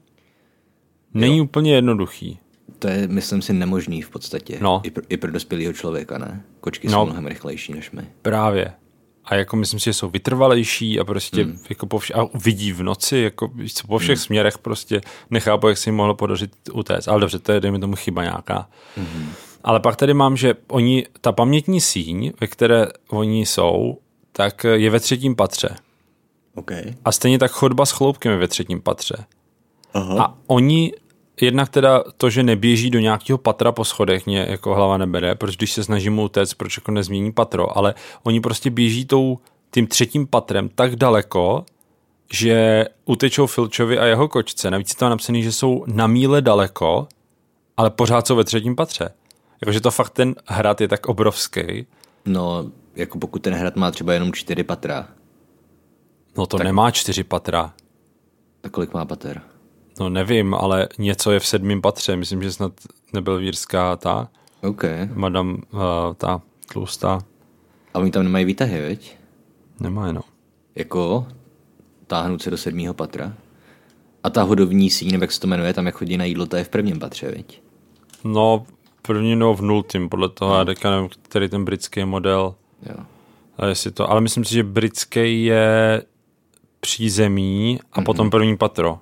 není 1.14 1.38
jo. 1.38 1.44
úplně 1.44 1.74
jednoduchý. 1.74 2.38
To 2.78 2.88
je, 2.88 3.08
myslím 3.08 3.42
si, 3.42 3.52
nemožný 3.52 4.02
v 4.02 4.10
podstatě. 4.10 4.58
No. 4.60 4.80
I, 4.84 4.90
pro, 4.90 5.02
I 5.08 5.16
pro 5.16 5.30
dospělého 5.30 5.72
člověka, 5.72 6.18
ne? 6.18 6.44
Kočky 6.60 6.88
No. 6.88 6.92
jsou 6.92 7.06
mnohem 7.06 7.26
rychlejší 7.26 7.72
než 7.72 7.90
my. 7.90 8.02
Právě. 8.22 8.72
A 9.30 9.34
jako 9.34 9.56
myslím 9.56 9.80
si, 9.80 9.84
že 9.84 9.94
jsou 9.94 10.10
vytrvalejší 10.10 11.00
a 11.00 11.04
prostě 11.04 11.44
hmm. 11.44 11.58
jako 11.68 11.86
po 11.86 11.98
vš- 11.98 12.20
a 12.20 12.38
vidí 12.38 12.72
v 12.72 12.82
noci, 12.82 13.18
jako 13.18 13.50
co, 13.74 13.86
po 13.86 13.98
všech 13.98 14.18
hmm. 14.18 14.24
směrech 14.24 14.58
prostě 14.58 15.00
nechápu, 15.30 15.68
jak 15.68 15.78
se 15.78 15.90
jim 15.90 15.94
mohlo 15.94 16.14
podařit 16.14 16.52
utéct. 16.72 17.08
Ale 17.08 17.20
dobře, 17.20 17.38
to 17.38 17.52
je, 17.52 17.60
dejme 17.60 17.78
tomu, 17.78 17.96
chyba 17.96 18.22
nějaká. 18.22 18.68
Hmm. 18.96 19.32
Ale 19.64 19.80
pak 19.80 19.96
tady 19.96 20.14
mám, 20.14 20.36
že 20.36 20.54
oni, 20.68 21.06
ta 21.20 21.32
pamětní 21.32 21.80
síň, 21.80 22.32
ve 22.40 22.46
které 22.46 22.86
oni 23.08 23.46
jsou, 23.46 23.98
tak 24.32 24.64
je 24.64 24.90
ve 24.90 25.00
třetím 25.00 25.36
patře. 25.36 25.76
OK. 26.54 26.70
A 27.04 27.12
stejně 27.12 27.38
tak 27.38 27.50
chodba 27.50 27.86
s 27.86 27.90
chloupkem 27.90 28.32
je 28.32 28.38
ve 28.38 28.48
třetím 28.48 28.80
patře. 28.80 29.24
Aha. 29.94 30.24
A 30.24 30.34
oni, 30.46 30.92
jednak 31.42 31.68
teda 31.68 32.04
to, 32.16 32.30
že 32.30 32.42
neběží 32.42 32.90
do 32.90 32.98
nějakého 32.98 33.38
patra 33.38 33.72
po 33.72 33.84
schodech, 33.84 34.26
mě 34.26 34.46
jako 34.48 34.74
hlava 34.74 34.96
nebere, 34.98 35.34
protože 35.34 35.56
když 35.56 35.72
se 35.72 35.84
snažím 35.84 36.14
mu 36.14 36.22
utéct, 36.24 36.54
proč 36.54 36.76
jako 36.76 36.90
nezmění 36.92 37.32
patro, 37.32 37.78
ale 37.78 37.94
oni 38.22 38.40
prostě 38.40 38.70
běží 38.70 39.04
tou, 39.06 39.38
tím 39.70 39.86
třetím 39.86 40.26
patrem 40.26 40.68
tak 40.68 40.96
daleko, 40.96 41.64
že 42.32 42.84
utečou 43.04 43.46
Filčovi 43.46 43.98
a 43.98 44.04
jeho 44.04 44.28
kočce. 44.28 44.70
Navíc 44.70 44.90
je 44.90 44.96
tam 44.96 45.10
napsaný, 45.10 45.42
že 45.42 45.52
jsou 45.52 45.84
na 45.86 46.06
míle 46.06 46.42
daleko, 46.42 47.08
ale 47.76 47.90
pořád 47.90 48.26
jsou 48.26 48.36
ve 48.36 48.44
třetím 48.44 48.76
patře. 48.76 49.10
Jakože 49.60 49.80
to 49.80 49.90
fakt 49.90 50.10
ten 50.10 50.34
hrad 50.46 50.80
je 50.80 50.88
tak 50.88 51.06
obrovský. 51.08 51.86
No, 52.26 52.64
jako 52.96 53.18
pokud 53.18 53.42
ten 53.42 53.54
hrad 53.54 53.76
má 53.76 53.90
třeba 53.90 54.12
jenom 54.12 54.32
čtyři 54.32 54.62
patra, 54.64 55.08
No 56.36 56.46
to 56.46 56.56
tak. 56.56 56.64
nemá 56.64 56.90
čtyři 56.90 57.24
patra. 57.24 57.72
tak 58.60 58.72
kolik 58.72 58.94
má 58.94 59.04
pater? 59.04 59.42
No 60.00 60.08
nevím, 60.08 60.54
ale 60.54 60.88
něco 60.98 61.30
je 61.30 61.40
v 61.40 61.46
sedmém 61.46 61.82
patře. 61.82 62.16
Myslím, 62.16 62.42
že 62.42 62.52
snad 62.52 62.72
nebyl 63.12 63.38
vírská 63.38 63.96
ta 63.96 64.28
OK. 64.62 64.84
madam, 65.14 65.62
uh, 65.72 65.80
ta 66.16 66.42
tlustá. 66.72 67.18
A 67.94 67.98
oni 67.98 68.10
tam 68.10 68.22
nemají 68.22 68.44
výtahy, 68.44 68.80
veď? 68.80 69.16
Nemá 69.80 70.06
jenom. 70.06 70.22
Jako 70.74 71.26
táhnout 72.06 72.42
se 72.42 72.50
do 72.50 72.56
sedmého 72.56 72.94
patra. 72.94 73.32
A 74.22 74.30
ta 74.30 74.42
hodovní 74.42 74.90
síň, 74.90 75.12
nebo 75.12 75.24
jak 75.24 75.32
se 75.32 75.40
to 75.40 75.46
jmenuje, 75.46 75.74
tam 75.74 75.86
jak 75.86 75.94
chodí 75.94 76.16
na 76.16 76.24
jídlo, 76.24 76.46
to 76.46 76.56
je 76.56 76.64
v 76.64 76.68
prvním 76.68 76.98
patře, 76.98 77.30
veď? 77.30 77.62
No, 78.24 78.66
první 79.02 79.36
nebo 79.36 79.54
v 79.54 79.62
nultým, 79.62 80.08
podle 80.08 80.28
toho, 80.28 80.58
já 80.58 80.64
teďka 80.64 80.90
nevím, 80.90 81.08
který 81.22 81.48
ten 81.48 81.64
britský 81.64 82.04
model, 82.04 82.54
Jo. 82.82 83.04
a 83.58 83.66
jestli 83.66 83.90
to, 83.90 84.10
ale 84.10 84.20
myslím 84.20 84.44
si, 84.44 84.54
že 84.54 84.62
britský 84.62 85.44
je 85.44 86.02
přízemí 86.80 87.80
a 87.92 88.00
mm-hmm. 88.00 88.04
potom 88.04 88.30
první 88.30 88.56
patro. 88.56 88.98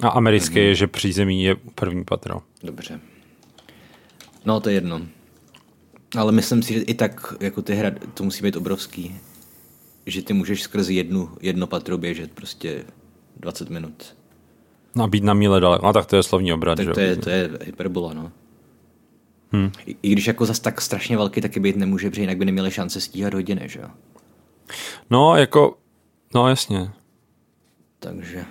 A 0.00 0.08
americký 0.08 0.54
mm-hmm. 0.54 0.64
je, 0.64 0.74
že 0.74 0.86
přízemí 0.86 1.44
je 1.44 1.56
první 1.74 2.04
patro. 2.04 2.40
Dobře. 2.62 3.00
No, 4.44 4.60
to 4.60 4.68
je 4.68 4.74
jedno. 4.74 5.00
Ale 6.16 6.32
myslím 6.32 6.62
si, 6.62 6.74
že 6.74 6.80
i 6.80 6.94
tak, 6.94 7.34
jako 7.40 7.62
ty 7.62 7.74
hrad, 7.74 7.94
to 8.14 8.24
musí 8.24 8.42
být 8.42 8.56
obrovský. 8.56 9.16
Že 10.06 10.22
ty 10.22 10.32
můžeš 10.32 10.62
skrz 10.62 10.88
jednu, 10.88 11.30
jedno 11.40 11.66
patro 11.66 11.98
běžet 11.98 12.32
prostě 12.32 12.84
20 13.36 13.70
minut. 13.70 14.16
No 14.94 15.04
a 15.04 15.06
být 15.06 15.24
na 15.24 15.34
míle 15.34 15.60
daleko. 15.60 15.86
No 15.86 15.92
tak 15.92 16.06
to 16.06 16.16
je 16.16 16.22
slovní 16.22 16.52
obrat, 16.52 16.76
Tak 16.76 16.86
že? 16.86 16.92
to 16.92 17.00
je, 17.00 17.16
to 17.16 17.30
je 17.30 17.50
hyperbola, 17.64 18.14
no. 18.14 18.32
Hmm. 19.52 19.72
I, 19.86 19.96
I 20.02 20.12
když 20.12 20.26
jako 20.26 20.46
zas 20.46 20.60
tak 20.60 20.80
strašně 20.80 21.16
velký 21.16 21.40
taky 21.40 21.60
být 21.60 21.76
nemůže, 21.76 22.10
protože 22.10 22.22
jinak 22.22 22.36
by 22.36 22.44
neměli 22.44 22.70
šance 22.70 23.00
stíhat 23.00 23.34
hodiny, 23.34 23.68
že 23.68 23.80
jo? 23.80 23.88
No, 25.10 25.36
jako, 25.36 25.78
no 26.34 26.48
jasně. 26.48 26.90
Takže, 27.98 28.44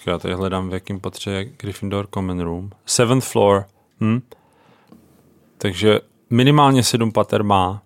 Počkej, 0.00 0.12
já 0.12 0.18
tady 0.18 0.34
hledám, 0.34 0.68
v 0.68 0.72
jakém 0.72 1.00
patře 1.00 1.30
je 1.30 1.44
Gryffindor 1.44 2.08
Common 2.14 2.40
Room. 2.40 2.70
Seventh 2.86 3.26
floor. 3.26 3.66
Hm? 4.00 4.20
Takže 5.58 6.00
minimálně 6.30 6.82
sedm 6.82 7.12
pater 7.12 7.44
má. 7.44 7.82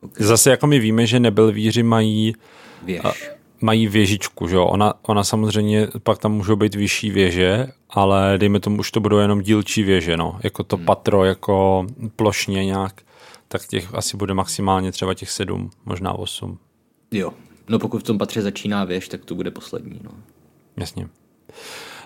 Okay. 0.00 0.26
Zase 0.26 0.50
jako 0.50 0.66
my 0.66 0.78
víme, 0.78 1.06
že 1.06 1.20
nebelvíři 1.20 1.82
mají, 1.82 2.34
věž. 2.82 3.00
a, 3.04 3.12
mají 3.60 3.86
věžičku, 3.86 4.48
že 4.48 4.56
jo? 4.56 4.64
Ona, 4.64 4.94
ona 5.02 5.24
samozřejmě, 5.24 5.88
pak 6.02 6.18
tam 6.18 6.32
můžou 6.32 6.56
být 6.56 6.74
vyšší 6.74 7.10
věže, 7.10 7.68
ale 7.90 8.38
dejme 8.38 8.60
tomu, 8.60 8.78
už 8.78 8.90
to 8.90 9.00
budou 9.00 9.18
jenom 9.18 9.40
dílčí 9.40 9.82
věže, 9.82 10.16
no. 10.16 10.40
Jako 10.42 10.64
to 10.64 10.76
hmm. 10.76 10.84
patro, 10.84 11.24
jako 11.24 11.86
plošně 12.16 12.64
nějak, 12.64 13.02
tak 13.48 13.66
těch 13.66 13.94
asi 13.94 14.16
bude 14.16 14.34
maximálně 14.34 14.92
třeba 14.92 15.14
těch 15.14 15.30
sedm, 15.30 15.70
možná 15.84 16.12
osm. 16.12 16.58
Jo. 17.10 17.32
No 17.68 17.78
pokud 17.78 17.98
v 17.98 18.02
tom 18.02 18.18
patře 18.18 18.42
začíná 18.42 18.84
věž, 18.84 19.08
tak 19.08 19.24
to 19.24 19.34
bude 19.34 19.50
poslední, 19.50 20.00
no. 20.04 20.10
Jasně. 20.76 21.08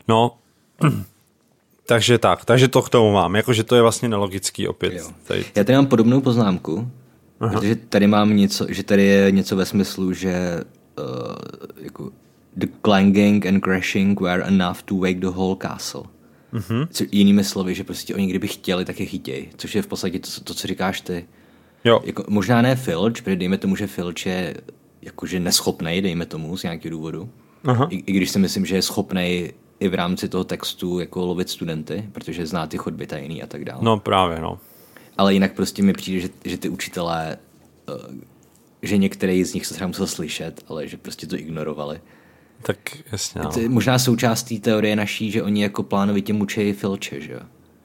No, 0.09 0.39
takže 1.87 2.19
tak, 2.19 2.45
takže 2.45 2.69
to 2.69 2.83
k 2.83 2.89
tomu 2.89 3.13
mám, 3.13 3.37
jakože 3.37 3.65
to 3.65 3.77
je 3.77 3.83
vlastně 3.83 4.09
nelogický 4.09 4.69
opět. 4.69 4.93
Jo. 4.93 5.11
Tady. 5.25 5.45
Já 5.55 5.65
tady 5.65 5.77
mám 5.77 5.87
podobnou 5.87 6.21
poznámku, 6.21 6.91
Aha. 7.41 7.53
protože 7.53 7.77
tady 7.77 8.07
mám 8.07 8.37
něco, 8.37 8.67
že 8.69 8.83
tady 8.83 9.05
je 9.05 9.31
něco 9.31 9.57
ve 9.57 9.67
smyslu, 9.67 10.13
že 10.13 10.65
uh, 10.99 11.05
jako 11.77 12.11
the 12.57 12.67
clanging 12.85 13.47
and 13.47 13.61
crashing 13.61 14.21
were 14.21 14.43
enough 14.45 14.83
to 14.85 14.95
wake 14.97 15.19
the 15.19 15.27
whole 15.27 15.57
castle. 15.63 16.03
Mm-hmm. 16.53 16.89
Co, 16.91 17.05
jinými 17.13 17.45
slovy, 17.45 17.75
že 17.75 17.85
prostě 17.85 18.15
oni 18.15 18.27
kdyby 18.27 18.49
chtěli, 18.49 18.85
tak 18.85 19.01
je 19.01 19.07
chytěj, 19.07 19.49
což 19.57 19.75
je 19.75 19.83
v 19.83 19.87
podstatě 19.87 20.19
to, 20.19 20.41
to 20.45 20.55
co 20.55 20.67
říkáš 20.67 21.01
ty. 21.01 21.27
Jo, 21.85 22.01
Jako, 22.05 22.25
možná 22.29 22.63
ne 22.63 22.77
Filch, 22.77 23.13
protože 23.13 23.37
dejme 23.37 23.59
tomu, 23.59 23.77
že 23.77 23.87
Filch 23.87 24.27
je 24.27 24.55
jakože 25.03 25.41
neschopnej, 25.41 26.03
dejme 26.03 26.27
tomu, 26.27 26.57
z 26.57 26.63
nějakého 26.63 26.91
důvodu. 26.91 27.31
Aha. 27.65 27.87
I, 27.91 27.97
I 27.97 28.13
když 28.13 28.31
si 28.31 28.39
myslím, 28.39 28.67
že 28.67 28.75
je 28.75 28.83
schopnej 28.83 29.53
i 29.81 29.89
v 29.89 29.95
rámci 29.95 30.29
toho 30.29 30.45
textu 30.45 31.01
jako 31.01 31.27
lovit 31.27 31.51
studenty, 31.51 32.09
protože 32.13 32.47
zná 32.47 32.67
ty 32.67 32.79
chodby 32.79 33.07
tajný 33.07 33.43
a 33.43 33.47
tak 33.47 33.65
dále. 33.65 33.81
no 33.83 33.99
právě, 33.99 34.41
no. 34.41 34.59
Ale 35.17 35.35
jinak 35.35 35.53
prostě 35.53 35.83
mi 35.83 35.93
přijde, 35.93 36.21
že, 36.21 36.29
že 36.45 36.59
ty 36.59 36.69
učitelé, 36.69 37.39
eh, 37.89 37.93
že 38.83 38.97
některý 38.97 39.45
z 39.45 39.55
nich 39.55 39.67
se 39.67 39.75
třeba 39.75 39.89
musel 39.89 40.07
slyšet, 40.07 40.65
ale 40.69 40.89
že 40.89 40.97
prostě 40.97 41.27
to 41.27 41.37
ignorovali. 41.37 42.01
Tak 42.63 42.79
jasně, 43.13 43.41
no. 43.45 43.51
To 43.51 43.61
je 43.61 43.69
možná 43.69 43.99
součástí 43.99 44.61
teorie 44.61 44.97
naší, 44.97 45.31
že 45.31 45.43
oni 45.43 45.63
jako 45.63 45.83
plánovitě 45.83 46.33
mučejí 46.33 46.73
Filče, 46.73 47.21
že 47.21 47.33
jo? 47.33 47.41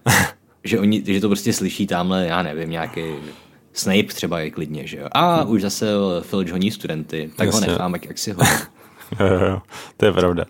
že, 0.63 0.79
oni, 0.79 1.03
že 1.05 1.21
to 1.21 1.27
prostě 1.27 1.53
slyší 1.53 1.87
tamhle, 1.87 2.25
já 2.25 2.43
nevím, 2.43 2.69
nějaký 2.69 3.01
Snape 3.73 4.03
třeba 4.03 4.39
je 4.39 4.51
klidně, 4.51 4.87
že 4.87 4.97
jo? 4.97 5.07
A 5.11 5.43
už 5.43 5.61
zase 5.61 5.85
Filč 6.21 6.51
honí 6.51 6.71
studenty, 6.71 7.31
tak 7.35 7.45
Jasně. 7.45 7.65
ho 7.65 7.71
nechám, 7.71 7.93
jak, 7.93 8.05
jak 8.05 8.17
si 8.17 8.31
honí. 8.31 8.49
To 9.97 10.05
je 10.05 10.11
pravda. 10.11 10.45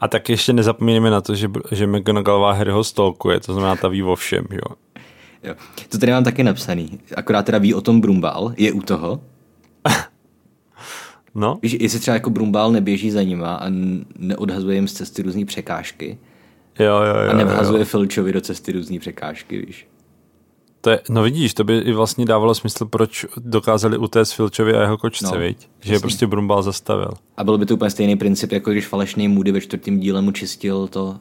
A 0.00 0.08
tak 0.08 0.28
ještě 0.28 0.52
nezapomínáme 0.52 1.10
na 1.10 1.20
to, 1.20 1.34
že, 1.34 1.48
že 1.72 1.86
McGonagallová 1.86 2.52
Harryho 2.52 2.84
stolkuje, 2.84 3.40
to 3.40 3.52
znamená, 3.52 3.76
ta 3.76 3.88
ví 3.88 4.02
o 4.02 4.16
všem, 4.16 4.44
jo. 4.50 4.76
Jo. 5.42 5.54
To 5.88 5.98
tady 5.98 6.12
mám 6.12 6.24
taky 6.24 6.44
napsaný. 6.44 7.00
Akorát 7.16 7.46
teda 7.46 7.58
ví 7.58 7.74
o 7.74 7.80
tom 7.80 8.00
Brumbal, 8.00 8.54
je 8.56 8.72
u 8.72 8.80
toho. 8.82 9.20
No, 11.34 11.58
Víš, 11.62 11.76
jestli 11.80 12.00
třeba 12.00 12.14
jako 12.14 12.30
Brumbal 12.30 12.72
neběží 12.72 13.10
za 13.10 13.22
nima 13.22 13.54
a 13.54 13.66
neodhazuje 14.18 14.74
jim 14.74 14.88
z 14.88 14.92
cesty 14.92 15.22
různé 15.22 15.44
překážky 15.44 16.18
jo, 16.78 17.02
jo, 17.02 17.22
jo. 17.24 17.30
a 17.30 17.36
nevhazuje 17.36 17.78
jo. 17.78 17.84
Filčovi 17.84 18.32
do 18.32 18.40
cesty 18.40 18.72
různé 18.72 18.98
překážky, 18.98 19.58
víš. 19.66 19.88
To 20.80 20.90
je, 20.90 21.00
no 21.08 21.22
vidíš, 21.22 21.54
to 21.54 21.64
by 21.64 21.78
i 21.78 21.92
vlastně 21.92 22.24
dávalo 22.24 22.54
smysl, 22.54 22.84
proč 22.84 23.26
dokázali 23.36 23.98
utéct 23.98 24.32
Filčovi 24.32 24.74
a 24.74 24.80
jeho 24.82 24.98
kočce, 24.98 25.24
No, 25.34 25.40
viď? 25.40 25.68
Že 25.80 25.92
je 25.94 26.00
prostě 26.00 26.26
Brumbal 26.26 26.62
zastavil. 26.62 27.10
A 27.36 27.44
byl 27.44 27.58
by 27.58 27.66
to 27.66 27.74
úplně 27.74 27.90
stejný 27.90 28.16
princip, 28.16 28.52
jako 28.52 28.70
když 28.70 28.86
falešný 28.86 29.28
Moody 29.28 29.52
ve 29.52 29.60
čtvrtém 29.60 30.00
díle 30.00 30.22
mu 30.22 30.32
čistil 30.32 30.88
to 30.88 31.04
uh, 31.04 31.16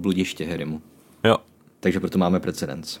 bludiště 0.00 0.44
Harrymu. 0.46 0.82
Jo, 1.24 1.36
Takže 1.80 2.00
proto 2.00 2.18
máme 2.18 2.40
precedens. 2.40 2.98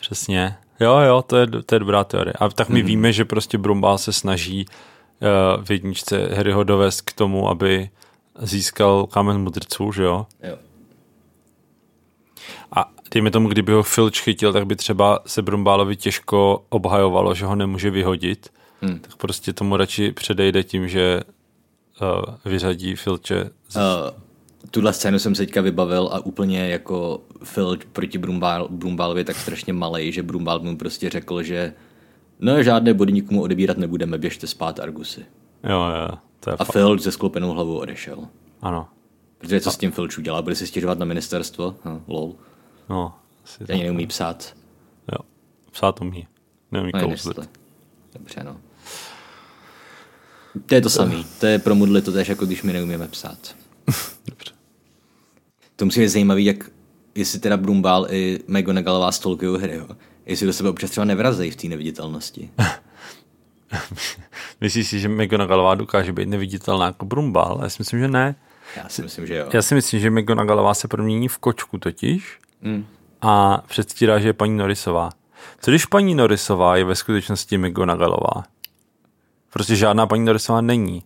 Přesně. 0.00 0.56
Jo, 0.80 0.98
jo, 0.98 1.22
to 1.26 1.36
je, 1.36 1.46
to 1.46 1.74
je 1.74 1.78
dobrá 1.78 2.04
teorie. 2.04 2.32
A 2.32 2.48
tak 2.48 2.68
my 2.68 2.74
Mhm. 2.74 2.82
mm-hmm. 2.82 2.86
víme, 2.86 3.12
že 3.12 3.24
prostě 3.24 3.58
Brumbal 3.58 3.98
se 3.98 4.12
snaží 4.12 4.66
uh, 4.68 5.64
v 5.64 5.70
jedničce 5.70 6.28
Harryho 6.34 6.64
dovést 6.64 7.00
k 7.00 7.12
tomu, 7.12 7.48
aby 7.48 7.90
získal 8.38 9.06
kámen 9.06 9.38
mudrců, 9.40 9.92
že 9.92 10.02
jo? 10.02 10.26
Jo. 10.42 10.56
A 12.76 12.90
dejme 13.14 13.30
tomu, 13.30 13.48
kdyby 13.48 13.72
ho 13.72 13.82
Filč 13.82 14.20
chytil, 14.20 14.52
tak 14.52 14.66
by 14.66 14.76
třeba 14.76 15.18
se 15.26 15.42
Brumbálovi 15.42 15.96
těžko 15.96 16.64
obhajovalo, 16.68 17.34
že 17.34 17.46
ho 17.46 17.56
nemůže 17.56 17.90
vyhodit. 17.90 18.48
Hmm. 18.80 18.98
Tak 18.98 19.16
prostě 19.16 19.52
tomu 19.52 19.76
radši 19.76 20.12
předejde 20.12 20.62
tím, 20.62 20.88
že 20.88 21.20
uh, 22.02 22.34
vyřadí 22.44 22.96
Filče. 22.96 23.50
Z... 23.68 23.76
Uh, 23.76 23.82
tuhle 24.70 24.92
scénu 24.92 25.18
jsem 25.18 25.34
se 25.34 25.42
teďka 25.42 25.60
vybavil 25.60 26.10
a 26.12 26.20
úplně 26.20 26.68
jako 26.68 27.20
Filč 27.44 27.80
proti 27.92 28.18
Brumbál, 28.18 28.68
Brumbálovi 28.70 29.24
tak 29.24 29.36
strašně 29.36 29.72
malej, 29.72 30.12
že 30.12 30.22
Brumbál 30.22 30.60
mu 30.60 30.76
prostě 30.76 31.10
řekl, 31.10 31.42
že 31.42 31.72
no 32.40 32.62
žádné 32.62 32.94
body 32.94 33.12
nikomu 33.12 33.42
odebírat 33.42 33.78
nebudeme, 33.78 34.18
běžte 34.18 34.46
spát 34.46 34.80
Argusy. 34.80 35.24
Jo, 35.64 35.80
jo. 35.80 36.18
To 36.40 36.50
je 36.50 36.56
a 36.58 36.64
Filč 36.64 37.02
ze 37.02 37.12
sklopenou 37.12 37.52
hlavou 37.52 37.78
odešel. 37.78 38.18
Ano. 38.62 38.88
Protože 39.44 39.60
co 39.60 39.68
a... 39.68 39.72
s 39.72 39.76
tím 39.76 39.92
Filč 39.92 40.18
udělal? 40.18 40.42
Bude 40.42 40.54
si 40.54 40.66
stěžovat 40.66 40.98
na 40.98 41.06
ministerstvo? 41.06 41.76
Hm, 41.84 42.00
lol. 42.06 42.34
No. 42.88 43.14
Asi 43.44 43.72
Ani 43.72 43.82
neumí 43.82 44.06
psát. 44.06 44.56
Jo. 45.12 45.18
Psát 45.70 46.00
umí. 46.00 46.28
Neumí 46.72 46.90
no, 46.94 47.00
kouzlit. 47.00 47.50
Dobře, 48.14 48.44
no. 48.44 48.56
To 50.66 50.74
je 50.74 50.80
to 50.80 50.90
samé. 50.90 51.24
To 51.40 51.46
je 51.46 51.58
pro 51.58 51.74
mudly 51.74 52.02
to 52.02 52.12
tež, 52.12 52.28
jako 52.28 52.46
když 52.46 52.62
my 52.62 52.72
neumíme 52.72 53.08
psát. 53.08 53.56
Dobře. 54.26 54.52
To 55.76 55.84
musí 55.84 56.00
být 56.00 56.08
zajímavý, 56.08 56.44
jak 56.44 56.70
jestli 57.14 57.38
teda 57.38 57.56
Brumbál 57.56 58.06
i 58.10 58.40
McGonagallová 58.48 59.12
stolkují 59.12 59.60
hry, 59.60 59.76
jo. 59.76 59.88
Jestli 60.26 60.46
do 60.46 60.52
sebe 60.52 60.68
občas 60.68 60.90
třeba 60.90 61.04
nevrazejí 61.04 61.50
v 61.50 61.56
té 61.56 61.68
neviditelnosti. 61.68 62.50
Myslíš 64.60 64.88
si, 64.88 65.00
že 65.00 65.08
McGonagallová 65.08 65.74
dokáže 65.74 66.12
být 66.12 66.28
neviditelná 66.28 66.86
jako 66.86 67.04
Brumbál? 67.04 67.60
Já 67.62 67.68
si 67.68 67.76
myslím, 67.78 68.00
že 68.00 68.08
ne. 68.08 68.34
Já 68.76 68.88
si 68.88 69.02
myslím, 69.02 69.26
že 69.26 69.36
jo. 69.36 69.48
Já 69.52 69.62
si 69.62 69.74
myslím, 69.74 70.00
že 70.00 70.10
McGonagallová 70.10 70.74
se 70.74 70.88
promění 70.88 71.28
v 71.28 71.38
kočku 71.38 71.78
totiž 71.78 72.38
mm. 72.62 72.86
a 73.20 73.62
předstírá, 73.68 74.18
že 74.18 74.28
je 74.28 74.32
paní 74.32 74.56
Norisová. 74.56 75.10
Co 75.60 75.70
když 75.70 75.86
paní 75.86 76.14
Norisová 76.14 76.76
je 76.76 76.84
ve 76.84 76.94
skutečnosti 76.94 77.58
McGonagallová? 77.58 78.44
Prostě 79.52 79.76
žádná 79.76 80.06
paní 80.06 80.24
Norisová 80.24 80.60
není. 80.60 81.02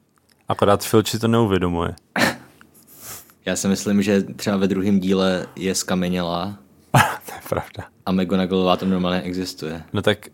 Akorát 0.49 0.85
Filč 0.85 1.11
si 1.11 1.19
to 1.19 1.29
neuvědomuje. 1.29 1.95
Já 3.47 3.57
si 3.57 3.69
myslím, 3.69 4.03
že 4.03 4.23
třeba 4.23 4.57
ve 4.57 4.69
druhém 4.69 5.01
díle 5.01 5.47
je 5.57 5.75
skamenělá. 5.75 6.59
to 7.27 7.33
je 7.33 7.41
pravda. 7.49 7.89
A 8.07 8.13
McGonagallová 8.13 8.77
to 8.77 8.87
normálně 8.87 9.21
existuje. 9.21 9.83
No 9.93 10.03
tak 10.03 10.29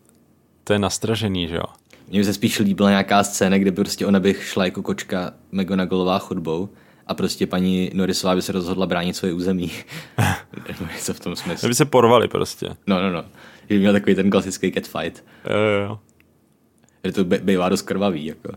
to 0.64 0.72
je 0.72 0.78
nastražený, 0.78 1.48
že 1.48 1.54
jo? 1.54 1.64
Mně 2.08 2.18
by 2.18 2.24
se 2.24 2.34
spíš 2.34 2.58
líbila 2.58 2.90
nějaká 2.90 3.24
scéna, 3.24 3.58
kde 3.58 3.70
by 3.70 3.74
prostě 3.74 4.06
ona 4.06 4.20
by 4.20 4.34
šla 4.34 4.64
jako 4.64 4.82
kočka 4.82 5.32
McGonagallová 5.52 6.18
chodbou 6.18 6.68
a 7.06 7.14
prostě 7.14 7.46
paní 7.46 7.90
Norisová 7.94 8.34
by 8.34 8.42
se 8.42 8.52
rozhodla 8.52 8.86
bránit 8.86 9.16
svoje 9.16 9.32
území. 9.34 9.70
Co 11.00 11.14
v 11.14 11.20
tom 11.20 11.36
smyslu. 11.36 11.68
By 11.68 11.74
se 11.74 11.84
porvali 11.84 12.28
prostě. 12.28 12.68
No, 12.86 13.02
no, 13.02 13.10
no. 13.10 13.24
Že 13.70 13.78
měl 13.78 13.92
takový 13.92 14.14
ten 14.14 14.30
klasický 14.30 14.72
catfight. 14.72 15.24
Jo, 15.50 15.56
jo, 15.56 15.88
jo. 15.88 15.98
To 17.12 17.24
bývá 17.24 17.68
dost 17.68 17.82
krvavý, 17.82 18.26
jako. 18.26 18.52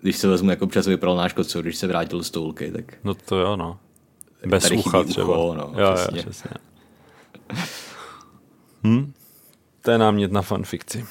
Když 0.00 0.16
se 0.16 0.28
vezmu 0.28 0.50
jako 0.50 0.66
přes 0.66 0.86
vypral 0.86 1.16
náš 1.16 1.32
kocou, 1.32 1.60
když 1.60 1.76
se 1.76 1.86
vrátil 1.86 2.22
z 2.22 2.30
toulky, 2.30 2.70
tak... 2.70 2.84
No 3.04 3.14
to 3.14 3.36
jo, 3.36 3.56
no. 3.56 3.78
Bez 4.46 4.70
ucha 4.70 5.04
třeba. 5.04 5.26
Ucho, 5.26 5.54
no, 5.54 5.72
jo, 5.82 5.92
přesně. 5.94 6.18
jo, 6.18 6.22
přesně. 6.22 6.50
hm? 8.84 9.12
To 9.82 9.90
je 9.90 9.98
námět 9.98 10.32
na 10.32 10.42
fanfikci. 10.42 11.04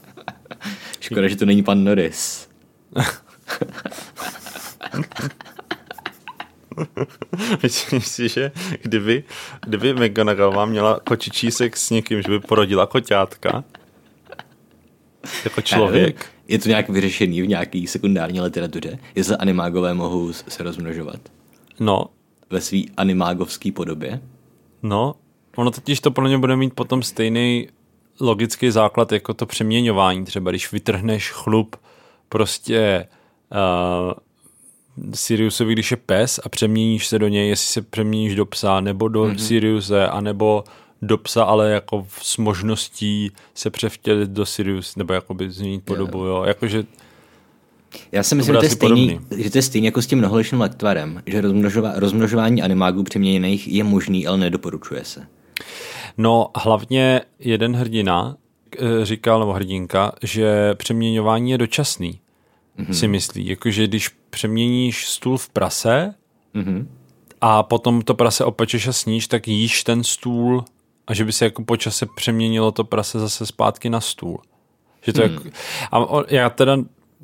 Škoda, 1.00 1.28
že 1.28 1.36
to 1.36 1.46
není 1.46 1.62
pan 1.62 1.84
Norris. 1.84 2.48
Myslím 7.62 8.00
si, 8.00 8.28
že 8.28 8.52
kdyby, 8.82 9.24
kdyby 9.66 9.94
McGonagallová 9.94 10.64
měla 10.64 11.00
kočičí 11.00 11.50
sex 11.50 11.86
s 11.86 11.90
někým, 11.90 12.22
že 12.22 12.28
by 12.28 12.40
porodila 12.40 12.86
koťátka, 12.86 13.64
jako 15.44 15.60
člověk. 15.60 16.26
Je 16.48 16.58
to 16.58 16.68
nějak 16.68 16.88
vyřešený 16.88 17.42
v 17.42 17.46
nějaký 17.46 17.86
sekundární 17.86 18.40
literatuře? 18.40 18.98
Jestli 19.14 19.36
animágové 19.36 19.94
mohou 19.94 20.32
se 20.32 20.62
rozmnožovat? 20.62 21.20
No. 21.80 22.04
Ve 22.50 22.60
své 22.60 22.78
animágovské 22.96 23.72
podobě? 23.72 24.20
No, 24.82 25.14
ono 25.56 25.70
totiž 25.70 26.00
to 26.00 26.10
podle 26.10 26.30
mě 26.30 26.38
bude 26.38 26.56
mít 26.56 26.74
potom 26.74 27.02
stejný 27.02 27.68
logický 28.20 28.70
základ 28.70 29.12
jako 29.12 29.34
to 29.34 29.46
přeměňování. 29.46 30.24
Třeba 30.24 30.50
když 30.50 30.72
vytrhneš 30.72 31.30
chlup 31.30 31.76
prostě 32.28 33.08
uh, 33.52 34.12
Siriusovi, 35.14 35.72
když 35.72 35.90
je 35.90 35.96
pes 35.96 36.40
a 36.44 36.48
přeměníš 36.48 37.06
se 37.06 37.18
do 37.18 37.28
něj, 37.28 37.48
jestli 37.48 37.66
se 37.66 37.82
přeměníš 37.82 38.34
do 38.34 38.46
psa 38.46 38.80
nebo 38.80 39.08
do 39.08 39.24
mm-hmm. 39.24 39.36
Siriuse, 39.36 40.06
anebo 40.06 40.64
do 41.02 41.18
psa, 41.18 41.44
ale 41.44 41.70
jako 41.70 42.06
s 42.22 42.36
možností 42.36 43.30
se 43.54 43.70
převtělit 43.70 44.30
do 44.30 44.46
Sirius, 44.46 44.96
nebo 44.96 45.12
jakoby 45.12 45.50
změnit 45.50 45.84
podobu, 45.84 46.24
jo. 46.24 46.44
Jakože 46.46 46.84
já 48.12 48.22
si 48.22 48.34
myslím, 48.34 48.54
že 48.54 48.58
to, 48.58 48.64
je 48.64 48.70
stejný, 48.70 49.20
že 49.36 49.50
to 49.50 49.58
je 49.58 49.62
stejný 49.62 49.86
jako 49.86 50.02
s 50.02 50.06
tím 50.06 50.18
mnoholičným 50.18 50.60
lektvarem, 50.60 51.22
že 51.26 51.40
rozmnožova, 51.40 51.92
rozmnožování 51.96 52.62
animágů 52.62 53.02
přeměněných 53.02 53.68
je 53.68 53.84
možný, 53.84 54.26
ale 54.26 54.38
nedoporučuje 54.38 55.04
se. 55.04 55.26
No 56.18 56.50
hlavně 56.56 57.20
jeden 57.38 57.76
hrdina 57.76 58.36
eh, 58.78 59.04
říkal, 59.04 59.40
nebo 59.40 59.52
hrdinka, 59.52 60.12
že 60.22 60.74
přeměňování 60.74 61.50
je 61.50 61.58
dočasný, 61.58 62.20
mm-hmm. 62.80 62.92
si 62.92 63.08
myslí. 63.08 63.48
Jakože 63.48 63.86
když 63.86 64.08
přeměníš 64.30 65.08
stůl 65.08 65.38
v 65.38 65.48
prase 65.48 66.14
mm-hmm. 66.54 66.86
a 67.40 67.62
potom 67.62 68.02
to 68.02 68.14
prase 68.14 68.44
opečeš 68.44 68.88
a 68.88 68.92
sníš, 68.92 69.28
tak 69.28 69.48
jíš 69.48 69.84
ten 69.84 70.04
stůl 70.04 70.64
a 71.06 71.14
že 71.14 71.24
by 71.24 71.32
se 71.32 71.44
jako 71.44 71.64
po 71.64 71.76
čase 71.76 72.06
přeměnilo 72.16 72.72
to 72.72 72.84
prase 72.84 73.18
zase 73.18 73.46
zpátky 73.46 73.90
na 73.90 74.00
stůl. 74.00 74.40
Že 75.02 75.12
to 75.12 75.22
hmm. 75.22 75.32
jako, 75.32 75.48
a 75.92 76.24
já 76.28 76.50
teda 76.50 76.76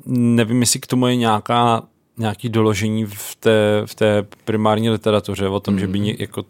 nevím, 0.05 0.59
jestli 0.61 0.79
k 0.79 0.87
tomu 0.87 1.07
je 1.07 1.15
nějaká 1.15 1.83
nějaký 2.17 2.49
doložení 2.49 3.05
v 3.05 3.35
té, 3.35 3.81
v 3.85 3.95
té 3.95 4.27
primární 4.45 4.89
literatuře 4.89 5.47
o 5.47 5.59
tom, 5.59 5.73
mm. 5.73 5.79
že 5.79 5.87
by 5.87 5.99
ně, 5.99 6.15
jako, 6.19 6.45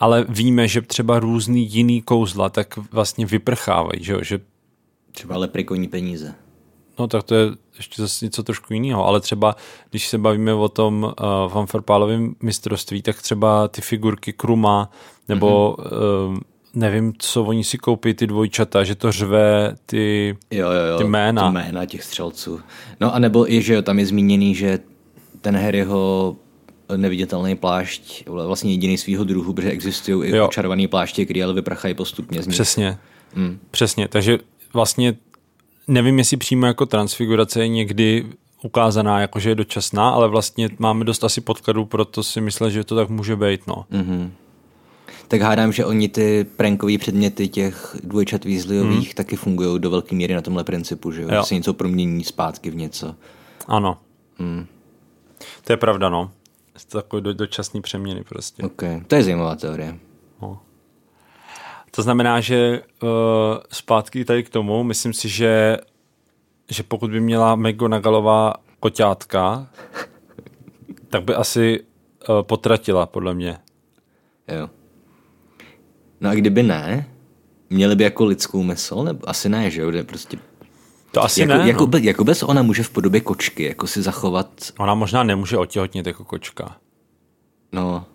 ale 0.00 0.26
víme, 0.28 0.68
že 0.68 0.82
třeba 0.82 1.18
různý 1.18 1.72
jiný 1.72 2.02
kouzla 2.02 2.48
tak 2.48 2.76
vlastně 2.92 3.26
vyprchávají, 3.26 4.04
že, 4.04 4.16
že 4.22 4.40
Třeba 5.12 5.36
leprikoní 5.36 5.88
peníze. 5.88 6.34
No 6.98 7.06
tak 7.06 7.22
to 7.22 7.34
je 7.34 7.46
ještě 7.78 8.02
zase 8.02 8.24
něco 8.24 8.42
trošku 8.42 8.72
jiného, 8.72 9.06
ale 9.06 9.20
třeba 9.20 9.56
když 9.90 10.08
se 10.08 10.18
bavíme 10.18 10.54
o 10.54 10.68
tom 10.68 11.02
uh, 11.02 11.52
fanfarpálovém 11.52 12.34
mistrovství, 12.42 13.02
tak 13.02 13.22
třeba 13.22 13.68
ty 13.68 13.80
figurky 13.80 14.32
Kruma 14.32 14.90
nebo 15.28 15.76
mm-hmm. 15.78 16.30
uh, 16.30 16.38
nevím, 16.74 17.12
co 17.18 17.44
oni 17.44 17.64
si 17.64 17.78
koupí, 17.78 18.14
ty 18.14 18.26
dvojčata, 18.26 18.84
že 18.84 18.94
to 18.94 19.12
řve 19.12 19.74
ty, 19.86 20.36
jo, 20.50 20.70
jo, 20.70 20.84
jo, 20.90 20.98
ty 20.98 21.04
jména. 21.04 21.46
Ty 21.46 21.52
jména 21.52 21.86
těch 21.86 22.04
střelců. 22.04 22.60
No 23.00 23.14
a 23.14 23.18
nebo 23.18 23.52
i, 23.52 23.62
že 23.62 23.74
jo, 23.74 23.82
tam 23.82 23.98
je 23.98 24.06
zmíněný, 24.06 24.54
že 24.54 24.78
ten 25.40 25.56
Harryho 25.56 26.36
neviditelný 26.96 27.56
plášť, 27.56 28.26
vlastně 28.26 28.70
jediný 28.70 28.98
svého 28.98 29.24
druhu, 29.24 29.52
protože 29.52 29.70
existují 29.70 30.30
i 30.30 30.40
očarovaný 30.40 30.88
pláště, 30.88 31.24
které 31.24 31.44
ale 31.44 31.54
vyprachají 31.54 31.94
postupně 31.94 32.42
z 32.42 32.46
nich. 32.46 32.54
Přesně, 32.54 32.98
hmm. 33.34 33.58
přesně, 33.70 34.08
takže 34.08 34.38
vlastně 34.72 35.16
nevím, 35.88 36.18
jestli 36.18 36.36
přímo 36.36 36.66
jako 36.66 36.86
transfigurace 36.86 37.60
je 37.60 37.68
někdy 37.68 38.26
ukázaná, 38.62 39.20
jako 39.20 39.40
že 39.40 39.50
je 39.50 39.54
dočasná, 39.54 40.10
ale 40.10 40.28
vlastně 40.28 40.68
máme 40.78 41.04
dost 41.04 41.24
asi 41.24 41.40
podkladů, 41.40 41.84
proto 41.84 42.22
si 42.22 42.40
myslím, 42.40 42.70
že 42.70 42.84
to 42.84 42.96
tak 42.96 43.08
může 43.08 43.36
být. 43.36 43.66
No. 43.66 43.84
Mm-hmm 43.92 44.30
tak 45.28 45.40
hádám, 45.40 45.72
že 45.72 45.84
oni 45.84 46.08
ty 46.08 46.46
prankové 46.56 46.98
předměty 46.98 47.48
těch 47.48 47.96
dvojčat 48.02 48.44
výzliových 48.44 49.06
hmm. 49.06 49.14
taky 49.14 49.36
fungují 49.36 49.80
do 49.80 49.90
velké 49.90 50.14
míry 50.14 50.34
na 50.34 50.42
tomhle 50.42 50.64
principu, 50.64 51.12
že, 51.12 51.22
jo? 51.22 51.44
se 51.44 51.54
něco 51.54 51.74
promění 51.74 52.24
zpátky 52.24 52.70
v 52.70 52.76
něco. 52.76 53.14
Ano. 53.66 53.98
Hmm. 54.38 54.66
To 55.64 55.72
je 55.72 55.76
pravda, 55.76 56.08
no. 56.08 56.30
To 56.88 56.98
takový 56.98 57.22
do, 57.22 57.34
dočasný 57.34 57.80
přeměny 57.80 58.24
prostě. 58.24 58.62
Ok, 58.62 58.82
to 59.06 59.14
je 59.14 59.22
zajímavá 59.22 59.56
teorie. 59.56 59.98
To 61.90 62.02
znamená, 62.02 62.40
že 62.40 62.82
uh, 63.02 63.08
zpátky 63.72 64.24
tady 64.24 64.44
k 64.44 64.48
tomu, 64.48 64.84
myslím 64.84 65.12
si, 65.12 65.28
že, 65.28 65.76
že 66.70 66.82
pokud 66.82 67.10
by 67.10 67.20
měla 67.20 67.56
McGonagallová 67.56 68.54
koťátka, 68.80 69.68
tak 71.08 71.24
by 71.24 71.34
asi 71.34 71.80
uh, 71.80 72.42
potratila, 72.42 73.06
podle 73.06 73.34
mě. 73.34 73.58
Jo. 74.48 74.70
No 76.20 76.30
a 76.30 76.34
kdyby 76.34 76.62
ne, 76.62 77.08
měli 77.70 77.96
by 77.96 78.04
jako 78.04 78.24
lidskou 78.24 78.62
mysl? 78.62 79.02
Nebo 79.02 79.28
asi 79.28 79.48
ne, 79.48 79.70
že 79.70 79.82
jo? 79.82 79.92
Prostě 80.04 80.38
to 81.12 81.22
asi 81.22 81.40
jako, 81.40 81.52
ne. 81.52 81.68
Jako, 81.68 81.86
no. 81.92 81.98
jako 81.98 82.24
bez 82.24 82.42
ona 82.42 82.62
může 82.62 82.82
v 82.82 82.90
podobě 82.90 83.20
kočky 83.20 83.62
jako 83.62 83.86
si 83.86 84.02
zachovat... 84.02 84.48
Ona 84.78 84.94
možná 84.94 85.22
nemůže 85.22 85.56
otěhotnit 85.56 86.06
jako 86.06 86.24
kočka. 86.24 86.76
No. 87.72 88.06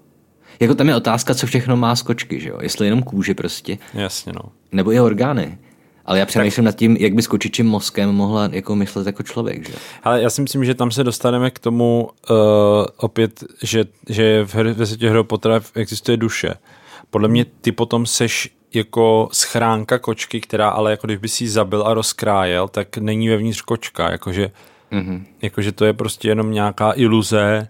Jako 0.64 0.76
tam 0.76 0.90
je 0.90 0.96
otázka, 0.96 1.36
co 1.36 1.48
všechno 1.48 1.78
má 1.78 1.96
z 1.96 2.02
kočky, 2.02 2.40
že 2.40 2.50
jo? 2.50 2.58
Jestli 2.62 2.88
jenom 2.88 3.04
kůži 3.04 3.34
prostě. 3.34 3.78
Jasně, 3.94 4.34
no. 4.34 4.42
Nebo 4.72 4.92
i 4.92 5.00
orgány. 5.00 5.58
Ale 6.06 6.20
já 6.20 6.26
přemýšlím 6.26 6.66
tak... 6.66 6.74
nad 6.74 6.80
tím, 6.80 6.98
jak 7.00 7.14
by 7.14 7.22
s 7.22 7.28
kočičím 7.28 7.66
mozkem 7.66 8.12
mohla 8.12 8.50
jako 8.52 8.76
myslet 8.76 9.08
jako 9.08 9.24
člověk, 9.24 9.68
že? 9.68 9.74
Ale 10.04 10.22
já 10.22 10.30
si 10.30 10.42
myslím, 10.42 10.66
že 10.66 10.76
tam 10.76 10.92
se 10.92 11.04
dostaneme 11.04 11.52
k 11.52 11.60
tomu 11.60 12.10
uh, 12.30 12.38
opět, 12.98 13.44
že, 13.64 13.86
že 14.10 14.46
v 14.46 14.56
ve 14.56 14.86
světě 14.86 15.10
Harry 15.10 15.24
Pottera 15.24 15.62
existuje 15.76 16.18
duše 16.18 16.54
Podle 17.10 17.28
mě 17.28 17.46
ty 17.62 17.72
potom 17.72 18.06
seš 18.06 18.50
jako 18.74 19.30
schránka 19.32 20.00
kočky, 20.00 20.42
která 20.42 20.70
ale 20.70 20.92
jako 20.92 21.08
když 21.08 21.18
by 21.18 21.30
si 21.30 21.44
ji 21.44 21.50
zabil 21.50 21.88
a 21.88 21.94
rozkrájel, 21.94 22.68
tak 22.68 22.98
není 22.98 23.30
vevnitř 23.30 23.62
kočka, 23.62 24.12
jakože, 24.12 24.52
mm-hmm. 24.92 25.24
jakože 25.42 25.72
to 25.72 25.86
je 25.86 25.94
prostě 25.94 26.28
jenom 26.28 26.52
nějaká 26.52 26.94
iluze, 26.96 27.68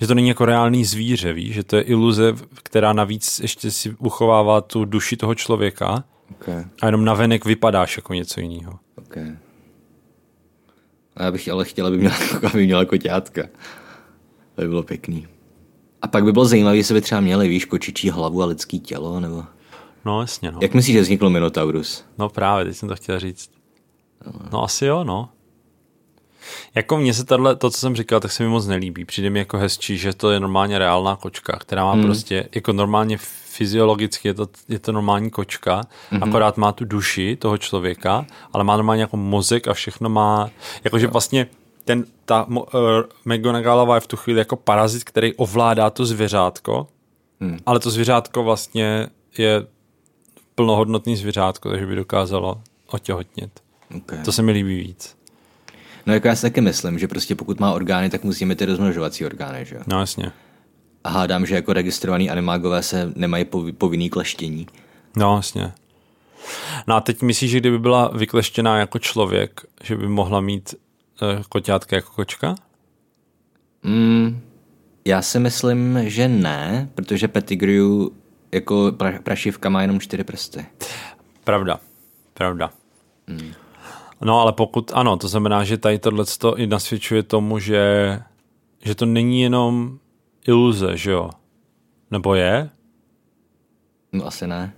že 0.00 0.06
to 0.06 0.14
není 0.14 0.28
jako 0.28 0.44
reálný 0.44 0.84
zvíře, 0.84 1.32
víš, 1.32 1.54
že 1.54 1.62
to 1.62 1.76
je 1.76 1.82
iluze, 1.82 2.34
která 2.62 2.92
navíc 2.92 3.40
ještě 3.40 3.70
si 3.70 3.90
uchovává 3.98 4.60
tu 4.60 4.84
duši 4.84 5.16
toho 5.16 5.34
člověka 5.34 6.04
Okay. 6.30 6.64
a 6.82 6.86
jenom 6.86 7.04
navenek 7.04 7.44
vypadáš 7.44 7.96
jako 7.96 8.14
něco 8.14 8.40
jiného. 8.40 8.78
Okay. 8.94 9.36
A 11.16 11.24
já 11.24 11.32
bych 11.32 11.48
ale 11.48 11.64
chtěl, 11.64 11.86
aby 11.86 11.98
měla, 11.98 12.14
aby 12.52 12.64
měla 12.66 12.84
koťátka. 12.84 13.42
To 14.54 14.62
by 14.62 14.68
bylo 14.68 14.82
pěkný. 14.82 15.28
A 16.02 16.08
pak 16.08 16.24
by 16.24 16.32
bylo 16.32 16.44
zajímavé, 16.44 16.76
jestli 16.76 16.94
by 16.94 17.00
třeba 17.00 17.20
měli, 17.20 17.48
víš, 17.48 17.64
kočičí 17.64 18.10
hlavu 18.10 18.42
a 18.42 18.46
lidský 18.46 18.80
tělo, 18.80 19.20
nebo... 19.20 19.44
No 20.04 20.20
jasně, 20.20 20.50
no. 20.50 20.58
Jak 20.62 20.74
myslíš, 20.74 20.94
že 20.94 21.00
vznikl 21.00 21.30
Minotaurus? 21.30 22.04
No 22.18 22.28
právě, 22.28 22.64
teď 22.64 22.76
jsem 22.76 22.88
to 22.88 22.96
chtěl 22.96 23.20
říct. 23.20 23.50
No 24.52 24.64
asi 24.64 24.86
jo, 24.86 25.04
no. 25.04 25.28
Jako 26.74 26.96
mně 26.96 27.14
se 27.14 27.24
tato, 27.24 27.56
to, 27.56 27.70
co 27.70 27.78
jsem 27.78 27.96
říkal, 27.96 28.20
tak 28.20 28.32
se 28.32 28.42
mi 28.42 28.48
moc 28.48 28.66
nelíbí. 28.66 29.04
Přijde 29.04 29.30
mi 29.30 29.38
jako 29.38 29.58
hezčí, 29.58 29.98
že 29.98 30.12
to 30.12 30.30
je 30.30 30.40
normálně 30.40 30.78
reálná 30.78 31.16
kočka, 31.16 31.56
která 31.56 31.84
má 31.84 31.92
hmm. 31.92 32.04
prostě, 32.04 32.48
jako 32.54 32.72
normálně 32.72 33.18
fyziologicky 33.56 34.28
je 34.28 34.34
to, 34.34 34.48
je 34.68 34.78
to 34.78 34.92
normální 34.92 35.30
kočka, 35.30 35.82
hmm. 36.10 36.22
akorát 36.22 36.56
má 36.56 36.72
tu 36.72 36.84
duši 36.84 37.36
toho 37.36 37.58
člověka, 37.58 38.26
ale 38.52 38.64
má 38.64 38.76
normálně 38.76 39.02
jako 39.02 39.16
mozek 39.16 39.68
a 39.68 39.74
všechno 39.74 40.08
má, 40.08 40.50
jakože 40.84 41.06
vlastně 41.06 41.46
ten, 41.84 42.04
ta 42.24 42.44
uh, 42.48 42.64
McGonagallová 43.24 43.94
je 43.94 44.00
v 44.00 44.06
tu 44.06 44.16
chvíli 44.16 44.38
jako 44.38 44.56
parazit, 44.56 45.04
který 45.04 45.34
ovládá 45.34 45.90
to 45.90 46.06
zvěřátko, 46.06 46.86
hmm. 47.40 47.58
ale 47.66 47.80
to 47.80 47.90
zvěřátko 47.90 48.42
vlastně 48.42 49.08
je 49.38 49.66
plnohodnotný 50.54 51.16
zvěřátko, 51.16 51.70
takže 51.70 51.86
by 51.86 51.96
dokázalo 51.96 52.60
otěhotnit. 52.86 53.60
Okay. 53.96 54.18
To 54.24 54.32
se 54.32 54.42
mi 54.42 54.52
líbí 54.52 54.76
víc. 54.76 55.15
No 56.06 56.14
jako 56.14 56.28
já 56.28 56.36
si 56.36 56.42
taky 56.42 56.60
myslím, 56.60 56.98
že 56.98 57.08
prostě 57.08 57.34
pokud 57.34 57.60
má 57.60 57.72
orgány, 57.72 58.10
tak 58.10 58.24
musíme 58.24 58.56
ty 58.56 58.64
rozmnožovací 58.64 59.26
orgány, 59.26 59.64
že 59.64 59.74
jo? 59.76 59.82
No 59.86 60.00
jasně. 60.00 60.32
A 61.04 61.08
hádám, 61.08 61.46
že 61.46 61.54
jako 61.54 61.72
registrovaný 61.72 62.30
animágové 62.30 62.82
se 62.82 63.12
nemají 63.16 63.46
povinný 63.78 64.10
kleštění. 64.10 64.66
No 65.16 65.36
jasně. 65.36 65.72
No 66.86 66.96
a 66.96 67.00
teď 67.00 67.22
myslíš, 67.22 67.50
že 67.50 67.60
kdyby 67.60 67.78
byla 67.78 68.08
vykleštěná 68.08 68.78
jako 68.78 68.98
člověk, 68.98 69.60
že 69.82 69.96
by 69.96 70.08
mohla 70.08 70.40
mít 70.40 70.74
uh, 71.22 71.42
koťátka 71.48 71.96
jako 71.96 72.12
kočka? 72.12 72.54
Mm, 73.82 74.40
já 75.04 75.22
si 75.22 75.38
myslím, 75.38 75.98
že 76.04 76.28
ne, 76.28 76.88
protože 76.94 77.28
Pettigrew 77.28 77.86
jako 78.52 78.92
pra, 78.96 79.12
prašivka 79.22 79.68
má 79.68 79.82
jenom 79.82 80.00
čtyři 80.00 80.24
prsty. 80.24 80.66
Pravda, 81.44 81.80
pravda. 82.34 82.70
Hmm. 83.28 83.52
No 84.20 84.40
ale 84.40 84.52
pokud 84.52 84.92
ano, 84.94 85.16
to 85.16 85.28
znamená, 85.28 85.64
že 85.64 85.78
tady 85.78 85.98
tohle 85.98 86.24
i 86.56 86.66
nasvědčuje 86.66 87.22
tomu, 87.22 87.58
že, 87.58 88.18
že 88.84 88.94
to 88.94 89.06
není 89.06 89.40
jenom 89.40 89.98
iluze, 90.46 90.96
že 90.96 91.10
jo? 91.10 91.30
Nebo 92.10 92.34
je? 92.34 92.70
No 94.12 94.26
asi 94.26 94.46
ne. 94.46 94.72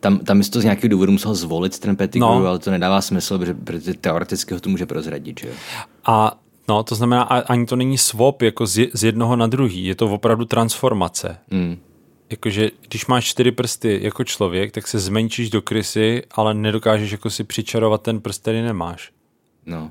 Tam, 0.00 0.18
tam 0.18 0.42
to 0.42 0.60
z 0.60 0.64
nějakého 0.64 0.90
důvodu 0.90 1.12
musel 1.12 1.34
zvolit 1.34 1.78
ten 1.78 1.96
Pettigrew, 1.96 2.30
no. 2.30 2.46
ale 2.46 2.58
to 2.58 2.70
nedává 2.70 3.00
smysl, 3.00 3.38
protože, 3.38 3.54
protože 3.54 3.94
teoreticky 3.94 4.54
ho 4.54 4.60
to 4.60 4.70
může 4.70 4.86
prozradit, 4.86 5.40
že 5.40 5.48
jo? 5.48 5.54
A 6.04 6.38
no, 6.68 6.82
to 6.82 6.94
znamená, 6.94 7.22
ani 7.22 7.66
to 7.66 7.76
není 7.76 7.98
swap 7.98 8.42
jako 8.42 8.66
z, 8.66 8.90
z 8.94 9.04
jednoho 9.04 9.36
na 9.36 9.46
druhý, 9.46 9.84
je 9.84 9.94
to 9.94 10.06
opravdu 10.06 10.44
transformace. 10.44 11.38
Mm 11.50 11.78
jakože 12.30 12.70
když 12.88 13.06
máš 13.06 13.24
čtyři 13.24 13.52
prsty 13.52 13.98
jako 14.02 14.24
člověk, 14.24 14.72
tak 14.72 14.88
se 14.88 14.98
zmenšíš 14.98 15.50
do 15.50 15.62
krysy, 15.62 16.22
ale 16.30 16.54
nedokážeš 16.54 17.10
jako 17.10 17.30
si 17.30 17.44
přičarovat 17.44 18.02
ten 18.02 18.20
prst, 18.20 18.42
který 18.42 18.62
nemáš. 18.62 19.12
No. 19.66 19.90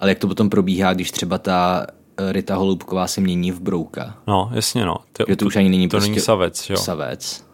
Ale 0.00 0.10
jak 0.10 0.18
to 0.18 0.28
potom 0.28 0.50
probíhá, 0.50 0.94
když 0.94 1.10
třeba 1.10 1.38
ta 1.38 1.86
eh, 2.20 2.32
Rita 2.32 2.56
Holubková 2.56 3.06
se 3.06 3.20
mění 3.20 3.52
v 3.52 3.60
brouka? 3.60 4.18
No, 4.26 4.50
jasně 4.54 4.84
no. 4.84 4.96
To, 5.12 5.24
že 5.28 5.36
to 5.36 5.46
už 5.46 5.56
ani 5.56 5.68
není 5.68 5.88
to 5.88 5.96
prostě 5.96 6.10
není 6.10 6.20
savec, 6.20 6.70
jo. 6.70 6.76
Savec. 6.76 7.46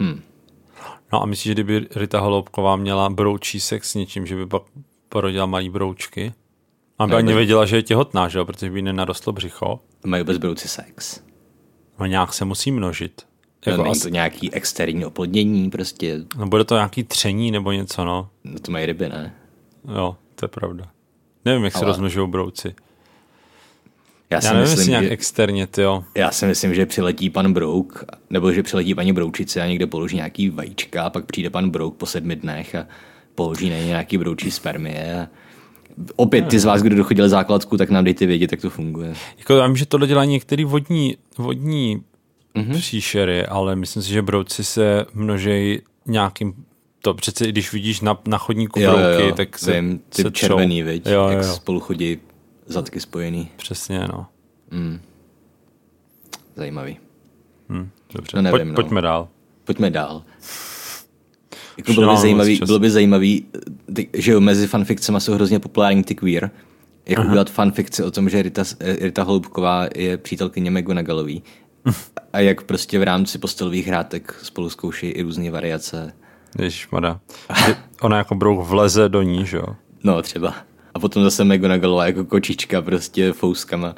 Hm. 0.00 0.20
No 1.12 1.22
a 1.22 1.26
myslíš, 1.26 1.44
že 1.44 1.52
kdyby 1.52 1.86
Rita 1.96 2.20
Holubková 2.20 2.76
měla 2.76 3.10
broučí 3.10 3.60
sex 3.60 3.90
s 3.90 3.94
něčím, 3.94 4.26
že 4.26 4.36
by 4.36 4.46
pak 4.46 4.62
porodila 5.08 5.46
malý 5.46 5.70
broučky? 5.70 6.32
A 6.98 7.06
by 7.06 7.14
ani 7.14 7.34
věděla, 7.34 7.66
že 7.66 7.76
je 7.76 7.82
těhotná, 7.82 8.28
že 8.28 8.38
jo? 8.38 8.44
protože 8.44 8.70
by 8.70 8.82
nenarostlo 8.82 9.32
břicho. 9.32 9.80
Mají 10.06 10.24
bez 10.24 10.38
brouci 10.38 10.68
sex. 10.68 11.20
No 11.98 12.06
nějak 12.06 12.32
se 12.32 12.44
musí 12.44 12.70
množit. 12.70 13.29
Jako 13.66 13.82
Není 13.82 14.00
to 14.00 14.08
nějaký 14.08 14.54
externí 14.54 15.04
oplodnění 15.04 15.70
prostě. 15.70 16.20
No 16.36 16.46
bude 16.46 16.64
to 16.64 16.74
nějaký 16.74 17.04
tření 17.04 17.50
nebo 17.50 17.72
něco, 17.72 18.04
no. 18.04 18.28
No 18.44 18.58
to 18.58 18.72
mají 18.72 18.86
ryby, 18.86 19.08
ne? 19.08 19.34
Jo, 19.94 20.16
to 20.34 20.44
je 20.44 20.48
pravda. 20.48 20.84
Nevím, 21.44 21.64
jak 21.64 21.76
Ale... 21.76 21.80
se 21.80 21.86
rozmnožují 21.86 22.30
brouci. 22.30 22.74
Já, 24.30 24.40
si 24.40 24.46
já 24.46 24.52
nevím, 24.52 24.62
myslím, 24.62 24.78
jestli 24.78 24.90
nějak 24.90 25.04
že, 25.04 25.10
externě, 25.10 25.68
jo. 25.78 26.04
Já 26.14 26.30
si 26.30 26.46
myslím, 26.46 26.74
že 26.74 26.86
přiletí 26.86 27.30
pan 27.30 27.52
Brouk, 27.52 28.04
nebo 28.30 28.52
že 28.52 28.62
přiletí 28.62 28.94
paní 28.94 29.12
Broučice 29.12 29.62
a 29.62 29.66
někde 29.66 29.86
položí 29.86 30.16
nějaký 30.16 30.50
vajíčka 30.50 31.02
a 31.02 31.10
pak 31.10 31.26
přijde 31.26 31.50
pan 31.50 31.70
Brouk 31.70 31.96
po 31.96 32.06
sedmi 32.06 32.36
dnech 32.36 32.74
a 32.74 32.86
položí 33.34 33.70
na 33.70 33.76
ně 33.76 33.86
nějaký 33.86 34.18
broučí 34.18 34.50
spermie 34.50 35.20
a 35.20 35.28
opět 36.16 36.48
ty 36.48 36.58
z 36.58 36.64
vás, 36.64 36.82
kdo 36.82 36.96
dochodil 36.96 37.28
základku, 37.28 37.76
tak 37.76 37.90
nám 37.90 38.04
dejte 38.04 38.26
vědět, 38.26 38.52
jak 38.52 38.60
to 38.60 38.70
funguje. 38.70 39.14
Jako 39.38 39.54
já 39.54 39.66
vím, 39.66 39.76
že 39.76 39.86
tohle 39.86 40.06
dělá 40.06 40.24
některý 40.24 40.64
vodní, 40.64 41.16
vodní 41.38 42.02
mm-hmm. 42.54 42.74
příšery, 42.74 43.46
ale 43.46 43.76
myslím 43.76 44.02
si, 44.02 44.08
že 44.08 44.22
brouci 44.22 44.64
se 44.64 45.06
množejí 45.14 45.78
nějakým 46.06 46.64
to 47.02 47.14
přece, 47.14 47.46
když 47.46 47.72
vidíš 47.72 48.00
na, 48.00 48.18
na 48.26 48.38
chodníku 48.38 48.80
jo, 48.80 48.96
brouky, 48.96 49.28
jo, 49.28 49.34
tak 49.34 49.58
se, 49.58 49.80
Vím, 49.80 49.98
ty 49.98 50.22
se 50.22 50.30
červený, 50.30 50.82
viď? 50.82 51.06
Jo, 51.06 51.28
jak 51.28 51.44
jo. 51.44 51.52
spolu 51.52 51.80
chodí 51.80 52.18
zadky 52.66 53.00
spojený. 53.00 53.48
Přesně, 53.56 54.00
no. 54.12 54.26
Mm. 54.70 55.00
Zajímavý. 56.56 56.96
Hm, 57.68 57.90
dobře, 58.14 58.36
no, 58.36 58.42
nevím, 58.42 58.58
Pojď, 58.58 58.68
no. 58.68 58.74
pojďme 58.74 59.00
dál. 59.00 59.28
Pojďme 59.64 59.90
dál. 59.90 60.22
Jako 61.76 61.92
bylo, 61.92 62.14
by 62.14 62.20
zajímavý, 62.20 62.60
bylo 62.66 62.78
by 62.78 62.90
zajímavý, 62.90 63.46
ty, 63.94 64.08
že 64.12 64.32
jo, 64.32 64.40
mezi 64.40 64.66
fanfikcemi 64.66 65.20
jsou 65.20 65.32
hrozně 65.32 65.58
populární 65.58 66.04
ty 66.04 66.14
queer, 66.14 66.50
jak 67.06 67.18
Aha. 67.18 67.28
udělat 67.28 67.50
fanfikci 67.50 68.02
o 68.02 68.10
tom, 68.10 68.28
že 68.28 68.42
Rita, 68.42 68.62
Rita 68.80 69.22
Holubková 69.22 69.86
je 69.96 70.16
přítelkyně 70.18 70.70
McGonagallový 70.70 71.42
a 72.32 72.40
jak 72.40 72.62
prostě 72.62 72.98
v 72.98 73.02
rámci 73.02 73.38
postelových 73.38 73.86
hrátek 73.86 74.34
spolu 74.42 74.70
zkouší 74.70 75.06
i 75.06 75.22
různé 75.22 75.50
variace. 75.50 76.12
Ježišmada. 76.58 77.20
Ona 78.00 78.18
jako 78.18 78.34
brouk 78.34 78.68
vleze 78.68 79.08
do 79.08 79.22
ní, 79.22 79.46
že 79.46 79.56
jo? 79.56 79.66
No 80.04 80.22
třeba. 80.22 80.54
A 80.94 80.98
potom 80.98 81.22
zase 81.22 81.44
McGonagallová 81.44 82.06
jako 82.06 82.24
kočička 82.24 82.82
prostě 82.82 83.32
fouskama. 83.32 83.94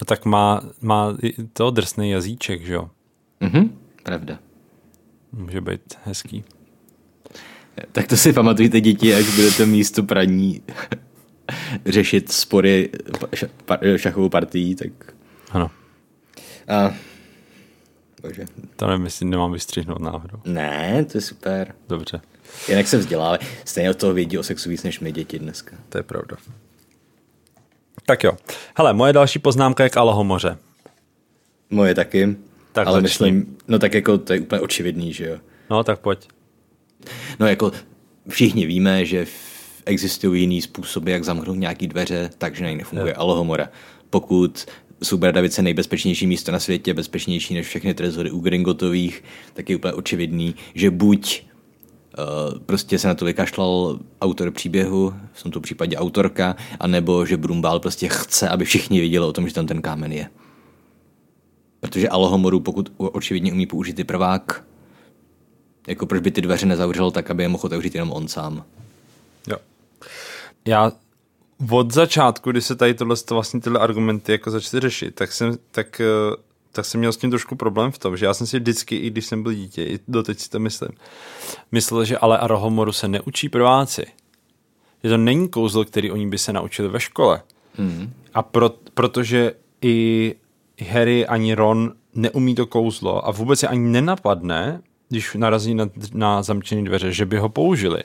No 0.00 0.04
tak 0.04 0.24
má, 0.24 0.60
má 0.80 1.16
to 1.52 1.70
drsný 1.70 2.10
jazyček, 2.10 2.66
že 2.66 2.74
jo? 2.74 2.90
Mhm, 3.40 3.78
pravda. 4.02 4.38
Může 5.32 5.60
být 5.60 5.98
hezký. 6.04 6.44
Tak 7.92 8.06
to 8.06 8.16
si 8.16 8.32
pamatujte, 8.32 8.80
děti, 8.80 9.14
až 9.14 9.34
budete 9.36 9.66
místo 9.66 10.02
praní 10.02 10.62
řešit 11.86 12.32
spory 12.32 12.90
šachovou 13.96 14.28
partií, 14.28 14.74
tak... 14.74 15.14
Ano. 15.50 15.70
A... 16.68 16.94
Bože. 18.22 18.44
To 18.76 18.86
nevím, 18.86 19.04
jestli 19.04 19.26
nemám 19.26 19.52
vystřihnout 19.52 20.00
náhodou. 20.00 20.38
Ne, 20.44 21.04
to 21.12 21.18
je 21.18 21.22
super. 21.22 21.74
Dobře. 21.88 22.20
Jinak 22.68 22.86
se 22.88 22.98
vzdělávají. 22.98 23.40
Stejně 23.64 23.90
od 23.90 23.96
toho 23.96 24.12
vědí 24.12 24.38
o 24.38 24.42
sexu 24.42 24.68
víc 24.70 24.82
než 24.82 25.00
my 25.00 25.12
děti 25.12 25.38
dneska. 25.38 25.76
To 25.88 25.98
je 25.98 26.02
pravda. 26.02 26.36
Tak 28.06 28.24
jo. 28.24 28.32
Hele, 28.76 28.92
moje 28.92 29.12
další 29.12 29.38
poznámka 29.38 29.84
je 29.84 29.90
k 29.90 29.96
Alohomoře. 29.96 30.58
Moje 31.70 31.94
taky. 31.94 32.36
Tak 32.72 32.86
ale 32.86 33.00
začni. 33.00 33.04
myslím, 33.04 33.56
no 33.68 33.78
tak 33.78 33.94
jako 33.94 34.18
to 34.18 34.32
je 34.32 34.40
úplně 34.40 34.60
očividný, 34.60 35.12
že 35.12 35.26
jo. 35.26 35.38
No, 35.70 35.84
tak 35.84 36.00
pojď. 36.00 36.28
No 37.40 37.46
jako 37.46 37.72
všichni 38.28 38.66
víme, 38.66 39.04
že 39.04 39.26
existují 39.84 40.40
jiný 40.40 40.62
způsoby, 40.62 41.12
jak 41.12 41.24
zamknout 41.24 41.56
nějaký 41.56 41.86
dveře, 41.86 42.30
takže 42.38 42.64
na 42.64 42.70
nefunguje 42.70 43.12
Jo. 43.12 43.20
Alohomora. 43.20 43.68
Pokud 44.10 44.66
jsou 45.02 45.16
Bradavice 45.16 45.62
nejbezpečnější 45.62 46.26
místo 46.26 46.52
na 46.52 46.60
světě, 46.60 46.94
bezpečnější 46.94 47.54
než 47.54 47.66
všechny 47.66 47.94
trezory 47.94 48.30
u 48.30 48.40
Gringotových, 48.40 49.24
tak 49.54 49.70
je 49.70 49.76
úplně 49.76 49.92
očividný, 49.92 50.54
že 50.74 50.90
buď 50.90 51.42
uh, 52.18 52.58
prostě 52.58 52.98
se 52.98 53.08
na 53.08 53.14
to 53.14 53.24
vykašlal 53.24 53.98
autor 54.20 54.50
příběhu, 54.50 55.14
v 55.32 55.42
tomto 55.42 55.60
případě 55.60 55.96
autorka, 55.96 56.56
anebo 56.80 57.26
že 57.26 57.36
Brumbál 57.36 57.80
prostě 57.80 58.08
chce, 58.08 58.48
aby 58.48 58.64
všichni 58.64 59.00
věděli 59.00 59.26
o 59.26 59.32
tom, 59.32 59.48
že 59.48 59.54
tam 59.54 59.66
ten 59.66 59.82
kámen 59.82 60.12
je. 60.12 60.30
Protože 61.80 62.08
Alohomoru, 62.08 62.60
pokud 62.60 62.92
očividně 62.96 63.52
umí 63.52 63.66
použít 63.66 63.98
i 63.98 64.04
prvák, 64.04 64.64
jako 65.86 66.06
proč 66.06 66.22
by 66.22 66.30
ty 66.30 66.40
dveře 66.40 66.66
nezavřel 66.66 67.10
tak, 67.10 67.30
aby 67.30 67.42
je 67.42 67.48
mohl 67.48 67.66
otevřít 67.66 67.94
jenom 67.94 68.12
on 68.12 68.28
sám. 68.28 68.64
Jo. 69.48 69.56
Já 70.64 70.92
od 71.70 71.92
začátku, 71.92 72.50
kdy 72.50 72.60
se 72.60 72.76
tady 72.76 72.94
tohle, 72.94 73.16
vlastně 73.30 73.60
tyhle 73.60 73.80
argumenty 73.80 74.32
jako 74.32 74.50
začaly 74.50 74.80
řešit, 74.80 75.14
tak 75.14 75.32
jsem, 75.32 75.58
tak 75.70 76.00
eh, 76.00 76.36
tak 76.76 76.84
jsem 76.84 76.98
měl 76.98 77.12
s 77.12 77.16
tím 77.16 77.30
trošku 77.30 77.56
problém 77.56 77.90
v 77.90 77.98
tom, 77.98 78.16
že 78.16 78.26
já 78.26 78.34
jsem 78.34 78.46
si 78.46 78.58
vždycky, 78.58 78.96
i 78.96 79.10
když 79.10 79.26
jsem 79.26 79.42
byl 79.42 79.54
dítě, 79.54 79.84
i 79.84 79.98
doteď 80.08 80.38
si 80.40 80.50
to 80.50 80.58
myslím, 80.58 80.88
myslel, 81.72 82.04
že 82.04 82.18
ale 82.18 82.38
Arohomoru 82.38 82.92
se 82.92 83.08
neučí 83.08 83.48
prváci. 83.48 84.06
Že 85.04 85.10
to 85.10 85.16
není 85.16 85.48
kouzlo, 85.48 85.84
který 85.84 86.10
oni 86.10 86.26
by 86.26 86.38
se 86.38 86.52
naučili 86.52 86.88
ve 86.88 87.00
škole. 87.00 87.42
Mm. 87.78 88.12
A 88.34 88.42
pro, 88.42 88.70
protože 88.94 89.52
i 89.82 90.34
Harry 90.90 91.26
ani 91.26 91.54
Ron 91.54 91.92
neumí 92.14 92.54
to 92.54 92.66
kouzlo 92.66 93.28
a 93.28 93.30
vůbec 93.30 93.62
je 93.62 93.68
ani 93.68 93.88
nenapadne, 93.88 94.82
když 95.08 95.34
narazí 95.34 95.74
na, 95.74 95.88
na 96.12 96.42
zamčené 96.42 96.82
dveře, 96.82 97.12
že 97.12 97.26
by 97.26 97.38
ho 97.38 97.48
použili. 97.48 98.02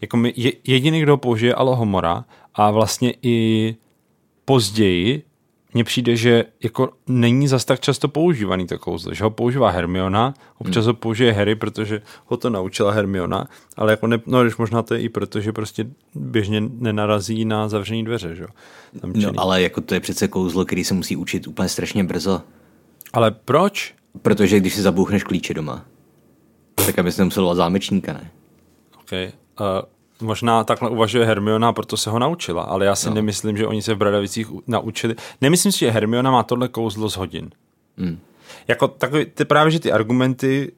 Jako 0.00 0.16
my, 0.16 0.32
je, 0.36 0.52
jediný, 0.64 1.00
kdo 1.00 1.12
ho 1.12 1.16
použije, 1.16 1.54
Alohomora 1.54 2.24
a 2.58 2.70
vlastně 2.70 3.14
i 3.22 3.76
později 4.44 5.22
mně 5.74 5.84
přijde, 5.84 6.16
že 6.16 6.44
jako 6.62 6.92
není 7.06 7.48
zas 7.48 7.64
tak 7.64 7.80
často 7.80 8.08
používaný 8.08 8.66
to 8.66 8.78
kouzlo, 8.78 9.14
že 9.14 9.24
ho 9.24 9.30
používá 9.30 9.70
Hermiona, 9.70 10.34
občas 10.58 10.84
hmm. 10.84 10.90
ho 10.90 10.94
použije 10.94 11.32
Harry, 11.32 11.54
protože 11.54 12.02
ho 12.26 12.36
to 12.36 12.50
naučila 12.50 12.92
Hermiona, 12.92 13.48
ale 13.76 13.92
jako 13.92 14.06
ne, 14.06 14.18
no, 14.26 14.42
když 14.42 14.56
možná 14.56 14.82
to 14.82 14.94
je 14.94 15.00
i 15.00 15.08
proto, 15.08 15.40
že 15.40 15.52
prostě 15.52 15.86
běžně 16.14 16.60
nenarazí 16.60 17.44
na 17.44 17.68
zavřený 17.68 18.04
dveře, 18.04 18.34
že 18.34 18.46
No, 19.14 19.32
ale 19.36 19.62
jako 19.62 19.80
to 19.80 19.94
je 19.94 20.00
přece 20.00 20.28
kouzlo, 20.28 20.64
který 20.64 20.84
se 20.84 20.94
musí 20.94 21.16
učit 21.16 21.46
úplně 21.46 21.68
strašně 21.68 22.04
brzo. 22.04 22.42
Ale 23.12 23.30
proč? 23.30 23.94
Protože 24.22 24.60
když 24.60 24.74
si 24.74 24.82
zabouchneš 24.82 25.22
klíče 25.24 25.54
doma, 25.54 25.84
tak 26.74 26.98
aby 26.98 27.12
se 27.12 27.24
musel 27.24 27.54
zámečníka, 27.54 28.12
ne? 28.12 28.30
OK. 29.00 29.12
Uh, 29.12 29.66
Možná 30.22 30.64
takhle 30.64 30.90
uvažuje 30.90 31.24
Hermiona, 31.24 31.72
proto 31.72 31.96
se 31.96 32.10
ho 32.10 32.18
naučila, 32.18 32.62
ale 32.62 32.84
já 32.84 32.96
si 32.96 33.08
no. 33.08 33.14
nemyslím, 33.14 33.56
že 33.56 33.66
oni 33.66 33.82
se 33.82 33.94
v 33.94 33.98
Bradavicích 33.98 34.46
naučili. 34.66 35.14
Nemyslím 35.40 35.72
si, 35.72 35.78
že 35.78 35.90
Hermiona 35.90 36.30
má 36.30 36.42
tohle 36.42 36.68
kouzlo 36.68 37.10
z 37.10 37.16
hodin. 37.16 37.50
Hmm. 37.96 38.18
Jako 38.68 38.88
takový, 38.88 39.26
ty 39.26 39.44
právě, 39.44 39.70
že 39.70 39.80
ty 39.80 39.92
argumenty, 39.92 40.72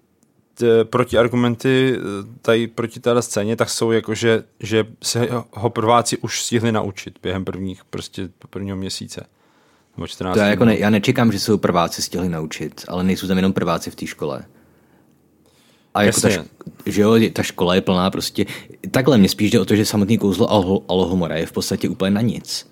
ty 0.54 0.66
protiargumenty 0.84 1.96
eh, 1.96 2.00
tady 2.42 2.66
proti 2.66 3.00
téhle 3.00 3.22
scéně, 3.22 3.56
tak 3.56 3.70
jsou 3.70 3.90
jako, 3.90 4.14
že, 4.14 4.44
že 4.60 4.86
se 5.02 5.28
ho 5.52 5.70
prváci 5.70 6.18
už 6.18 6.42
stihli 6.42 6.72
naučit 6.72 7.18
během 7.22 7.44
prvních, 7.44 7.84
prostě 7.84 8.28
prvního 8.50 8.76
měsíce. 8.76 9.26
Nebo 9.96 10.06
14 10.06 10.34
to 10.34 10.40
já, 10.40 10.46
jako 10.46 10.64
ne, 10.64 10.78
já 10.78 10.90
nečekám, 10.90 11.32
že 11.32 11.38
se 11.38 11.52
ho 11.52 11.58
prváci 11.58 12.02
stihli 12.02 12.28
naučit, 12.28 12.84
ale 12.88 13.04
nejsou 13.04 13.26
tam 13.26 13.36
jenom 13.36 13.52
prváci 13.52 13.90
v 13.90 13.94
té 13.94 14.06
škole. 14.06 14.44
A 15.94 16.02
jako 16.02 16.20
ta, 16.20 16.28
že 16.86 17.02
jo, 17.02 17.14
ta 17.32 17.42
škola 17.42 17.74
je 17.74 17.80
plná 17.80 18.10
prostě. 18.10 18.46
Takhle 18.90 19.18
mě 19.18 19.28
spíš 19.28 19.50
jde 19.50 19.60
o 19.60 19.64
to, 19.64 19.76
že 19.76 19.84
samotný 19.84 20.18
kouzlo 20.18 20.50
Alohomora 20.90 21.36
je 21.36 21.46
v 21.46 21.52
podstatě 21.52 21.88
úplně 21.88 22.10
na 22.10 22.20
nic. 22.20 22.70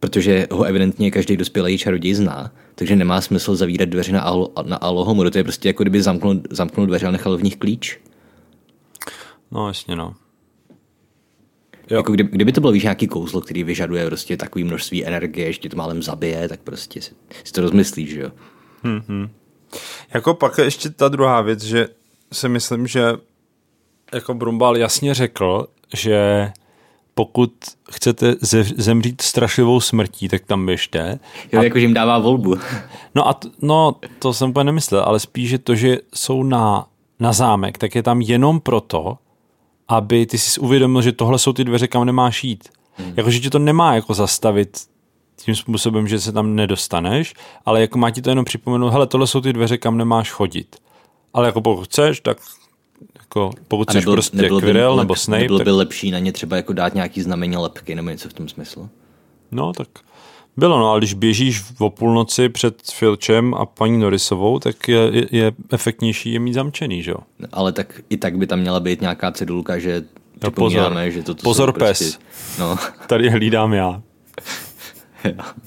Protože 0.00 0.46
ho 0.50 0.64
evidentně 0.64 1.10
každý 1.10 1.36
dospělý 1.36 1.78
čaroděj 1.78 2.14
zná, 2.14 2.52
takže 2.74 2.96
nemá 2.96 3.20
smysl 3.20 3.56
zavírat 3.56 3.88
dveře 3.88 4.12
na, 4.12 4.20
Alo, 4.20 4.52
na 4.66 4.76
Alohomoru. 4.76 5.30
To 5.30 5.38
je 5.38 5.44
prostě 5.44 5.68
jako 5.68 5.84
kdyby 5.84 6.02
zamknul, 6.02 6.40
zamknul 6.50 6.86
dveře 6.86 7.06
a 7.06 7.10
nechal 7.10 7.36
v 7.36 7.42
nich 7.42 7.56
klíč. 7.56 8.00
No 9.50 9.68
jasně 9.68 9.96
no. 9.96 10.14
Jo. 11.90 11.96
Jako 11.96 12.12
kdyby, 12.12 12.30
kdyby 12.32 12.52
to 12.52 12.60
bylo 12.60 12.72
víš, 12.72 12.82
nějaký 12.82 13.06
kouzlo, 13.06 13.40
který 13.40 13.64
vyžaduje 13.64 14.06
prostě 14.06 14.36
takový 14.36 14.64
množství 14.64 15.06
energie, 15.06 15.52
že 15.52 15.58
tě 15.58 15.68
to 15.68 15.76
málem 15.76 16.02
zabije, 16.02 16.48
tak 16.48 16.60
prostě 16.60 17.02
si, 17.02 17.14
si 17.44 17.52
to 17.52 17.60
rozmyslíš, 17.60 18.10
že 18.10 18.20
jo. 18.20 18.30
Hmm, 18.82 19.30
jako 20.14 20.34
pak 20.34 20.58
ještě 20.58 20.90
ta 20.90 21.08
druhá 21.08 21.40
věc, 21.40 21.62
že 21.62 21.88
si 22.32 22.48
myslím, 22.48 22.86
že 22.86 23.12
jako 24.14 24.34
Brumbal 24.34 24.76
jasně 24.76 25.14
řekl, 25.14 25.66
že 25.94 26.52
pokud 27.14 27.52
chcete 27.90 28.34
zemřít 28.76 29.22
strašlivou 29.22 29.80
smrtí, 29.80 30.28
tak 30.28 30.44
tam 30.44 30.66
běžte. 30.66 31.18
Jo, 31.52 31.60
a... 31.60 31.64
jakože 31.64 31.84
jim 31.84 31.94
dává 31.94 32.18
volbu. 32.18 32.56
No 33.14 33.28
a 33.28 33.34
t- 33.34 33.48
no, 33.62 33.96
to 34.18 34.32
jsem 34.32 34.50
úplně 34.50 34.64
nemyslel, 34.64 35.02
ale 35.02 35.20
spíš, 35.20 35.48
že 35.48 35.58
to, 35.58 35.74
že 35.74 35.98
jsou 36.14 36.42
na, 36.42 36.86
na 37.20 37.32
zámek, 37.32 37.78
tak 37.78 37.94
je 37.94 38.02
tam 38.02 38.20
jenom 38.20 38.60
proto, 38.60 39.18
aby 39.88 40.26
ty 40.26 40.38
si 40.38 40.60
uvědomil, 40.60 41.02
že 41.02 41.12
tohle 41.12 41.38
jsou 41.38 41.52
ty 41.52 41.64
dveře, 41.64 41.88
kam 41.88 42.04
nemáš 42.04 42.44
jít. 42.44 42.68
Hmm. 42.94 43.12
Jakože 43.16 43.40
ti 43.40 43.50
to 43.50 43.58
nemá 43.58 43.94
jako 43.94 44.14
zastavit 44.14 44.78
tím 45.44 45.54
způsobem, 45.54 46.08
že 46.08 46.20
se 46.20 46.32
tam 46.32 46.54
nedostaneš, 46.54 47.34
ale 47.64 47.80
jako 47.80 47.98
má 47.98 48.10
ti 48.10 48.22
to 48.22 48.30
jenom 48.30 48.44
připomenout, 48.44 48.90
hele, 48.90 49.06
tohle 49.06 49.26
jsou 49.26 49.40
ty 49.40 49.52
dveře, 49.52 49.78
kam 49.78 49.98
nemáš 49.98 50.30
chodit. 50.30 50.76
Ale 51.34 51.46
jako 51.46 51.60
pokud 51.60 51.84
chceš, 51.84 52.20
tak 52.20 52.38
jako 53.18 53.50
pokud 53.68 53.88
chceš 53.88 54.04
nebyl, 54.04 54.12
prostě 54.12 54.36
nebylo 54.36 54.60
Quirrell 54.60 54.96
nebo 54.96 55.16
Snape. 55.16 55.40
Nebylo 55.40 55.58
tak... 55.58 55.64
by 55.64 55.70
lepší 55.70 56.10
na 56.10 56.18
ně 56.18 56.32
třeba 56.32 56.56
jako 56.56 56.72
dát 56.72 56.94
nějaký 56.94 57.22
znamení 57.22 57.56
lepky 57.56 57.94
nebo 57.94 58.10
něco 58.10 58.28
v 58.28 58.32
tom 58.32 58.48
smyslu? 58.48 58.88
No 59.52 59.72
tak 59.72 59.88
bylo, 60.56 60.78
no 60.78 60.90
ale 60.90 61.00
když 61.00 61.14
běžíš 61.14 61.62
o 61.78 61.90
půlnoci 61.90 62.48
před 62.48 62.82
Filčem 62.92 63.54
a 63.54 63.66
paní 63.66 63.98
Norisovou, 63.98 64.58
tak 64.58 64.88
je, 64.88 64.98
je, 65.12 65.26
je 65.30 65.52
efektnější 65.70 66.32
je 66.32 66.38
mít 66.38 66.52
zamčený, 66.52 67.02
že 67.02 67.10
jo? 67.10 67.16
Ale 67.52 67.72
tak 67.72 68.00
i 68.10 68.16
tak 68.16 68.38
by 68.38 68.46
tam 68.46 68.60
měla 68.60 68.80
být 68.80 69.00
nějaká 69.00 69.32
cedulka, 69.32 69.78
že 69.78 70.04
no, 70.44 70.50
pozor, 70.50 70.96
že 71.08 71.22
to 71.22 71.34
pozor 71.34 71.72
pes. 71.72 71.98
Prostě, 71.98 72.24
no. 72.58 72.76
Tady 73.06 73.30
hlídám 73.30 73.72
já. 73.72 74.02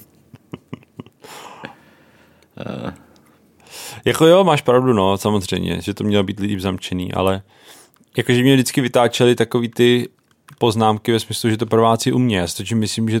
Jako 4.04 4.26
jo, 4.26 4.44
máš 4.44 4.62
pravdu, 4.62 4.92
no, 4.92 5.16
samozřejmě, 5.16 5.80
že 5.80 5.94
to 5.94 6.04
mělo 6.04 6.24
být 6.24 6.40
líp 6.40 6.60
zamčený, 6.60 7.12
ale 7.12 7.42
jakože 8.16 8.42
mě 8.42 8.54
vždycky 8.54 8.80
vytáčely 8.80 9.34
takový 9.34 9.68
ty 9.68 10.08
poznámky 10.58 11.12
ve 11.12 11.20
smyslu, 11.20 11.50
že 11.50 11.56
to 11.56 11.66
prváci 11.66 12.12
umě. 12.12 12.38
Já 12.38 12.46
si 12.46 12.74
myslím, 12.74 13.08
že 13.08 13.20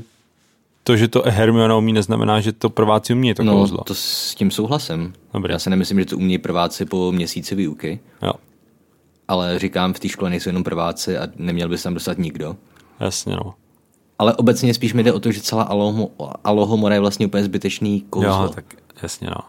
to, 0.82 0.96
že 0.96 1.08
to 1.08 1.22
Hermiona 1.26 1.76
umí, 1.76 1.92
neznamená, 1.92 2.40
že 2.40 2.52
to 2.52 2.70
prváci 2.70 3.12
umí 3.12 3.34
to 3.34 3.44
no, 3.44 3.52
kouzlo. 3.52 3.84
to 3.84 3.94
s 3.94 4.34
tím 4.34 4.50
souhlasem. 4.50 5.12
Dobrý. 5.34 5.52
Já 5.52 5.58
si 5.58 5.70
nemyslím, 5.70 6.00
že 6.00 6.06
to 6.06 6.16
umí 6.16 6.38
prváci 6.38 6.84
po 6.84 7.12
měsíci 7.12 7.54
výuky. 7.54 8.00
Jo. 8.22 8.32
Ale 9.28 9.58
říkám, 9.58 9.92
v 9.92 10.00
té 10.00 10.08
škole 10.08 10.30
nejsou 10.30 10.48
jenom 10.48 10.64
prváci 10.64 11.18
a 11.18 11.28
neměl 11.36 11.68
by 11.68 11.78
se 11.78 11.84
tam 11.84 11.94
dostat 11.94 12.18
nikdo. 12.18 12.56
Jasně, 13.00 13.36
no. 13.36 13.54
Ale 14.18 14.34
obecně 14.34 14.74
spíš 14.74 14.94
mi 14.94 15.02
jde 15.02 15.12
o 15.12 15.20
to, 15.20 15.32
že 15.32 15.40
celá 15.40 15.62
Alohomora 16.44 16.94
je 16.94 17.00
vlastně 17.00 17.26
úplně 17.26 17.44
zbytečný 17.44 18.00
kouzlo. 18.00 18.42
Jo, 18.42 18.48
tak 18.54 18.64
jasně, 19.02 19.28
no. 19.30 19.40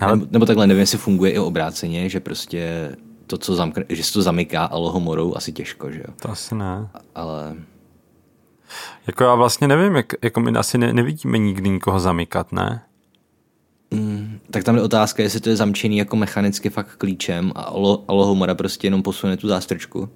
Ale... 0.00 0.16
Nebo, 0.16 0.26
nebo 0.30 0.46
takhle, 0.46 0.66
nevím, 0.66 0.80
jestli 0.80 0.98
funguje 0.98 1.30
i 1.30 1.38
obráceně, 1.38 2.08
že 2.08 2.20
prostě 2.20 2.92
to, 3.26 3.38
co 3.38 3.54
zamkne, 3.54 3.84
že 3.88 4.02
se 4.02 4.12
to 4.12 4.22
zamyká 4.22 4.64
alohomorou, 4.64 5.36
asi 5.36 5.52
těžko, 5.52 5.90
že 5.90 5.98
jo? 5.98 6.14
To 6.22 6.30
asi 6.30 6.54
ne. 6.54 6.88
Ale... 7.14 7.56
Jako 9.06 9.24
já 9.24 9.34
vlastně 9.34 9.68
nevím, 9.68 9.96
jak, 9.96 10.06
jako 10.22 10.40
my 10.40 10.50
asi 10.50 10.78
ne, 10.78 10.92
nevidíme 10.92 11.38
nikdy 11.38 11.68
nikoho 11.68 12.00
zamykat, 12.00 12.52
ne? 12.52 12.82
Mm, 13.90 14.40
tak 14.50 14.64
tam 14.64 14.76
je 14.76 14.82
otázka, 14.82 15.22
jestli 15.22 15.40
to 15.40 15.50
je 15.50 15.56
zamčený 15.56 15.96
jako 15.96 16.16
mechanicky 16.16 16.70
fakt 16.70 16.96
klíčem 16.96 17.52
a 17.54 17.62
alohomora 18.08 18.54
prostě 18.54 18.86
jenom 18.86 19.02
posune 19.02 19.36
tu 19.36 19.48
zástrčku. 19.48 20.08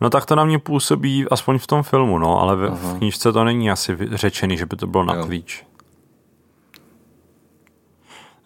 No 0.00 0.10
tak 0.10 0.26
to 0.26 0.34
na 0.34 0.44
mě 0.44 0.58
působí 0.58 1.26
aspoň 1.30 1.58
v 1.58 1.66
tom 1.66 1.82
filmu, 1.82 2.18
no, 2.18 2.40
ale 2.40 2.56
v, 2.56 2.70
v 2.70 2.98
knížce 2.98 3.32
to 3.32 3.44
není 3.44 3.70
asi 3.70 3.96
řečený, 4.12 4.56
že 4.56 4.66
by 4.66 4.76
to 4.76 4.86
bylo 4.86 5.04
na 5.04 5.14
jo. 5.14 5.26
klíč. 5.26 5.64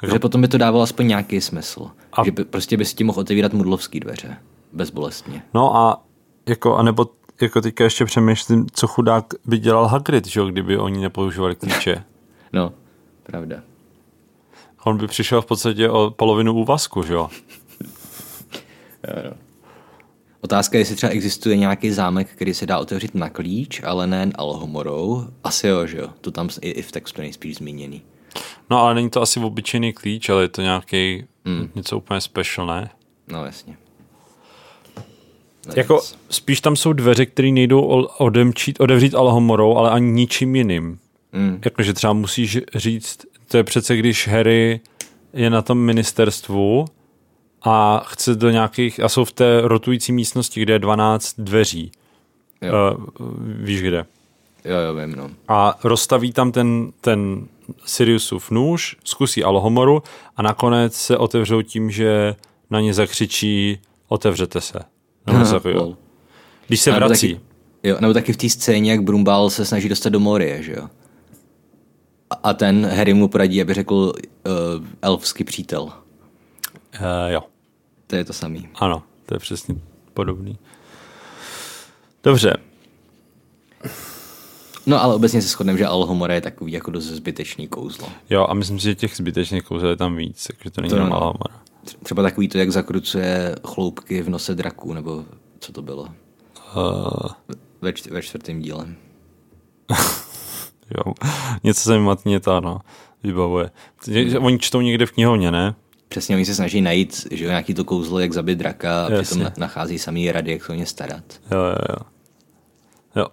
Takže 0.00 0.18
potom 0.18 0.40
by 0.40 0.48
to 0.48 0.58
dávalo 0.58 0.82
aspoň 0.82 1.06
nějaký 1.06 1.40
smysl. 1.40 1.90
A... 2.12 2.24
Že 2.24 2.30
by, 2.30 2.44
prostě 2.44 2.76
by 2.76 2.84
si 2.84 2.94
tím 2.94 3.06
mohl 3.06 3.20
otevírat 3.20 3.52
mudlovský 3.52 4.00
dveře. 4.00 4.36
Bezbolestně. 4.72 5.42
No 5.54 5.76
a 5.76 6.02
jako, 6.48 6.76
anebo 6.76 7.06
jako 7.40 7.60
teďka 7.60 7.84
ještě 7.84 8.04
přemýšlím, 8.04 8.66
co 8.72 8.86
chudák 8.86 9.24
by 9.44 9.58
dělal 9.58 9.86
Hagrid, 9.86 10.26
že, 10.26 10.40
kdyby 10.48 10.78
oni 10.78 11.00
nepoužívali 11.00 11.54
klíče. 11.54 12.04
no, 12.52 12.72
pravda. 13.22 13.56
On 14.84 14.98
by 14.98 15.06
přišel 15.06 15.42
v 15.42 15.46
podstatě 15.46 15.90
o 15.90 16.10
polovinu 16.10 16.52
úvazku, 16.54 17.02
že 17.02 17.14
jo? 17.14 17.30
jo, 19.08 19.22
jo. 19.24 19.32
Otázka 20.44 20.78
je, 20.78 20.80
jestli 20.80 20.96
třeba 20.96 21.12
existuje 21.12 21.56
nějaký 21.56 21.90
zámek, 21.90 22.28
který 22.28 22.54
se 22.54 22.66
dá 22.66 22.78
otevřít 22.78 23.14
na 23.14 23.30
klíč, 23.30 23.80
ale 23.84 24.06
ne 24.06 24.30
alhomorou. 24.34 25.26
Asi 25.44 25.66
jo, 25.66 25.86
že 25.86 25.98
jo? 25.98 26.08
To 26.20 26.30
tam 26.30 26.48
i, 26.60 26.70
i 26.70 26.82
v 26.82 26.92
textu 26.92 27.20
nejspíš 27.20 27.56
zmíněný. 27.56 28.02
No 28.70 28.82
ale 28.82 28.94
není 28.94 29.10
to 29.10 29.22
asi 29.22 29.40
obyčejný 29.40 29.92
klíč, 29.92 30.28
ale 30.28 30.42
je 30.42 30.48
to 30.48 30.62
nějaký 30.62 31.24
mm. 31.44 31.68
něco 31.74 31.96
úplně 31.96 32.20
special, 32.20 32.66
ne? 32.66 32.90
No 33.28 33.44
jasně. 33.44 33.76
Jako 35.76 36.00
spíš 36.30 36.60
tam 36.60 36.76
jsou 36.76 36.92
dveře, 36.92 37.26
které 37.26 37.50
nejdou 37.50 37.80
odemčít, 38.18 38.80
odevřít 38.80 39.14
alhomorou, 39.14 39.76
ale 39.76 39.90
ani 39.90 40.12
ničím 40.12 40.56
jiným. 40.56 40.98
Mm. 41.32 41.60
Jakože 41.64 41.92
třeba 41.92 42.12
musíš 42.12 42.58
říct, 42.74 43.18
to 43.48 43.56
je 43.56 43.64
přece, 43.64 43.96
když 43.96 44.28
Harry 44.28 44.80
je 45.32 45.50
na 45.50 45.62
tom 45.62 45.78
ministerstvu 45.78 46.84
a 47.64 48.02
chce 48.06 48.34
do 48.34 48.50
nějakých, 48.50 49.00
a 49.00 49.08
jsou 49.08 49.24
v 49.24 49.32
té 49.32 49.60
rotující 49.60 50.12
místnosti, 50.12 50.62
kde 50.62 50.72
je 50.72 50.78
12 50.78 51.34
dveří. 51.38 51.92
Jo. 52.62 52.72
Uh, 52.98 53.28
víš 53.40 53.82
kde? 53.82 54.06
Jo, 54.64 54.76
jo, 54.76 54.94
vím, 54.94 55.16
no. 55.16 55.30
A 55.48 55.78
rozstaví 55.84 56.32
tam 56.32 56.52
ten, 56.52 56.92
ten 57.00 57.46
Siriusův 57.84 58.50
nůž, 58.50 58.96
zkusí 59.04 59.44
Alohomoru 59.44 60.02
a 60.36 60.42
nakonec 60.42 60.94
se 60.94 61.16
otevřou 61.16 61.62
tím, 61.62 61.90
že 61.90 62.34
na 62.70 62.80
ně 62.80 62.94
zakřičí 62.94 63.78
otevřete 64.08 64.60
se. 64.60 64.78
No, 65.26 65.34
Když 66.66 66.80
se 66.80 66.92
nebo 66.92 67.06
vrací. 67.06 67.34
Taky, 67.34 67.46
jo, 67.82 67.96
nebo 68.00 68.14
taky 68.14 68.32
v 68.32 68.36
té 68.36 68.48
scéně, 68.48 68.90
jak 68.90 69.02
Brumbal 69.02 69.50
se 69.50 69.64
snaží 69.64 69.88
dostat 69.88 70.08
do 70.08 70.20
Morie, 70.20 70.62
že 70.62 70.72
jo? 70.72 70.88
A, 72.30 72.34
a 72.34 72.52
ten 72.52 72.86
Harry 72.86 73.14
mu 73.14 73.28
poradí, 73.28 73.62
aby 73.62 73.74
řekl 73.74 73.94
uh, 73.94 74.12
elfský 75.02 75.44
přítel. 75.44 75.82
Uh, 75.82 75.90
jo. 77.28 77.42
To 78.12 78.16
je 78.16 78.24
to 78.24 78.32
samý. 78.32 78.68
Ano, 78.74 79.02
to 79.26 79.34
je 79.34 79.38
přesně 79.38 79.74
podobný. 80.14 80.58
Dobře. 82.24 82.56
No 84.86 85.02
ale 85.02 85.14
obecně 85.14 85.42
se 85.42 85.48
shodneme, 85.48 85.78
že 85.78 85.86
Alhomora 85.86 86.34
je 86.34 86.40
takový 86.40 86.72
jako 86.72 86.90
dost 86.90 87.04
zbytečný 87.04 87.68
kouzlo. 87.68 88.08
Jo, 88.30 88.46
a 88.48 88.54
myslím 88.54 88.78
si, 88.78 88.84
že 88.84 88.94
těch 88.94 89.16
zbytečných 89.16 89.62
kouzel 89.64 89.88
je 89.88 89.96
tam 89.96 90.16
víc, 90.16 90.46
takže 90.46 90.70
to 90.70 90.80
není 90.80 90.90
To 90.90 90.96
ano. 91.00 91.14
Alhomora. 91.16 91.60
Třeba 92.02 92.22
takový 92.22 92.48
to, 92.48 92.58
jak 92.58 92.72
zakrucuje 92.72 93.56
chloupky 93.66 94.22
v 94.22 94.28
nose 94.30 94.54
draků, 94.54 94.92
nebo 94.92 95.24
co 95.58 95.72
to 95.72 95.82
bylo 95.82 96.08
Uh, 96.76 97.30
ve, 97.80 97.90
čt- 97.90 98.12
ve 98.12 98.22
čtvrtém 98.22 98.60
díle. 98.62 98.86
jo. 100.96 101.14
Něco 101.64 101.80
se 101.80 101.98
mi 101.98 102.04
matně 102.04 102.40
ta, 102.40 102.60
no, 102.60 102.80
vybavuje. 103.22 103.70
Oni 104.40 104.58
čtou 104.58 104.80
někde 104.80 105.06
v 105.06 105.12
knihovně, 105.12 105.50
ne? 105.50 105.74
Přesně, 106.12 106.36
oni 106.36 106.44
se 106.44 106.54
snaží 106.54 106.80
najít 106.80 107.26
že 107.30 107.44
jo, 107.44 107.50
nějaký 107.50 107.74
to 107.74 107.84
kouzlo, 107.84 108.18
jak 108.18 108.32
zabít 108.32 108.58
draka 108.58 109.06
a 109.06 109.10
Jasně. 109.10 109.22
přitom 109.22 109.42
na- 109.42 109.52
nachází 109.56 109.98
samý 109.98 110.32
rady, 110.32 110.52
jak 110.52 110.64
se 110.64 110.72
o 110.72 110.74
ně 110.74 110.86
starat. 110.86 111.24
Jo, 111.50 111.58
jo, 111.58 111.74
jo. 111.88 111.96
jo. 113.16 113.26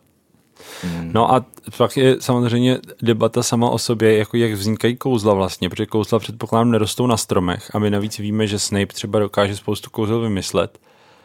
No 1.04 1.34
a 1.34 1.46
pak 1.78 1.98
je 1.98 2.22
samozřejmě 2.22 2.80
debata 3.02 3.44
sama 3.44 3.70
o 3.70 3.78
sobě, 3.78 4.18
jako 4.18 4.38
jak 4.38 4.52
vznikají 4.52 4.96
kouzla 4.96 5.34
vlastně, 5.34 5.70
protože 5.70 5.86
kouzla 5.86 6.20
předpokládám 6.20 6.72
nerostou 6.72 7.08
na 7.08 7.18
stromech 7.18 7.76
a 7.76 7.80
my 7.80 7.90
navíc 7.90 8.20
víme, 8.20 8.48
že 8.48 8.60
Snape 8.60 8.94
třeba 8.94 9.20
dokáže 9.20 9.56
spoustu 9.56 9.90
kouzel 9.90 10.22
vymyslet. 10.22 10.80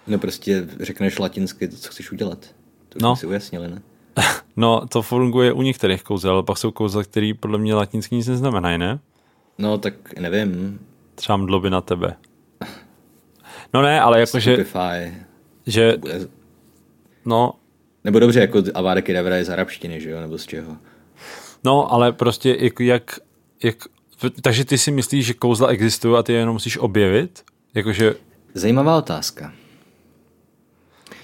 No 0.07 0.19
prostě 0.19 0.69
řekneš 0.81 1.19
latinsky 1.19 1.69
to, 1.69 1.77
co 1.77 1.91
chceš 1.91 2.13
udělat. 2.13 2.39
To 2.89 2.99
no. 3.03 3.17
si 3.17 3.27
ujasnili, 3.27 3.69
ne? 3.69 3.83
No, 4.57 4.87
to 4.87 5.03
funguje 5.03 5.53
u 5.53 5.63
některých 5.63 6.03
kouzel, 6.03 6.33
ale 6.33 6.43
pak 6.43 6.59
jsou 6.59 6.71
kouzla, 6.71 7.03
které 7.03 7.33
podle 7.41 7.59
mě 7.59 7.75
latinsky 7.75 8.15
nic 8.15 8.29
neznamenají, 8.29 8.79
ne? 8.79 8.99
No 9.59 9.79
tak 9.79 9.95
nevím. 10.19 10.81
Třeba 11.15 11.37
mdloby 11.37 11.71
na 11.71 11.81
tebe. 11.81 12.17
No 13.75 13.83
ne, 13.83 14.01
ale 14.01 14.21
jakože, 14.21 14.55
Stupefy. 14.55 15.15
že, 15.67 15.97
Bude- 15.97 16.29
no, 17.25 17.53
Nebo 18.05 18.19
dobře, 18.19 18.41
jako 18.41 18.63
Avada 18.75 19.01
Kedavra 19.03 19.37
je 19.37 19.45
z 19.45 19.51
arabštiny, 19.51 20.01
že 20.01 20.11
jo, 20.11 20.21
nebo 20.21 20.39
z 20.39 20.47
čeho. 20.47 20.77
no, 21.65 21.93
ale 21.93 22.13
prostě 22.13 22.57
jako 22.61 22.83
jak, 22.83 23.19
jak, 23.63 23.77
takže 24.43 24.65
ty 24.65 24.79
si 24.79 24.91
myslíš, 24.91 25.27
že 25.27 25.35
kouzla 25.35 25.69
existují 25.69 26.17
a 26.19 26.23
ty 26.23 26.33
je 26.33 26.39
jenom 26.39 26.53
musíš 26.53 26.79
objevit? 26.79 27.43
Jakože, 27.75 28.15
Zajímavá 28.55 28.97
otázka. 28.99 29.53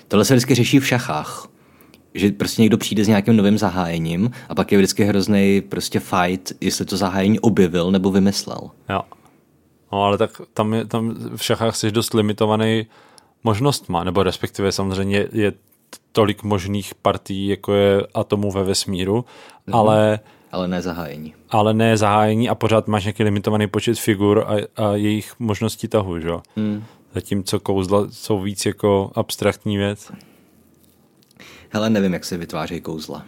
Tohle 0.09 0.25
se 0.25 0.35
vždycky 0.35 0.55
řeší 0.55 0.79
v 0.81 0.87
šachách. 0.87 1.49
Že 2.15 2.31
prostě 2.31 2.63
někdo 2.63 2.79
přijde 2.79 3.05
s 3.05 3.09
nějakým 3.09 3.37
novým 3.37 3.59
zahájením 3.59 4.31
a 4.49 4.55
pak 4.55 4.73
je 4.73 4.79
vždycky 4.79 5.05
hrozný 5.05 5.61
prostě 5.61 6.01
fight, 6.01 6.53
jestli 6.61 6.85
to 6.85 6.97
zahájení 6.97 7.41
objevil 7.41 7.91
nebo 7.91 8.11
vymyslel. 8.11 8.71
jo. 8.89 9.01
No, 9.93 10.05
ale 10.05 10.19
tak 10.19 10.31
tam, 10.55 10.75
je, 10.75 10.85
tam 10.85 11.15
v 11.37 11.45
šachách 11.45 11.77
jsi 11.77 11.91
dost 11.91 12.15
limitovaný 12.15 12.87
možnostma, 13.45 14.05
nebo 14.05 14.23
respektive 14.23 14.73
samozřejmě 14.73 15.29
je 15.33 15.53
tolik 16.13 16.43
možných 16.43 16.95
partí, 16.95 17.47
jako 17.47 17.75
je 17.75 18.07
atomů 18.15 18.51
ve 18.51 18.65
vesmíru, 18.65 19.19
mm-hmm. 19.69 19.77
ale 19.77 20.21
Ale 20.53 20.69
ne 20.69 20.83
zahájení. 20.83 21.35
ale 21.51 21.75
ne 21.75 21.97
zahájení 21.97 22.49
a 22.49 22.55
pořád 22.55 22.89
máš 22.89 23.05
nějaký 23.05 23.23
limitovaný 23.23 23.67
počet 23.67 23.99
figur 23.99 24.45
a, 24.47 24.83
a 24.83 24.95
jejich 24.95 25.35
možností 25.39 25.89
tahu, 25.89 26.19
že? 26.19 26.29
jo? 26.29 26.43
Hmm. 26.57 26.85
Zatímco 27.15 27.61
kouzla 27.61 28.07
jsou 28.11 28.41
víc 28.41 28.67
jako 28.67 29.11
abstraktní 29.15 29.77
věc. 29.77 30.13
Hele, 31.71 31.91
nevím, 31.91 32.13
jak 32.13 32.25
se 32.25 32.37
vytvářejí 32.37 32.81
kouzla. 32.81 33.23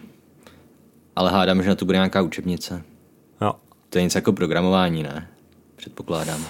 Ale 1.17 1.31
hádám, 1.31 1.63
že 1.63 1.69
na 1.69 1.75
to 1.75 1.85
bude 1.85 1.99
nějaká 1.99 2.23
učebnice. 2.23 2.83
Jo. 3.41 3.53
To 3.91 3.99
je 3.99 4.05
něco 4.05 4.19
jako 4.19 4.33
programování, 4.33 5.03
ne? 5.03 5.29
Předpokládám. 5.83 6.47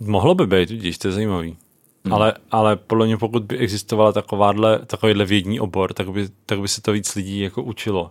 Mohlo 0.00 0.34
by 0.34 0.46
být, 0.46 0.70
vidíš, 0.70 0.98
to 0.98 1.08
je 1.08 1.12
zajímavý. 1.12 1.56
Hmm. 2.04 2.12
Ale, 2.12 2.34
ale 2.50 2.76
podle 2.76 3.06
mě, 3.06 3.16
pokud 3.16 3.42
by 3.42 3.58
existovala 3.58 4.12
takováhle, 4.12 4.78
takovýhle 4.86 5.24
vědní 5.24 5.60
obor, 5.60 5.92
tak 5.92 6.10
by, 6.10 6.28
tak 6.46 6.60
by 6.60 6.68
se 6.68 6.82
to 6.82 6.92
víc 6.92 7.14
lidí 7.14 7.40
jako 7.40 7.62
učilo. 7.62 8.10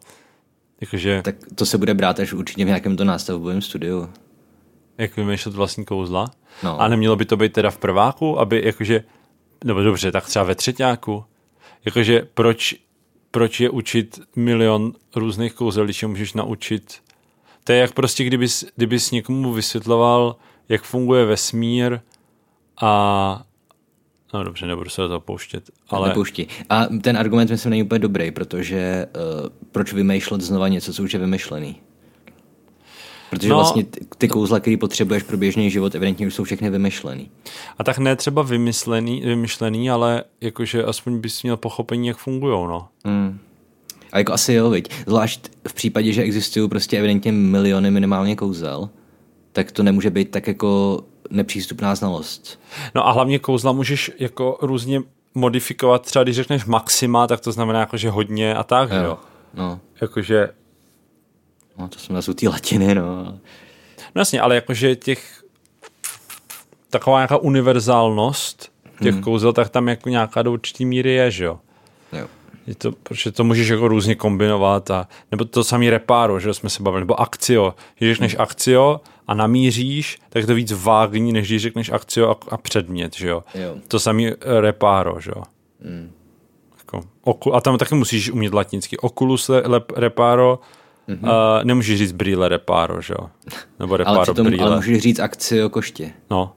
Jakože, 0.81 1.21
tak. 1.21 1.35
To 1.55 1.65
se 1.65 1.77
bude 1.77 1.93
brát 1.93 2.19
až 2.19 2.33
určitě 2.33 2.63
v 2.63 2.67
nějakém 2.67 2.97
to 2.97 3.03
nástavbovém 3.03 3.61
studiu. 3.61 4.09
jak 4.97 5.17
vymýšlet 5.17 5.55
vlastní 5.55 5.85
kouzla. 5.85 6.31
No. 6.63 6.81
A 6.81 6.87
nemělo 6.87 7.15
by 7.15 7.25
to 7.25 7.37
být 7.37 7.53
teda 7.53 7.71
v 7.71 7.77
prváku, 7.77 8.39
aby 8.39 8.61
jakože, 8.65 9.03
nebo 9.63 9.81
dobře, 9.81 10.11
tak 10.11 10.25
třeba 10.25 10.45
ve 10.45 10.55
třetíku. 10.55 11.25
Jakože 11.85 12.27
proč, 12.33 12.75
proč 13.31 13.59
je 13.59 13.69
učit 13.69 14.19
milion 14.35 14.93
různých 15.15 15.53
kouzel, 15.53 15.85
když 15.85 16.01
je 16.01 16.07
můžeš 16.07 16.33
naučit. 16.33 17.08
To 17.69 17.73
je 17.73 17.79
jak 17.79 17.93
prostě, 17.93 18.23
kdybys, 18.23 18.65
kdybys 18.75 19.11
někomu 19.11 19.53
vysvětloval, 19.53 20.35
jak 20.69 20.83
funguje 20.83 21.25
vesmír 21.25 21.99
a 22.81 23.43
No 24.33 24.43
dobře, 24.43 24.65
nebudu 24.65 24.89
se 24.89 25.01
do 25.01 25.07
toho 25.07 25.19
pouštět. 25.19 25.69
Ale... 25.89 26.07
Nepouští. 26.09 26.47
A 26.69 26.85
ten 26.85 27.17
argument 27.17 27.49
myslím 27.49 27.69
není 27.69 27.83
úplně 27.83 27.99
dobrý, 27.99 28.31
protože 28.31 29.07
uh, 29.15 29.49
proč 29.71 29.93
vymýšlet 29.93 30.41
znova 30.41 30.67
něco, 30.67 30.93
co 30.93 31.03
už 31.03 31.13
je 31.13 31.19
vymyšlený? 31.19 31.75
Protože 33.29 33.49
No. 33.49 33.55
vlastně 33.55 33.85
ty, 34.17 34.27
kouzla, 34.27 34.59
který 34.59 34.77
potřebuješ 34.77 35.23
pro 35.23 35.37
běžný 35.37 35.71
život, 35.71 35.95
evidentně 35.95 36.27
už 36.27 36.33
jsou 36.33 36.43
všechny 36.43 36.69
vymyšlený. 36.69 37.31
A 37.77 37.83
tak 37.83 37.97
ne 37.97 38.15
třeba 38.15 38.41
vymyslený, 38.41 39.21
vymyšlený, 39.21 39.89
ale 39.89 40.23
jakože 40.41 40.83
aspoň 40.83 41.19
bys 41.19 41.43
měl 41.43 41.57
pochopení, 41.57 42.07
jak 42.07 42.17
fungují, 42.17 42.67
no. 42.67 42.87
Hmm. 43.05 43.39
A 44.11 44.17
jako 44.17 44.33
asi 44.33 44.53
jo, 44.53 44.69
viď? 44.69 44.93
Zvlášť 45.07 45.49
v 45.67 45.73
případě, 45.73 46.13
že 46.13 46.23
existují 46.23 46.69
prostě 46.69 46.97
evidentně 46.97 47.31
miliony 47.31 47.91
minimálně 47.91 48.35
kouzel, 48.35 48.89
tak 49.51 49.71
to 49.71 49.83
nemůže 49.83 50.09
být 50.09 50.31
tak 50.31 50.47
jako 50.47 51.01
nepřístupná 51.29 51.95
znalost. 51.95 52.59
No 52.95 53.07
a 53.07 53.11
hlavně 53.11 53.39
kouzla 53.39 53.71
můžeš 53.71 54.11
jako 54.19 54.57
různě 54.61 55.01
modifikovat, 55.35 56.01
třeba 56.01 56.23
když 56.23 56.35
řekneš 56.35 56.65
maxima, 56.65 57.27
tak 57.27 57.39
to 57.39 57.51
znamená 57.51 57.79
jakože 57.79 58.09
hodně 58.09 58.55
a 58.55 58.63
tak, 58.63 58.89
jo. 58.91 59.03
jo. 59.03 59.17
No, 59.53 59.79
Jakože, 60.01 60.49
no 61.77 61.87
to 61.87 61.99
jsme 61.99 62.15
zase 62.15 62.31
u 62.31 62.33
té 62.33 62.49
latiny, 62.49 62.95
no. 62.95 63.23
no 64.15 64.19
jasně, 64.21 64.41
ale 64.41 64.55
jakože 64.55 64.95
těch 64.95 65.43
taková 66.89 67.17
nějaká 67.17 67.37
univerzálnost 67.37 68.71
těch 69.01 69.13
hmm. 69.13 69.23
kouzel, 69.23 69.53
tak 69.53 69.69
tam 69.69 69.87
jako 69.87 70.09
nějaká 70.09 70.41
do 70.41 70.51
určitý 70.51 70.85
míry 70.85 71.13
je, 71.13 71.31
že 71.31 71.45
jo. 71.45 71.59
Jo. 72.13 72.27
Je 72.69 72.75
to, 72.75 72.91
protože 72.91 73.31
to 73.31 73.43
můžeš 73.43 73.67
jako 73.67 73.87
různě 73.87 74.15
kombinovat 74.15 74.91
a, 74.91 75.07
nebo 75.31 75.45
to 75.45 75.63
samý 75.63 75.89
repáro, 75.89 76.39
že 76.39 76.49
jo, 76.49 76.53
jsme 76.53 76.69
se 76.69 76.83
bavili, 76.83 77.01
nebo 77.01 77.21
akcio. 77.21 77.75
Když 77.97 78.11
řekneš 78.11 78.35
akcio 78.39 79.01
a 79.27 79.33
namíříš, 79.33 80.19
tak 80.29 80.43
je 80.43 80.47
to 80.47 80.55
víc 80.55 80.71
vágní, 80.71 81.33
než 81.33 81.47
když 81.47 81.61
řekneš 81.61 81.89
akcio 81.89 82.29
a, 82.29 82.35
a 82.49 82.57
předmět, 82.57 83.15
že 83.15 83.29
jo. 83.29 83.43
Jo. 83.55 83.75
To 83.87 83.99
samý 83.99 84.27
eh, 84.27 84.35
repáro, 84.61 85.19
že 85.19 85.31
jo. 85.35 85.43
Mm. 85.83 86.11
Jako, 86.77 87.01
oku, 87.23 87.55
a 87.55 87.61
tam 87.61 87.77
taky 87.77 87.95
musíš 87.95 88.31
umět 88.31 88.53
latinsky. 88.53 88.97
Oculus 88.97 89.49
lep, 89.63 89.91
reparo, 89.95 90.59
mm-hmm. 91.09 91.23
uh, 91.23 91.63
nemůžeš 91.63 91.99
říct 91.99 92.11
brýle 92.11 92.49
reparo, 92.49 93.01
že 93.01 93.13
jo. 93.19 93.29
Nebo 93.79 93.97
reparo 93.97 94.33
Ale, 94.37 94.43
brýle. 94.43 94.65
ale 94.65 94.75
můžeš 94.75 95.01
říct 95.01 95.19
akci 95.19 95.63
o 95.63 95.69
koště. 95.69 96.11
No. 96.29 96.53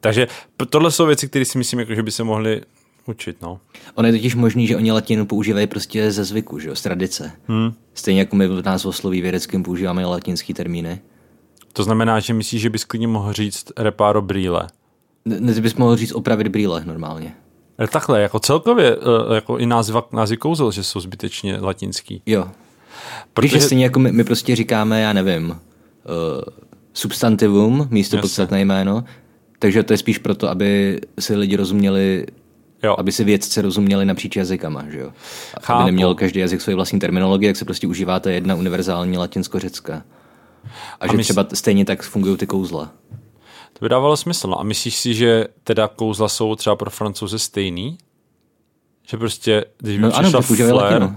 Takže 0.00 0.28
tohle 0.70 0.90
jsou 0.90 1.06
věci, 1.06 1.28
které 1.28 1.44
si 1.44 1.58
myslím, 1.58 1.80
jako, 1.80 1.94
že 1.94 2.02
by 2.02 2.10
se 2.10 2.24
mohly 2.24 2.60
učit, 3.06 3.36
no. 3.42 3.60
Ono 3.94 4.08
je 4.08 4.12
totiž 4.12 4.34
možný, 4.34 4.66
že 4.66 4.76
oni 4.76 4.92
latinu 4.92 5.26
používají 5.26 5.66
prostě 5.66 6.12
ze 6.12 6.24
zvyku, 6.24 6.58
že 6.58 6.68
jo, 6.68 6.74
z 6.76 6.82
tradice. 6.82 7.32
Hmm. 7.46 7.72
Stejně 7.94 8.20
jako 8.20 8.36
my 8.36 8.48
v 8.48 8.62
nás 8.64 8.84
osloví 8.84 9.20
vědeckým 9.20 9.62
používáme 9.62 10.06
latinský 10.06 10.54
termíny. 10.54 11.00
To 11.72 11.82
znamená, 11.84 12.20
že 12.20 12.34
myslíš, 12.34 12.62
že 12.62 12.70
bys 12.70 12.84
klidně 12.84 13.08
mohl 13.08 13.32
říct 13.32 13.64
reparo 13.76 14.22
brýle. 14.22 14.68
Ne, 15.24 15.54
ty 15.54 15.60
bys 15.60 15.74
mohl 15.74 15.96
říct 15.96 16.12
opravit 16.12 16.48
brýle 16.48 16.84
normálně. 16.84 17.34
Ale 17.78 17.88
takhle, 17.88 18.20
jako 18.22 18.38
celkově, 18.40 18.96
eh, 19.30 19.34
jako 19.34 19.58
i 19.58 19.66
názva, 19.66 20.08
názvy 20.12 20.36
kouzel, 20.36 20.72
že 20.72 20.82
jsou 20.84 21.00
zbytečně 21.00 21.56
latinský. 21.60 22.22
Jo. 22.26 22.42
Protože- 22.42 23.48
Protože 23.52 23.60
stejně 23.60 23.84
jako 23.84 23.98
my, 23.98 24.12
my 24.12 24.24
prostě 24.24 24.56
říkáme, 24.56 25.00
já 25.00 25.12
nevím, 25.12 25.50
uh, 25.50 25.56
substantivum 26.94 27.88
místo 27.90 28.16
Jasně. 28.16 28.22
podstatné 28.22 28.60
jméno, 28.60 29.04
takže 29.58 29.82
to 29.82 29.92
je 29.92 29.96
spíš 29.98 30.18
proto, 30.18 30.48
aby 30.48 31.00
si 31.18 31.36
lidi 31.36 31.56
rozuměli, 31.56 32.26
Jo. 32.82 32.94
aby 32.98 33.12
si 33.12 33.24
vědci 33.24 33.62
rozuměli 33.62 34.04
napříč 34.04 34.36
jazykama, 34.36 34.84
že 34.90 34.98
jo. 34.98 35.12
Chápu. 35.62 35.80
Aby 35.82 35.86
neměl 35.86 36.14
každý 36.14 36.40
jazyk 36.40 36.60
svoji 36.60 36.74
vlastní 36.74 36.98
terminologii, 36.98 37.46
jak 37.46 37.56
se 37.56 37.64
prostě 37.64 37.86
užívá 37.86 38.20
ta 38.20 38.30
jedna 38.30 38.54
univerzální 38.54 39.18
latinsko-řecká. 39.18 40.02
A, 41.00 41.06
že 41.06 41.16
mys- 41.16 41.26
třeba 41.26 41.46
stejně 41.54 41.84
tak 41.84 42.02
fungují 42.02 42.36
ty 42.36 42.46
kouzla. 42.46 42.90
To 43.72 43.78
by 43.80 43.88
dávalo 43.88 44.16
smysl. 44.16 44.48
No. 44.48 44.60
A 44.60 44.62
myslíš 44.62 44.96
si, 44.96 45.14
že 45.14 45.46
teda 45.64 45.88
kouzla 45.88 46.28
jsou 46.28 46.54
třeba 46.54 46.76
pro 46.76 46.90
francouze 46.90 47.38
stejný? 47.38 47.98
Že 49.08 49.16
prostě, 49.16 49.64
když 49.78 49.96
by 49.96 50.02
No 50.02 50.16
ano, 50.16 50.42
flair. 50.42 51.10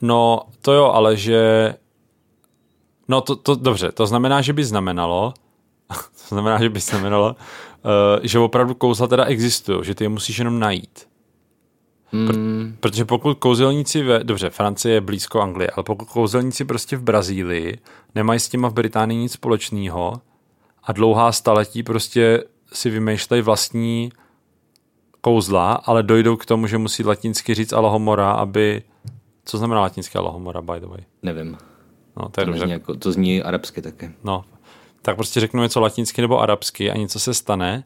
No, 0.00 0.42
to 0.62 0.72
jo, 0.72 0.84
ale 0.84 1.16
že... 1.16 1.74
No, 3.08 3.20
to, 3.20 3.36
to 3.36 3.54
dobře, 3.54 3.92
to 3.92 4.06
znamená, 4.06 4.40
že 4.40 4.52
by 4.52 4.64
znamenalo, 4.64 5.34
to 6.28 6.28
znamená, 6.28 6.58
že 6.62 6.68
by 6.68 6.80
znamenalo, 6.80 7.36
uh, 7.36 8.20
že 8.22 8.38
opravdu 8.38 8.74
kouzla 8.74 9.06
teda 9.06 9.24
existují, 9.24 9.84
že 9.84 9.94
ty 9.94 10.04
je 10.04 10.08
musíš 10.08 10.38
jenom 10.38 10.58
najít. 10.58 11.10
Mm, 12.12 12.76
Protože 12.80 13.04
pokud 13.04 13.38
kouzelníci 13.38 14.02
ve, 14.02 14.24
dobře, 14.24 14.50
Francie 14.50 14.94
je 14.94 15.00
blízko 15.00 15.40
Anglie, 15.40 15.70
ale 15.70 15.84
pokud 15.84 16.08
kouzelníci 16.08 16.64
prostě 16.64 16.96
v 16.96 17.02
Brazílii 17.02 17.78
nemají 18.14 18.40
s 18.40 18.48
těma 18.48 18.68
v 18.68 18.72
Británii 18.72 19.18
nic 19.20 19.32
společného 19.32 20.20
a 20.84 20.92
dlouhá 20.92 21.32
staletí 21.32 21.82
prostě 21.82 22.44
si 22.72 22.90
vymýšlejí 22.90 23.42
vlastní 23.42 24.12
kouzla, 25.20 25.72
ale 25.72 26.02
dojdou 26.02 26.36
k 26.36 26.46
tomu, 26.46 26.66
že 26.66 26.78
musí 26.78 27.04
latinsky 27.04 27.54
říct 27.54 27.72
Alohomora, 27.72 28.32
aby... 28.32 28.82
Co 29.44 29.58
znamená 29.58 29.80
latinsky 29.80 30.18
Alohomora, 30.18 30.62
by 30.62 30.80
the 30.80 30.86
way? 30.86 31.00
Nevím. 31.22 31.58
No, 32.16 32.28
to 32.28 32.40
je 32.40 32.44
To, 32.44 32.50
dobře. 32.50 32.64
zní 32.64 32.72
jako, 32.72 32.94
to 32.94 33.12
zní 33.12 33.42
arabsky 33.42 33.82
taky. 33.82 34.10
No, 34.24 34.44
tak 35.02 35.16
prostě 35.16 35.40
řeknu 35.40 35.62
něco 35.62 35.80
latinsky 35.80 36.20
nebo 36.20 36.40
arabsky 36.40 36.90
a 36.90 36.96
něco 36.96 37.20
se 37.20 37.34
stane, 37.34 37.84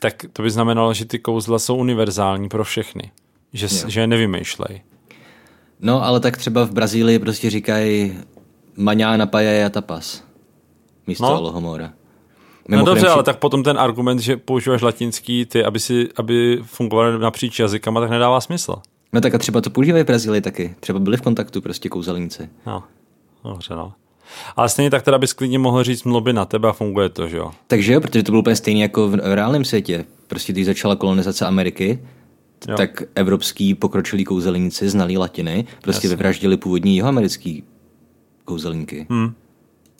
tak 0.00 0.24
to 0.32 0.42
by 0.42 0.50
znamenalo, 0.50 0.94
že 0.94 1.04
ty 1.04 1.18
kouzla 1.18 1.58
jsou 1.58 1.76
univerzální 1.76 2.48
pro 2.48 2.64
všechny. 2.64 3.10
Že, 3.52 3.68
Jo. 3.76 3.88
že 3.88 4.00
je 4.00 4.06
nevymýšlej. 4.06 4.82
No, 5.80 6.04
ale 6.04 6.20
tak 6.20 6.36
třeba 6.36 6.64
v 6.64 6.70
Brazílii 6.70 7.18
prostě 7.18 7.50
říkají 7.50 8.18
maňá 8.76 9.16
na 9.16 9.26
paella 9.26 9.68
tapas. 9.70 10.24
Místo 11.06 11.24
No. 11.24 11.30
no. 11.30 11.36
Alohomora. 11.36 11.92
No 12.68 12.84
dobře, 12.84 13.08
ale 13.08 13.22
tak 13.22 13.38
potom 13.38 13.62
ten 13.62 13.78
argument, 13.78 14.18
že 14.18 14.36
používáš 14.36 14.82
latinský 14.82 15.46
ty, 15.46 15.64
aby, 15.64 15.80
si, 15.80 16.08
aby 16.16 16.58
fungoval 16.62 17.18
napříč 17.18 17.58
jazykama, 17.58 18.00
tak 18.00 18.10
nedává 18.10 18.40
smysl. 18.40 18.76
No 19.12 19.20
tak 19.20 19.34
a 19.34 19.38
třeba 19.38 19.60
to 19.60 19.70
používají 19.70 20.04
v 20.04 20.06
Brazílii 20.06 20.40
taky. 20.40 20.74
Třeba 20.80 20.98
byli 20.98 21.16
v 21.16 21.22
kontaktu 21.22 21.60
prostě 21.60 21.88
kouzelníci. 21.88 22.48
No, 22.66 22.84
dobře 23.44 23.74
no. 23.74 23.92
Ale 24.56 24.68
stejně 24.68 24.90
tak 24.90 25.02
teda 25.02 25.18
bys 25.18 25.32
klidně 25.32 25.58
mohl 25.58 25.84
říct 25.84 26.04
mlobě 26.04 26.32
na 26.32 26.44
tebe 26.44 26.68
a 26.68 26.72
funguje 26.72 27.08
to, 27.08 27.28
že 27.28 27.36
jo? 27.36 27.50
Takže 27.66 27.92
jo, 27.92 28.00
protože 28.00 28.22
to 28.22 28.32
bylo 28.32 28.40
úplně 28.40 28.56
stejné 28.56 28.80
jako 28.80 29.08
v, 29.08 29.14
reálném 29.34 29.64
světě. 29.64 30.04
Prostě 30.26 30.52
když 30.52 30.66
začala 30.66 30.96
kolonizace 30.96 31.46
Ameriky, 31.46 31.98
Jo. 32.68 32.76
tak 32.76 33.02
evropský 33.14 33.74
pokročilí 33.74 34.24
kouzelníci 34.24 34.88
znali 34.88 35.16
latiny, 35.16 35.64
prostě 35.82 36.06
Jasně. 36.06 36.16
vyvraždili 36.16 36.56
původní 36.56 36.94
jihoamerický 36.94 37.64
kouzelníky 38.44 39.06
Hm. 39.12 39.32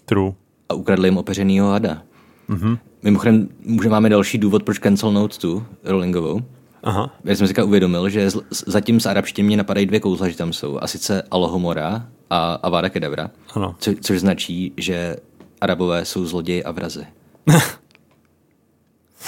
True. 0.05 0.33
a 0.68 0.74
ukradli 0.74 1.09
jim 1.09 1.16
opeřenýho 1.18 1.68
hada. 1.68 2.03
Mm-hmm. 2.49 2.79
Mimochodem, 3.03 3.49
může 3.64 3.89
máme 3.89 4.09
další 4.09 4.39
důvod, 4.39 4.62
proč 4.62 4.79
cancel 4.79 5.12
note 5.12 5.39
tu 5.39 5.64
Rollingovou. 5.85 6.41
Aha. 6.83 7.14
Já 7.24 7.37
jsem 7.37 7.47
si 7.49 7.62
uvědomil, 7.62 8.09
že 8.09 8.31
z- 8.31 8.43
zatím 8.66 9.01
z 9.01 9.07
arabštiny 9.07 9.47
mě 9.47 9.57
napadají 9.57 9.87
dvě 9.87 10.01
kouzla, 10.01 10.29
že 10.29 10.37
tam 10.37 10.53
jsou. 10.53 10.79
A 10.83 10.87
sice 10.87 11.22
Alohomora 11.31 12.07
a 12.31 12.55
Avada 12.55 12.89
Kedavra. 12.89 13.31
Ano. 13.55 13.77
Co, 13.79 13.91
což 14.01 14.20
značí, 14.20 14.72
že 14.77 15.16
Arabové 15.61 16.05
jsou 16.05 16.27
zloději 16.27 16.64
a 16.64 16.72
vrazy. 16.72 17.07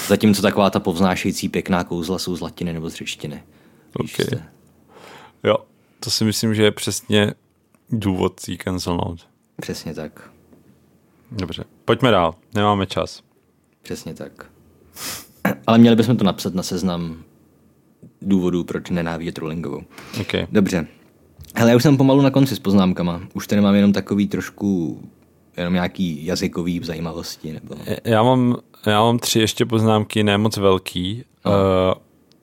Zatímco 0.07 0.41
taková 0.41 0.69
ta 0.69 0.79
povznášející 0.79 1.49
pěkná 1.49 1.83
kouzla 1.83 2.19
jsou 2.19 2.35
z 2.35 2.41
latiny 2.41 2.73
nebo 2.73 2.89
z 2.89 2.93
řečtiny. 2.95 3.43
Víš 4.01 4.19
Ok. 4.19 4.25
se. 4.29 4.43
Jo, 5.43 5.57
to 5.99 6.09
si 6.09 6.23
myslím, 6.23 6.55
že 6.55 6.63
je 6.63 6.71
přesně 6.71 7.33
důvod 7.89 8.41
tý 8.45 8.57
cancel 8.57 8.97
note. 8.97 9.23
Přesně 9.61 9.93
tak. 9.93 10.29
Dobře, 11.31 11.63
pojďme 11.85 12.11
dál, 12.11 12.35
nemáme 12.53 12.85
čas. 12.85 13.23
Přesně 13.81 14.13
tak. 14.13 14.45
Ale 15.67 15.77
měli 15.77 15.95
bychom 15.95 16.17
to 16.17 16.23
napsat 16.23 16.53
na 16.53 16.63
seznam 16.63 17.23
důvodů, 18.21 18.63
proč 18.63 18.89
nenávidět 18.89 19.37
Rowlingovou. 19.37 19.81
Okay. 20.21 20.47
Dobře. 20.51 20.87
Hele, 21.55 21.71
já 21.71 21.77
už 21.77 21.83
jsem 21.83 21.97
pomalu 21.97 22.21
na 22.21 22.31
konci 22.31 22.55
s 22.55 22.59
poznámkama. 22.59 23.21
Už 23.33 23.47
tady 23.47 23.61
mám 23.61 23.75
jenom 23.75 23.93
takový 23.93 24.27
trošku, 24.27 25.01
jenom 25.57 25.73
nějaký 25.73 26.25
jazykový 26.25 26.81
zajímavosti. 26.83 27.53
Nebo... 27.53 27.75
Já 28.03 28.23
mám, 28.23 28.57
já 28.85 29.01
mám 29.01 29.19
tři 29.19 29.39
ještě 29.39 29.65
poznámky, 29.65 30.23
ne 30.23 30.37
moc 30.37 30.57
velký. 30.57 31.23
Uh, 31.45 31.53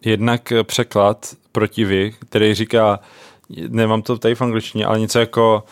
jednak 0.05 0.53
překlad 0.63 1.35
protivy, 1.53 2.15
který 2.19 2.55
říká, 2.55 3.01
nemám 3.69 4.03
to 4.03 4.19
tady 4.19 4.35
v 4.35 4.43
angličtině, 4.43 4.87
ale 4.87 5.01
něco 5.01 5.19
jako 5.19 5.65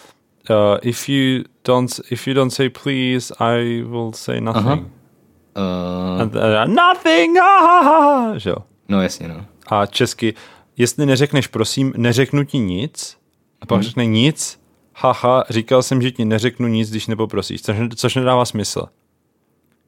uh, 0.51 0.57
if, 0.82 1.09
you 1.09 1.45
don't, 1.64 2.01
if 2.11 2.26
you 2.26 2.35
don't 2.35 2.55
say 2.55 2.68
please, 2.68 3.35
I 3.39 3.82
will 3.82 4.12
say 4.12 4.41
nothing. 4.41 4.66
Aha. 4.66 4.74
Uh, 4.76 6.20
And, 6.20 6.35
uh, 6.35 6.74
nothing! 6.74 7.39
Ah, 7.39 7.64
ah, 7.64 7.89
ah, 7.89 8.39
že 8.39 8.51
jo? 8.51 8.57
no 8.89 9.03
jasně, 9.03 9.28
no. 9.28 9.45
A 9.66 9.87
česky, 9.87 10.35
jestli 10.76 11.07
neřekneš 11.07 11.47
prosím, 11.47 11.93
neřeknu 11.97 12.45
ti 12.45 12.59
nic, 12.59 13.16
a 13.65 13.67
pak 13.67 13.83
řekne 13.83 14.07
nic, 14.07 14.61
haha, 14.95 15.45
říkal 15.51 15.83
jsem, 15.83 16.03
že 16.03 16.11
ti 16.11 16.25
neřeknu 16.25 16.69
nic, 16.69 16.91
když 16.91 17.07
nepoprosíš, 17.07 17.62
což, 17.62 17.77
což 17.97 18.15
nedává 18.15 18.45
smysl. 18.45 18.87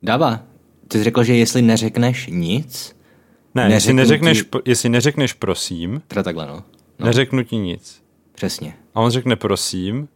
Dává. 0.03 0.41
Ty 0.89 0.99
jsi 0.99 1.05
řekl, 1.05 1.24
že 1.24 1.35
jestli 1.37 1.62
neřekneš 1.62 2.27
nic, 2.33 2.97
Ne, 3.55 3.72
jestli 3.72 3.93
neřekneš, 3.93 4.43
ti- 4.43 4.59
jestli 4.64 4.89
neřekneš 4.89 5.33
prosím, 5.33 6.03
teda 6.09 6.22
takhle, 6.22 6.47
no. 6.47 6.62
no. 6.99 7.07
neřeknu 7.07 7.43
ti 7.43 7.57
nic. 7.57 8.03
Přesně. 8.35 8.74
A 8.95 9.01
on 9.01 9.11
řekne 9.11 9.37
prosím, 9.37 10.09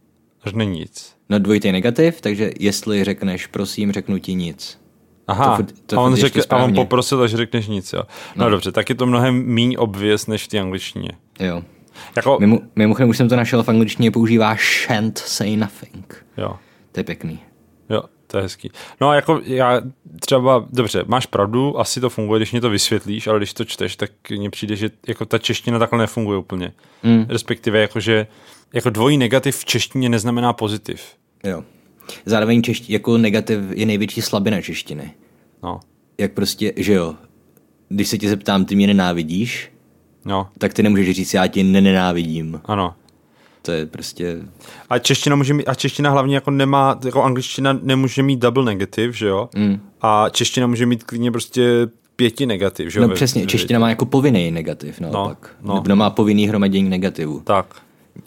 řekne 0.45 0.65
nic. 0.65 1.15
No 1.29 1.39
dvojitý 1.39 1.71
negativ, 1.71 2.21
takže 2.21 2.51
jestli 2.59 3.03
řekneš 3.03 3.47
prosím, 3.47 3.91
řeknu 3.91 4.17
ti 4.19 4.33
nic. 4.35 4.79
Aha, 5.27 5.57
To 5.57 5.63
furt- 5.63 5.73
to 5.85 5.97
a, 5.97 6.01
on 6.01 6.15
řekl, 6.15 6.41
a 6.49 6.57
on 6.57 6.73
poprosil, 6.73 7.27
že 7.27 7.37
řekneš 7.37 7.67
nic, 7.67 7.93
jo. 7.93 8.03
No, 8.35 8.43
no 8.45 8.49
dobře, 8.49 8.71
tak 8.71 8.89
je 8.89 8.95
to 8.95 9.05
mnohem 9.05 9.45
míň 9.45 9.75
obvěz 9.79 10.27
než 10.27 10.43
v 10.43 10.47
té 10.47 10.59
angličtině. 10.59 11.09
Jo. 11.39 11.63
Jako, 12.15 12.37
Mimo, 12.39 12.59
mimochodem 12.75 13.09
už 13.09 13.17
jsem 13.17 13.29
to 13.29 13.35
našel 13.35 13.63
v 13.63 13.69
angličtině, 13.69 14.11
používá 14.11 14.55
shan't 14.85 15.17
say 15.17 15.55
nothing. 15.57 16.25
jo, 16.37 16.55
To 16.91 16.99
je 16.99 17.03
pěkný. 17.03 17.39
jo, 17.89 18.03
to 18.27 18.37
je 18.37 18.43
hezký. 18.43 18.71
No 19.01 19.09
a 19.09 19.15
jako 19.15 19.41
já 19.43 19.81
třeba, 20.19 20.65
dobře, 20.71 21.03
máš 21.07 21.25
pravdu, 21.25 21.79
asi 21.79 22.01
to 22.01 22.09
funguje, 22.09 22.39
když 22.39 22.51
mě 22.51 22.61
to 22.61 22.69
vysvětlíš, 22.69 23.27
ale 23.27 23.39
když 23.39 23.53
to 23.53 23.65
čteš, 23.65 23.95
tak 23.95 24.11
mně 24.29 24.49
přijde, 24.49 24.75
že 24.75 24.89
jako 25.07 25.25
ta 25.25 25.37
čeština 25.37 25.79
takhle 25.79 25.99
nefunguje 25.99 26.37
úplně. 26.37 26.71
Mm. 27.03 27.25
Respektive 27.29 27.79
jakože, 27.81 28.27
jako 28.73 28.89
dvojí 28.89 29.17
negativ 29.17 29.55
v 29.57 29.65
češtině 29.65 30.09
neznamená 30.09 30.53
pozitiv. 30.53 31.01
Jo. 31.43 31.63
Zároveň 32.25 32.63
češti, 32.63 32.93
jako 32.93 33.17
negativ 33.17 33.59
je 33.73 33.85
největší 33.85 34.21
slabina 34.21 34.61
češtiny. 34.61 35.11
No, 35.63 35.79
Jak 36.17 36.31
prostě, 36.33 36.73
že 36.75 36.93
jo, 36.93 37.15
když 37.89 38.07
se 38.07 38.17
tě 38.17 38.29
zeptám, 38.29 38.65
ty 38.65 38.75
mě 38.75 38.87
nenávidíš, 38.87 39.71
no, 40.25 40.47
tak 40.57 40.73
ty 40.73 40.83
nemůžeš 40.83 41.15
říct, 41.15 41.33
já 41.33 41.47
tě 41.47 41.63
nenávidím. 41.63 42.61
ano. 42.65 42.93
To 43.61 43.71
je 43.71 43.85
prostě, 43.85 44.37
A 44.89 44.99
čeština 44.99 45.35
může 45.35 45.53
mít, 45.53 45.67
a 45.67 45.75
čeština 45.75 46.09
hlavně 46.09 46.35
jako 46.35 46.51
nemá, 46.51 46.99
jako 47.05 47.23
angličtina 47.23 47.79
nemůže 47.81 48.23
mít 48.23 48.39
double 48.39 48.65
negativ, 48.65 49.17
že 49.17 49.27
jo? 49.27 49.49
Mm. 49.55 49.79
A 50.01 50.29
čeština 50.29 50.67
může 50.67 50.85
mít 50.85 51.03
klidně 51.03 51.31
prostě 51.31 51.87
pěti 52.15 52.45
negativ, 52.45 52.89
že 52.89 52.99
jo? 52.99 53.07
no 53.07 53.13
přesně, 53.13 53.45
čeština 53.45 53.79
má 53.79 53.89
jako 53.89 54.05
povinný 54.05 54.51
negativ, 54.51 54.99
no. 54.99 55.09
No, 55.61 55.83
no. 55.87 55.95
má 55.95 56.09
povinný 56.09 56.47
hromadění 56.47 56.89
negativů. 56.89 57.41
Tak, 57.43 57.75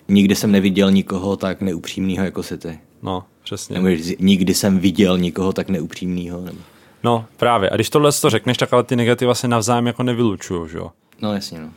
Nikdy 0.09 0.35
jsem 0.35 0.53
neviděl 0.53 0.91
nikoho 0.91 1.37
tak 1.37 1.61
neupřímného 1.61 2.25
jako 2.25 2.43
si 2.43 2.59
ty. 2.59 2.79
no, 3.03 3.25
přesně. 3.45 3.75
Nemůžeš 3.75 4.17
nikdy 4.19 4.55
jsem 4.55 4.79
viděl 4.79 5.19
nikoho 5.19 5.53
tak 5.53 5.69
neupřímného. 5.69 6.41
Nebo... 6.41 6.59
No, 7.05 7.25
právě. 7.37 7.71
A 7.71 7.75
když 7.75 7.91
tohle 7.91 8.13
to 8.13 8.31
řekneš, 8.31 8.57
tak 8.57 8.73
ale 8.73 8.85
ty 8.85 8.97
negativa 8.97 9.35
se 9.35 9.49
navzájem 9.49 9.87
jako 9.87 10.03
nevylučují, 10.03 10.69
že 10.71 10.79
jo? 10.79 10.91
No 11.23 11.35
jasně, 11.35 11.61
no. 11.61 11.69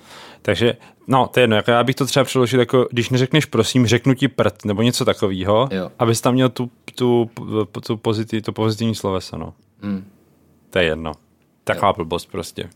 Takže, 0.42 0.78
no, 1.08 1.28
to 1.28 1.40
je 1.40 1.44
jedno, 1.44 1.56
jako 1.56 1.72
já 1.72 1.84
bych 1.84 1.96
to 1.96 2.06
třeba 2.06 2.24
přeložil 2.24 2.60
jako, 2.60 2.88
když 2.92 3.10
neřekneš 3.10 3.46
prosím, 3.46 3.88
řeknu 3.88 4.14
ti 4.14 4.28
prd, 4.28 4.66
nebo 4.66 4.82
něco 4.82 5.06
takového, 5.06 5.70
Jo. 5.72 5.92
abys 6.00 6.22
tam 6.22 6.34
měl 6.34 6.50
tu, 6.50 6.72
tu, 6.96 7.30
tu, 7.88 7.98
pozitiv, 7.98 8.44
to 8.44 8.52
pozitivní 8.52 8.96
sloveso, 8.96 9.38
no. 9.38 9.54
Mm. 9.82 10.06
To 10.70 10.80
je 10.80 10.86
jedno. 10.86 11.12
Taková 11.64 11.94
blbost 11.94 12.26
prostě. 12.32 12.70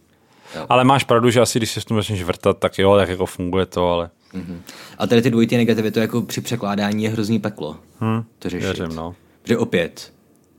Jo. 0.55 0.65
Ale 0.69 0.83
máš 0.83 1.03
pravdu, 1.03 1.29
že 1.29 1.41
asi 1.41 1.59
když 1.59 1.71
se 1.71 1.81
s 1.81 1.85
tím 1.85 1.97
začneš 1.97 2.23
vrtat, 2.23 2.57
tak 2.57 2.79
jo, 2.79 2.95
tak 2.95 3.09
jako 3.09 3.25
funguje 3.25 3.65
to, 3.65 3.89
ale 3.89 4.09
Mhm. 4.33 4.61
A 4.97 5.07
tady 5.07 5.21
ty 5.21 5.31
dvojitý 5.31 5.57
negativy, 5.57 5.91
to 5.91 5.99
jako 5.99 6.21
při 6.21 6.41
překládání 6.41 7.03
je 7.03 7.09
hrozný 7.09 7.39
peklo. 7.39 7.77
hm, 8.01 8.23
To 8.39 8.49
řešit. 8.49 8.63
věřím, 8.65 8.95
no. 8.95 9.15
Že 9.43 9.57
opět, 9.57 10.13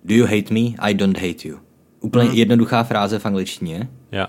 do 0.05 0.15
you 0.15 0.25
hate 0.27 0.55
me? 0.55 0.61
I 0.79 0.95
don't 0.95 1.17
hate 1.19 1.49
you. 1.49 1.59
Úplně 2.01 2.29
Mhm. 2.29 2.35
jednoduchá 2.39 2.83
fráze 2.83 3.19
v 3.19 3.27
angličtině 3.27 3.89
Ja. 4.13 4.29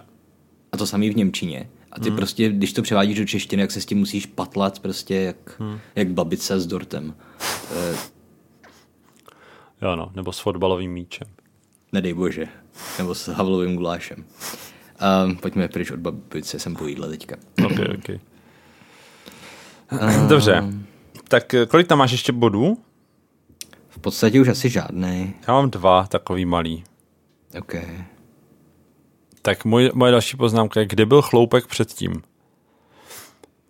A 0.74 0.78
to 0.78 0.88
samý 0.88 1.10
v 1.10 1.16
němčině. 1.16 1.70
A 1.92 2.00
ty 2.00 2.12
prostě, 2.12 2.50
když 2.50 2.74
to 2.74 2.82
převádíš 2.82 3.18
do 3.20 3.26
češtiny, 3.26 3.62
jak 3.62 3.72
se 3.72 3.82
s 3.82 3.86
tím 3.86 3.98
musíš 3.98 4.26
patlat 4.26 4.80
prostě 4.80 5.16
jak, 5.16 5.60
Mhm. 5.60 5.80
jak 5.96 6.08
babice 6.08 6.60
s 6.60 6.68
dortem. 6.68 7.16
Eh, 7.76 7.96
Jo, 9.82 9.96
no, 9.96 10.12
nebo 10.16 10.32
s 10.34 10.40
fotbalovým 10.40 10.92
míčem. 10.92 11.28
nedej 11.92 12.14
bože. 12.14 12.48
Nebo 12.98 13.16
s 13.16 13.28
havlovým 13.28 13.76
gulášem. 13.76 14.26
Um, 15.26 15.36
pojďme 15.36 15.68
pryč 15.68 15.92
od 15.92 16.00
babice, 16.00 16.60
jsem 16.60 16.76
po 16.76 16.88
jídle 16.88 17.10
teďka. 17.10 17.36
Ok, 17.66 17.72
ok. 17.98 18.20
Dobře. 20.30 20.64
Tak 21.28 21.54
eh, 21.54 21.66
kolik 21.66 21.88
tam 21.88 21.98
máš 21.98 22.12
ještě 22.12 22.32
bodů? 22.32 22.78
V 23.90 24.00
podstatě 24.00 24.42
už 24.42 24.48
asi 24.48 24.70
žádný. 24.70 25.34
Já 25.48 25.54
mám 25.54 25.70
dva, 25.70 26.08
takový 26.08 26.46
malý. 26.46 26.84
OK. 27.60 27.76
Tak 29.46 29.66
můj, 29.66 29.92
moje 29.94 30.12
další 30.12 30.38
poznámka 30.38 30.80
je, 30.80 30.86
kde 30.86 31.06
byl 31.06 31.22
chloupek 31.22 31.68
předtím? 31.68 32.22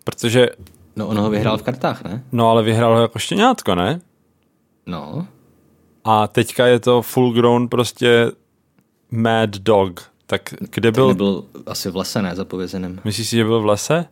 Protože, 0.03 0.47
No 0.95 1.07
on 1.07 1.17
ho 1.19 1.29
vyhrál 1.29 1.57
v 1.57 1.63
kartách, 1.63 2.03
ne? 2.03 2.23
no 2.31 2.49
ale 2.49 2.63
vyhrál 2.63 2.95
ho 2.95 3.01
jako 3.01 3.19
štěňátko, 3.19 3.75
ne? 3.75 4.01
No. 4.85 5.27
A 6.03 6.27
teďka 6.27 6.67
je 6.67 6.79
to 6.79 7.01
full 7.01 7.33
grown 7.33 7.67
prostě 7.67 8.31
mad 9.11 9.49
dog. 9.49 10.11
Tak 10.25 10.53
kde 10.59 10.91
Byl... 10.91 11.15
byl, 11.15 11.15
Byl 11.15 11.43
asi 11.65 11.89
v 11.91 11.95
lese, 11.95 12.21
ne? 12.21 12.35
Zapovězeném. 12.35 12.99
myslíš 13.03 13.29
si, 13.29 13.35
že 13.35 13.43
byl 13.43 13.61
v 13.61 13.65
lese? 13.65 14.05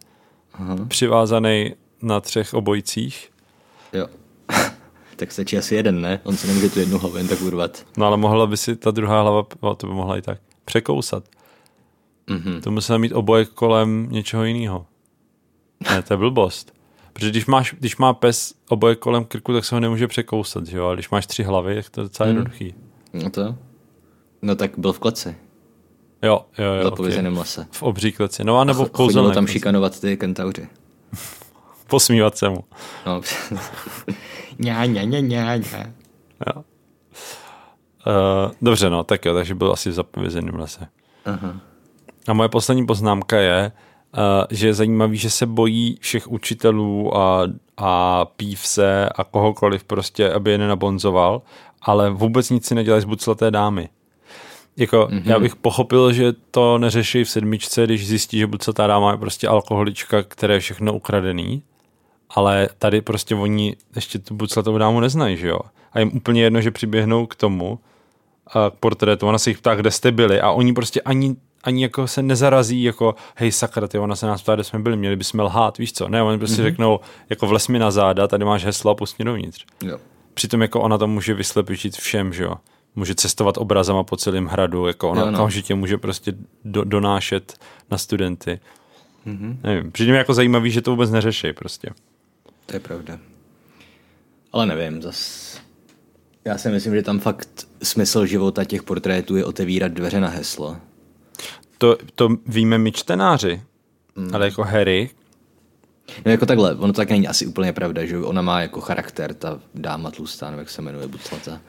Aha. 0.54 0.76
přivázaný 0.88 1.76
na 2.02 2.20
třech 2.20 2.54
obojcích. 2.54 3.32
Jo. 3.94 4.08
tak 5.16 5.32
stačí 5.32 5.58
asi 5.58 5.76
jeden, 5.76 6.02
ne? 6.02 6.20
On 6.24 6.38
se 6.38 6.48
nemůže 6.48 6.70
tu 6.70 6.80
jednu 6.80 6.98
hlavu 7.00 7.18
jen 7.18 7.28
tak 7.28 7.42
urvat. 7.42 7.86
No 7.98 8.06
ale 8.06 8.18
mohla 8.18 8.48
by 8.48 8.58
si 8.58 8.76
ta 8.76 8.92
druhá 8.92 9.22
hlava, 9.22 9.44
o, 9.60 9.76
to 9.76 9.88
by 9.88 9.94
mohla 9.94 10.18
i 10.18 10.22
tak, 10.22 10.40
překousat. 10.66 11.24
Mhm. 12.32 12.62
To 12.62 12.72
musela 12.72 12.98
mít 12.98 13.12
obojek 13.12 13.50
kolem 13.50 14.08
něčeho 14.12 14.44
jiného. 14.44 14.86
Ne, 15.90 16.02
to 16.02 16.14
je 16.14 16.18
blbost. 16.18 16.74
Protože 17.14 17.30
když, 17.30 17.46
máš, 17.46 17.76
když 17.80 17.98
má 17.98 18.14
pes 18.14 18.54
obojek 18.70 19.00
kolem 19.00 19.26
krku, 19.26 19.54
tak 19.54 19.66
se 19.66 19.76
ho 19.76 19.80
nemůže 19.80 20.08
překousat, 20.08 20.68
že 20.68 20.78
jo? 20.78 20.88
A 20.88 20.94
když 20.94 21.10
máš 21.10 21.28
tři 21.28 21.44
hlavy, 21.44 21.76
tak 21.76 21.90
to 21.90 22.02
je 22.02 22.04
docela 22.04 22.28
Mhm. 22.30 22.36
jednoduchý. 22.38 22.74
No 23.14 23.30
to. 23.30 23.56
No 24.42 24.56
tak 24.56 24.72
byl 24.78 24.94
v 24.94 25.00
kleci, 25.00 25.36
Jo, 26.24 26.46
jo, 26.58 26.66
jo. 26.74 26.90
v 26.92 26.94
okay. 27.00 27.28
lese. 27.28 27.68
V 27.72 27.84
obří 27.84 28.12
kleci. 28.12 28.44
No 28.44 28.60
a 28.60 28.64
nebo 28.64 28.78
Chodilo 28.80 28.94
kouzelné 28.98 29.34
tam 29.34 29.44
kleci. 29.46 29.54
šikanovat 29.54 30.00
ty 30.00 30.18
kentauři. 30.18 30.68
Posmívat 31.88 32.38
se 32.38 32.50
mu. 32.50 32.64
No. 33.06 33.22
ňa, 34.60 34.86
ňa, 34.86 35.04
ňa, 35.04 35.20
ňa, 35.20 35.56
ňa. 35.56 35.94
Jo. 36.48 36.64
Uh, 38.08 38.52
dobře, 38.62 38.90
no, 38.90 39.04
tak 39.04 39.26
jo, 39.26 39.34
takže 39.34 39.56
byl 39.56 39.72
asi 39.72 39.90
v 39.90 39.94
zapovězeném 39.94 40.56
lese. 40.56 40.88
Aha. 41.26 41.62
A 42.28 42.34
moje 42.34 42.50
poslední 42.50 42.86
poznámka 42.86 43.38
je, 43.40 43.72
uh, 44.18 44.22
že 44.50 44.68
je 44.68 44.74
zajímavý, 44.74 45.18
že 45.18 45.30
se 45.30 45.46
bojí 45.46 45.98
všech 46.02 46.32
učitelů 46.32 47.18
a, 47.18 47.48
a 47.78 48.26
pívse 48.26 49.10
a 49.16 49.24
kohokoliv 49.24 49.84
prostě, 49.84 50.34
aby 50.34 50.52
je 50.52 50.58
nenabonzoval, 50.58 51.42
ale 51.82 52.10
vůbec 52.10 52.50
nic 52.50 52.66
si 52.66 52.76
nedělají 52.76 53.02
z 53.02 53.06
buclaté 53.06 53.52
dámy. 53.52 53.90
Jako, 54.78 55.08
mm-hmm. 55.12 55.22
já 55.26 55.40
bych 55.40 55.56
pochopil, 55.56 56.14
že 56.14 56.34
to 56.52 56.78
neřeší 56.78 57.24
v 57.24 57.30
sedmičce, 57.30 57.84
když 57.84 58.08
zjistí, 58.08 58.40
že 58.40 58.48
buclatá 58.48 58.88
dáma 58.88 59.12
je 59.12 59.18
prostě 59.18 59.48
alkoholička, 59.48 60.24
které 60.24 60.54
je 60.54 60.60
všechno 60.60 60.94
ukradený, 60.94 61.64
ale 62.30 62.70
tady 62.78 63.02
prostě 63.02 63.36
oni 63.36 63.76
ještě 63.96 64.20
tu 64.20 64.36
buclatou 64.36 64.78
dámu 64.78 65.00
neznají, 65.00 65.38
že 65.38 65.48
jo? 65.48 65.60
A 65.94 66.00
jim 66.00 66.12
úplně 66.14 66.44
jedno, 66.44 66.62
že 66.62 66.72
přiběhnou 66.72 67.26
k 67.26 67.36
tomu, 67.36 67.80
a 68.48 68.70
k 68.70 68.74
portrétu, 68.74 69.28
ona 69.28 69.38
se 69.38 69.50
jich 69.50 69.58
ptá, 69.58 69.76
kde 69.76 69.92
jste 69.92 70.12
byli 70.12 70.42
a 70.42 70.52
oni 70.52 70.74
prostě 70.74 71.02
ani, 71.02 71.36
ani 71.64 71.84
jako 71.84 72.08
se 72.08 72.22
nezarazí 72.22 72.84
jako 72.84 73.16
hej 73.36 73.52
sakra, 73.52 73.88
ty, 73.88 74.00
ona 74.00 74.16
se 74.16 74.26
nás 74.26 74.42
ptá, 74.42 74.56
kde 74.56 74.64
jsme 74.64 74.80
byli, 74.80 74.98
měli 74.98 75.16
bychom 75.16 75.40
lhát, 75.40 75.78
víš 75.78 75.94
co? 75.94 76.08
Ne, 76.08 76.24
oni 76.24 76.38
prostě 76.38 76.62
mm-hmm. 76.62 76.64
řeknou, 76.64 77.00
jako 77.30 77.48
vles 77.48 77.68
mi 77.68 77.80
na 77.80 77.92
záda, 77.92 78.28
tady 78.28 78.46
máš 78.46 78.66
heslo 78.66 78.92
a 78.92 78.96
pustí 78.96 79.24
dovnitř. 79.24 79.66
Jo. 79.84 80.00
Přitom 80.34 80.62
jako 80.62 80.82
ona 80.82 80.98
to 80.98 81.08
může 81.08 81.34
vyslepit 81.34 81.96
všem, 81.96 82.34
že 82.34 82.44
jo? 82.44 82.56
Může 82.96 83.16
cestovat 83.16 83.58
obrazama 83.58 84.04
po 84.04 84.18
celém 84.18 84.46
hradu, 84.46 84.88
jako 84.88 85.10
ona 85.10 85.22
Jo, 85.22 85.32
no. 85.32 85.38
okamžitě 85.38 85.76
může 85.76 85.98
prostě 85.98 86.34
do, 86.66 86.84
donášet 86.84 87.60
na 87.92 87.98
studenty. 87.98 88.60
Mm-hmm. 89.28 89.58
Nevím, 89.64 89.92
přijde 89.92 90.12
mi 90.12 90.18
jako 90.18 90.34
zajímavý, 90.34 90.72
že 90.72 90.82
to 90.82 90.92
vůbec 90.92 91.12
neřeší 91.12 91.54
prostě. 91.54 91.90
To 92.66 92.76
je 92.76 92.80
pravda. 92.80 93.20
Ale 94.54 94.66
nevím, 94.66 95.02
zas... 95.02 95.62
Já 96.46 96.58
si 96.58 96.70
myslím, 96.70 96.96
že 96.96 97.02
tam 97.02 97.20
fakt 97.20 97.68
smysl 97.84 98.26
života 98.26 98.64
těch 98.64 98.84
portrétů 98.84 99.36
je 99.36 99.46
otevírat 99.46 99.92
dveře 99.92 100.20
na 100.20 100.28
heslo. 100.28 100.78
To, 101.82 101.98
to 102.16 102.30
víme 102.46 102.78
my 102.78 102.92
čtenáři, 102.92 103.62
mm. 104.16 104.36
ale 104.36 104.46
jako 104.46 104.64
Harry, 104.64 105.10
No 106.26 106.32
jako 106.32 106.46
takhle, 106.46 106.76
ono 106.76 106.94
to 106.94 106.98
tak 106.98 107.10
není 107.10 107.28
asi 107.28 107.46
úplně 107.46 107.74
pravda, 107.74 108.06
že 108.06 108.18
ona 108.18 108.42
má 108.42 108.62
jako 108.62 108.82
charakter, 108.82 109.34
ta 109.34 109.60
dáma 109.76 110.12
tlustá, 110.12 110.50
nebo 110.50 110.60
jak 110.60 110.70
se 110.70 110.82
jmenuje, 110.82 111.08
Buclata. 111.08 111.60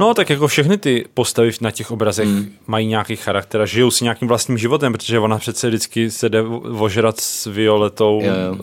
No, 0.00 0.14
tak 0.14 0.30
jako 0.30 0.48
všechny 0.48 0.78
ty 0.78 1.04
postavy 1.14 1.50
na 1.60 1.70
těch 1.70 1.90
obrazech 1.90 2.28
mm. 2.28 2.52
mají 2.66 2.86
nějaký 2.86 3.16
charakter 3.16 3.60
a 3.60 3.66
žijou 3.66 3.90
si 3.90 4.04
nějakým 4.04 4.28
vlastním 4.28 4.58
životem, 4.58 4.92
protože 4.92 5.18
ona 5.18 5.38
přece 5.38 5.68
vždycky 5.68 6.10
se 6.10 6.28
jde 6.28 6.42
ožrat 6.78 7.20
s 7.20 7.46
Violetou 7.46 8.20
Jo, 8.22 8.32
jo. 8.32 8.56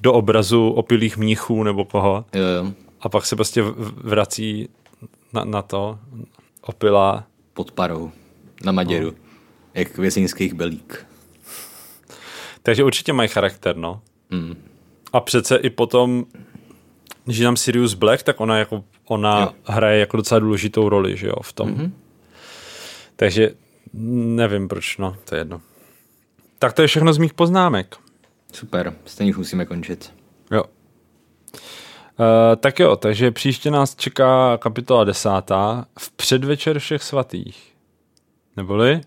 do 0.00 0.12
obrazu 0.12 0.70
opilých 0.70 1.16
mnichů 1.16 1.62
nebo 1.62 1.84
koho 1.84 2.24
Jo, 2.34 2.42
jo, 2.42 2.72
a 3.00 3.08
pak 3.08 3.26
se 3.26 3.36
prostě 3.36 3.62
vrací 4.04 4.68
na, 5.32 5.44
na 5.44 5.62
to 5.62 5.98
opilá. 6.62 7.24
pod 7.54 7.72
parou, 7.72 8.10
na 8.64 8.72
Maděru, 8.72 9.06
no. 9.06 9.29
Jak 9.74 9.98
vězeňských 9.98 10.54
belík. 10.54 11.06
Takže 12.62 12.84
určitě 12.84 13.12
mají 13.12 13.28
charakter, 13.28 13.76
no. 13.76 14.02
Mm. 14.30 14.56
A 15.12 15.20
přece 15.20 15.56
i 15.56 15.70
potom, 15.70 16.24
když 17.24 17.38
je 17.38 17.44
tam 17.44 17.56
Sirius 17.56 17.94
Black, 17.94 18.22
tak 18.22 18.40
ona 18.40 18.58
jako 18.58 18.84
ona 19.04 19.40
Jo. 19.40 19.52
hraje 19.64 20.00
jako 20.00 20.16
docela 20.16 20.38
důležitou 20.38 20.88
roli, 20.88 21.16
že 21.16 21.26
jo, 21.26 21.34
v 21.42 21.52
tom. 21.52 21.70
Mhm. 21.70 21.94
Takže 23.16 23.50
nevím 23.92 24.68
proč, 24.68 24.98
no, 24.98 25.16
to 25.24 25.34
je 25.34 25.40
jedno. 25.40 25.60
Tak 26.58 26.72
to 26.72 26.82
je 26.82 26.88
všechno 26.88 27.12
z 27.12 27.18
mých 27.18 27.34
poznámek. 27.34 27.96
Super, 28.52 28.94
stejně 29.04 29.30
už 29.30 29.36
musíme 29.36 29.66
končit. 29.66 30.12
Jo. 30.50 30.64
Uh, 30.64 32.56
tak 32.56 32.78
jo, 32.78 32.96
takže 32.96 33.30
příště 33.30 33.70
nás 33.70 33.96
čeká 33.96 34.56
kapitola 34.56 35.04
desátá 35.04 35.86
v 35.98 36.10
předvečer 36.10 36.78
všech 36.78 37.02
svatých. 37.02 37.74
Neboli 38.56 39.00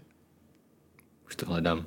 Už 1.33 1.37
to 1.37 1.45
hledám. 1.45 1.85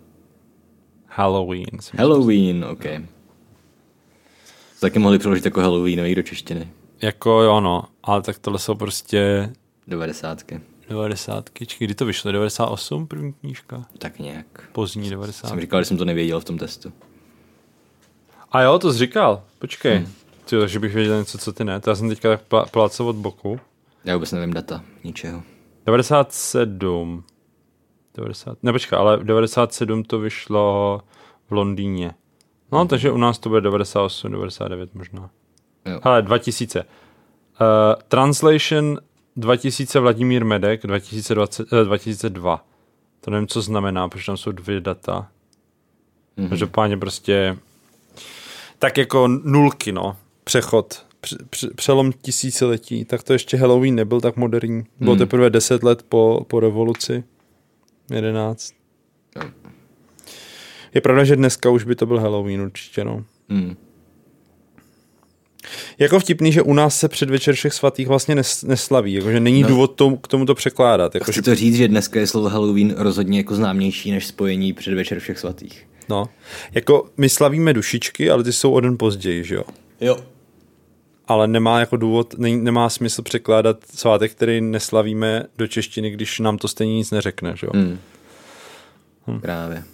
Halloween. 1.07 1.66
Halloween, 1.99 2.64
OK. 2.64 2.82
To 2.82 4.80
taky 4.80 4.99
mohli 4.99 5.18
přeložit 5.18 5.44
jako 5.44 5.61
Halloweenový 5.61 6.14
do 6.14 6.22
češtiny. 6.22 6.68
Jako 7.03 7.42
jo, 7.42 7.61
no, 7.61 7.84
ale 8.03 8.22
tak 8.22 8.38
tohle 8.38 8.59
jsou 8.59 8.74
prostě 8.74 9.53
90. 9.86 10.42
90. 10.88 11.51
Kdy 11.78 11.94
to 11.94 12.05
vyšlo? 12.07 12.32
98 12.32 13.07
první 13.07 13.32
knížka? 13.32 13.86
Tak 13.99 14.18
nějak. 14.18 14.47
Pozdní 14.72 15.11
90. 15.11 15.49
Jsem 15.49 15.61
říkal, 15.61 15.80
že 15.80 15.84
jsem 15.84 15.97
to 15.97 16.05
nevěděl 16.05 16.40
v 16.40 16.44
tom 16.44 16.59
testu. 16.59 16.92
A 18.53 18.62
jo, 18.62 18.78
to 18.78 18.92
jsi 18.92 18.99
říkal. 18.99 19.42
Počkej. 19.59 19.97
Hmm. 19.97 20.12
Ty, 20.44 20.57
takže 20.59 20.78
bych 20.78 20.94
věděl 20.94 21.18
něco, 21.18 21.38
co 21.38 21.53
ty 21.53 21.64
ne. 21.64 21.80
To 21.80 21.90
já 21.90 21.97
jsem 21.97 22.09
teďka 22.09 22.36
tak 22.36 22.70
plácal 22.70 23.09
od 23.09 23.16
boku. 23.16 23.61
Já 24.05 24.14
vůbec 24.14 24.32
nevím 24.32 24.53
data, 24.53 24.84
ničeho. 25.05 25.42
97. 25.86 27.24
90, 28.17 28.59
ne 28.62 28.73
počkej, 28.73 28.99
ale 28.99 29.19
97 29.25 30.03
to 30.05 30.19
vyšlo 30.19 31.01
v 31.49 31.53
Londýně. 31.53 32.11
No, 32.73 32.79
Mhm. 32.79 32.89
takže 32.89 33.11
u 33.11 33.17
nás 33.17 33.39
to 33.39 33.49
bude 33.49 33.61
98, 33.61 34.31
99 34.33 34.95
možná. 34.95 35.31
Jo. 35.87 36.01
Hele, 36.05 36.23
2000. 36.23 36.81
Uh, 36.81 36.87
translation 38.09 38.99
2000 39.37 40.01
Vladimír 40.01 40.45
Medek, 40.45 40.83
2020, 40.87 41.67
eh, 41.73 41.85
2002. 41.85 42.64
To 43.21 43.31
nevím, 43.31 43.47
co 43.49 43.62
znamená, 43.62 44.09
protože 44.09 44.27
tam 44.27 44.37
jsou 44.37 44.53
dvě 44.53 44.81
data. 44.81 45.14
Mhm. 45.17 45.27
Mm-hmm. 46.47 46.49
Každopádně 46.49 46.97
prostě 46.97 47.57
tak 48.79 48.97
jako 48.99 49.29
nulky, 49.29 49.93
no. 49.93 50.17
Přechod. 50.45 51.07
Pře- 51.21 51.37
pře- 51.51 51.71
přelom 51.75 52.12
tisíciletí. 52.12 53.05
Tak 53.05 53.23
to 53.23 53.33
ještě 53.33 53.57
Halloween 53.57 53.95
nebyl 53.95 54.21
tak 54.21 54.37
moderní. 54.37 54.85
Bylo 55.01 55.12
Hmm. 55.12 55.19
teprve 55.19 55.51
10 55.51 55.83
let 55.83 56.03
po, 56.09 56.45
po 56.49 56.61
revoluci. 56.61 57.25
11. 58.11 58.74
Jo. 59.36 59.50
Je 60.94 61.00
pravda, 61.00 61.24
že 61.24 61.36
dneska 61.36 61.70
už 61.70 61.84
by 61.84 61.94
to 61.94 62.07
byl 62.07 62.20
Halloween 62.20 62.61
určitě, 62.61 63.04
no. 63.04 63.24
Hmm. 63.48 63.76
Jako 65.99 66.20
vtipný, 66.20 66.53
že 66.53 66.62
u 66.62 66.74
nás 66.74 66.99
se 66.99 67.08
předvečer 67.08 67.54
všech 67.54 67.72
svatých 67.72 68.08
vlastně 68.08 68.34
nes, 68.34 68.62
neslaví, 68.62 69.12
jakože 69.12 69.41
není 69.41 69.62
no. 69.62 69.68
Důvod 69.68 69.87
to, 69.95 70.16
k 70.16 70.28
tomu 70.28 70.46
to 70.46 70.54
překládat. 70.54 71.14
Jakože, 71.14 71.33
Chci 71.33 71.42
to 71.50 71.54
říct, 71.54 71.76
že 71.76 71.88
dneska 71.88 72.20
je 72.20 72.26
slovo 72.26 72.49
Halloween 72.49 72.95
rozhodně 72.96 73.38
jako 73.38 73.54
známější 73.54 74.11
než 74.11 74.26
spojení 74.26 74.72
předvečer 74.72 75.20
všech 75.20 75.38
svatých. 75.38 75.88
no, 76.08 76.28
jako 76.72 77.11
my 77.16 77.28
slavíme 77.28 77.72
dušičky, 77.72 78.30
ale 78.30 78.45
ty 78.45 78.53
jsou 78.53 78.72
o 78.72 78.80
den 78.80 78.99
později, 78.99 79.45
že 79.45 79.54
jo. 79.54 79.62
Jo. 80.00 80.16
Ale 81.28 81.48
nemá 81.48 81.80
jako 81.80 81.96
důvod, 81.96 82.34
ne, 82.38 82.50
nemá 82.50 82.88
smysl 82.88 83.22
překládat 83.22 83.76
svátek, 83.94 84.32
který 84.32 84.61
neslavíme 84.61 85.44
do 85.58 85.66
češtiny, 85.66 86.11
když 86.11 86.38
nám 86.40 86.58
to 86.58 86.68
stejně 86.68 86.94
nic 86.94 87.11
neřekne, 87.11 87.57
že 87.57 87.66
jo. 87.66 87.70
Hmm. 87.74 87.98
Hmm. 89.26 89.40
Právě. 89.40 89.84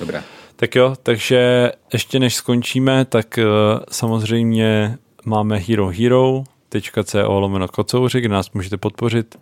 Dobrá. 0.00 0.24
Tak 0.56 0.74
jo, 0.74 0.94
takže 1.02 1.72
ještě 1.92 2.18
než 2.18 2.34
skončíme, 2.34 3.04
tak 3.04 3.38
uh, 3.38 3.44
samozřejmě 3.90 4.98
máme 5.24 5.56
Hero 5.56 5.88
Hero.co 5.88 7.40
lomeno 7.40 7.68
kocouři, 7.68 8.20
kde 8.20 8.28
nás 8.28 8.50
můžete 8.50 8.76
podpořit 8.76 9.34
uh, 9.34 9.40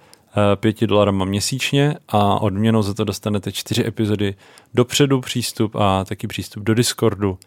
pěti 0.57 0.87
dolarama 0.87 1.25
měsíčně 1.25 1.95
a 2.09 2.41
odměnou 2.41 2.83
za 2.83 2.95
to 2.95 3.05
dostanete 3.05 3.53
čtyři 3.53 3.87
epizody 3.87 4.35
dopředu 4.75 5.21
přístup 5.21 5.77
a 5.77 6.05
taky 6.05 6.27
přístup 6.27 6.65
do 6.65 6.75
Discordu 6.75 7.39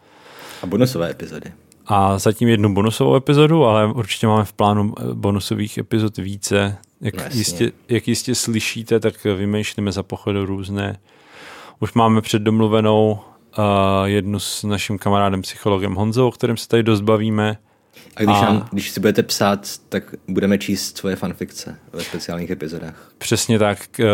A 0.64 0.66
bonusové 0.66 1.10
epizody. 1.12 1.52
A 1.94 2.18
zatím 2.20 2.48
jednu 2.48 2.74
bonusovou 2.74 3.16
epizodu, 3.16 3.66
ale 3.66 3.88
určitě 3.94 4.28
máme 4.28 4.46
v 4.46 4.54
plánu 4.54 4.94
eh, 5.00 5.04
bonusových 5.14 5.78
epizod 5.78 6.18
více. 6.18 6.78
Jak, 7.02 7.16
Jasně. 7.16 7.40
jistě, 7.40 7.72
jak 7.90 8.08
jistě 8.08 8.36
slyšíte, 8.36 9.00
tak 9.00 9.24
vymýšlíme 9.24 9.92
za 9.92 10.04
pochodu 10.04 10.46
různé. 10.46 10.98
Už 11.80 11.94
máme 11.94 12.22
předdomluvenou 12.22 13.12
uh, 13.58 13.64
jednu 14.06 14.40
s 14.40 14.64
naším 14.64 14.98
kamarádem 14.98 15.42
psychologem 15.42 15.96
Honzou, 15.96 16.28
o 16.28 16.32
kterém 16.32 16.58
se 16.58 16.68
tady 16.68 16.84
dost 16.84 17.02
bavíme. 17.02 17.58
A 18.16 18.24
když, 18.24 18.38
A- 18.38 18.46
nám, 18.46 18.68
když 18.72 18.90
si 18.92 19.00
budete 19.00 19.24
psát, 19.24 19.68
tak 19.90 20.04
budeme 20.28 20.58
číst 20.58 20.98
svoje 20.98 21.16
fanfikce 21.16 21.80
ve 21.94 22.04
speciálních 22.04 22.50
epizodách. 22.50 23.12
Přesně 23.18 23.60
tak. 23.60 24.00
eh, 24.00 24.06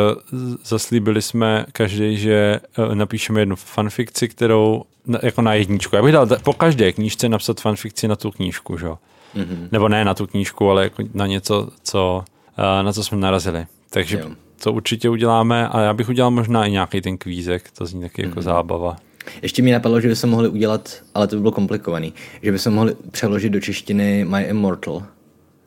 Zaslíbili 0.64 1.22
jsme 1.22 1.66
každý, 1.72 2.18
že 2.18 2.60
napíšeme 2.94 3.42
jednu 3.42 3.56
fanfikci, 3.56 4.28
kterou 4.28 4.84
jako 5.24 5.42
na 5.42 5.54
jedničku. 5.54 5.96
Já 5.96 6.02
bych 6.02 6.14
dal 6.14 6.28
po 6.44 6.54
každé 6.54 6.92
knížce 6.92 7.30
napsat 7.30 7.62
fanfikci 7.62 8.08
na 8.08 8.16
tu 8.16 8.32
knížku, 8.32 8.78
že? 8.78 8.88
Mm-hmm. 8.88 9.68
Nebo 9.72 9.90
ne 9.90 10.06
na 10.06 10.14
tu 10.14 10.28
knížku, 10.28 10.70
ale 10.70 10.84
jako 10.84 11.04
na 11.14 11.28
něco, 11.28 11.70
co, 11.84 12.24
uh, 12.60 12.84
na 12.86 12.94
co 12.94 13.04
jsme 13.04 13.18
narazili. 13.18 13.66
Takže 13.90 14.20
jo. 14.20 14.30
to 14.64 14.74
určitě 14.74 15.10
uděláme 15.10 15.68
a 15.68 15.80
já 15.80 15.94
bych 15.94 16.10
udělal 16.10 16.32
možná 16.32 16.66
i 16.66 16.72
nějaký 16.72 17.02
ten 17.02 17.18
kvízek, 17.18 17.72
to 17.72 17.86
zní 17.86 18.02
taky 18.02 18.22
mm-hmm. 18.22 18.26
jako 18.26 18.40
mhm. 18.40 18.44
zábava. 18.44 18.96
Ještě 19.42 19.62
mi 19.62 19.72
napadlo, 19.72 20.02
že 20.02 20.08
bychom 20.08 20.30
mohli 20.30 20.50
udělat, 20.50 21.04
ale 21.16 21.28
to 21.28 21.36
by 21.36 21.42
bylo 21.42 21.52
komplikovaný, 21.52 22.14
že 22.42 22.52
bychom 22.52 22.74
mohli 22.74 22.96
přeložit 23.12 23.50
do 23.50 23.60
češtiny 23.60 24.26
My 24.26 24.44
Immortal 24.44 25.04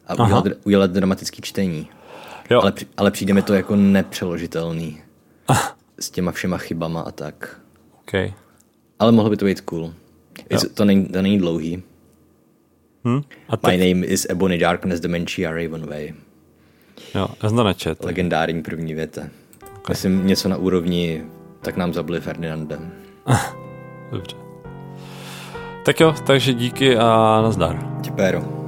a 0.06 0.24
udělat, 0.24 0.44
udělat 0.64 0.90
dramatický 0.90 1.42
čtení. 1.42 1.88
Jo. 2.50 2.60
Ale, 2.62 2.72
ale 2.96 3.10
přijde 3.10 3.34
mi 3.34 3.42
to 3.42 3.54
jako 3.54 3.76
nepřeložitelný. 3.76 5.00
Ah. 5.48 5.58
S 6.00 6.10
těma 6.10 6.32
všema 6.32 6.58
chybama 6.58 7.00
a 7.00 7.10
tak. 7.10 7.60
Okay. 8.00 8.32
Ale 9.00 9.12
mohlo 9.12 9.30
by 9.30 9.36
to 9.36 9.44
být 9.44 9.60
cool. 9.60 9.92
to, 10.74 10.84
není, 10.84 11.06
to 11.06 11.22
není 11.22 11.38
dlouhý. 11.38 11.82
Hmm? 13.04 13.22
A 13.48 13.56
tak... 13.56 13.72
My 13.72 13.94
name 13.94 14.06
is 14.06 14.26
Ebony 14.30 14.58
Darkness 14.58 15.00
Dementia 15.00 15.50
Ravenway. 15.50 16.14
Jo, 17.14 17.28
já 17.42 17.48
jsem 17.48 17.56
to 17.56 17.64
nečet. 17.64 18.04
Legendární 18.04 18.62
první 18.62 18.94
věta. 18.94 19.20
Okay. 19.62 19.84
Myslím 19.88 20.26
něco 20.26 20.48
na 20.48 20.56
úrovni 20.56 21.22
tak 21.62 21.76
nám 21.76 21.92
zabili 21.92 22.20
Ferdinandem. 22.20 22.92
Dobře. 24.12 24.36
Tak 25.84 26.00
jo, 26.00 26.14
takže 26.26 26.54
díky 26.54 26.96
a 26.96 27.40
nazdar. 27.42 28.00
Tipéro. 28.04 28.59